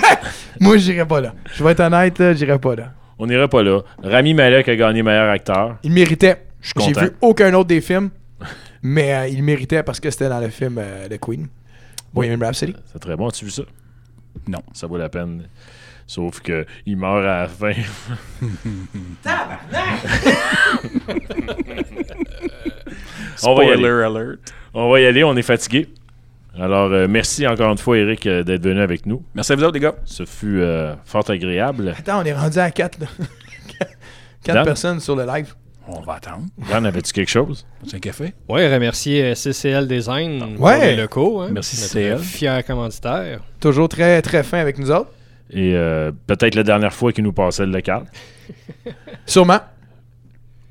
[0.59, 1.33] Moi, j'irai pas là.
[1.55, 2.91] Je vais être honnête, là, j'irai pas là.
[3.19, 3.81] on n'irait pas là.
[4.01, 5.77] Rami Malek a gagné meilleur acteur.
[5.83, 6.43] Il méritait.
[6.59, 8.09] Je suis J'ai vu aucun autre des films,
[8.81, 11.47] mais euh, il méritait parce que c'était dans le film euh, de Queen.
[12.13, 12.75] Bohemian Rhapsody.
[12.91, 13.27] C'est très bon.
[13.27, 13.61] As-tu vu ça?
[14.47, 14.63] Non.
[14.73, 15.43] Ça vaut la peine.
[16.07, 17.73] Sauf que il meurt à la fin.
[23.43, 23.87] on, va y aller.
[23.87, 24.39] Alert.
[24.73, 25.87] on va y aller, on est fatigué.
[26.59, 29.23] Alors, euh, merci encore une fois, Eric, euh, d'être venu avec nous.
[29.35, 29.95] Merci à vous autres, les gars.
[30.05, 31.93] Ce fut euh, fort agréable.
[31.97, 33.07] Attends, on est rendu à 4 là.
[34.43, 34.65] 4 Dan?
[34.65, 35.53] personnes sur le live.
[35.87, 36.45] On va attendre.
[36.69, 37.65] Dan, avais-tu quelque chose?
[37.85, 38.33] C'est un café?
[38.49, 40.77] Ouais, remercier CCL Design Ouais.
[40.77, 41.41] pour les locaux.
[41.41, 42.19] Hein, Merci, CCL.
[42.19, 43.39] Fier commanditaire.
[43.61, 45.11] Toujours très très fin avec nous autres.
[45.49, 48.03] Et euh, peut-être la dernière fois qu'il nous passait le local.
[49.25, 49.59] Sûrement.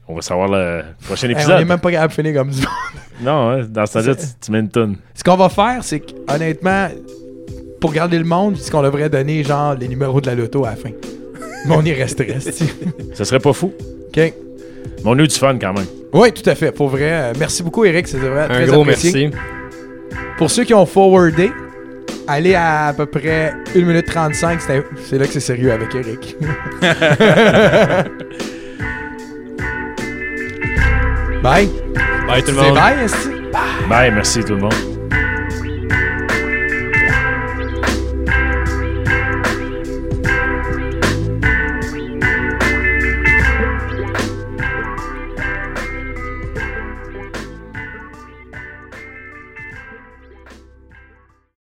[0.08, 1.60] On va savoir le prochain Hey, on épisode.
[1.60, 2.68] est même pas capable de finir comme du monde.
[3.22, 4.96] Non, hein, dans ce temps-là, tu, tu mets une toune.
[5.14, 6.88] Ce qu'on va faire, c'est qu'honnêtement,
[7.80, 10.70] pour garder le monde, c'est qu'on devrait donner genre les numéros de la loto à
[10.70, 10.90] la fin.
[11.66, 12.38] Mais on y resterait.
[13.14, 13.72] Ça serait pas fou.
[14.08, 14.16] OK.
[14.16, 14.32] Mais
[15.06, 15.86] on a eu du fun quand même.
[16.12, 16.72] Oui, tout à fait.
[16.72, 17.10] Pour vrai.
[17.10, 18.06] euh, merci beaucoup, Eric.
[18.06, 18.42] C'est vrai.
[18.42, 19.30] Un très gros apprécié.
[19.30, 19.38] merci.
[20.36, 21.50] Pour ceux qui ont forwardé,
[22.28, 24.60] allez à à peu près 1 minute 35.
[24.60, 26.36] C'est c'est là que c'est sérieux avec Eric.
[31.46, 31.68] bye.
[32.26, 32.74] Bye tout le monde.
[33.88, 34.95] Bye, merci tout le monde.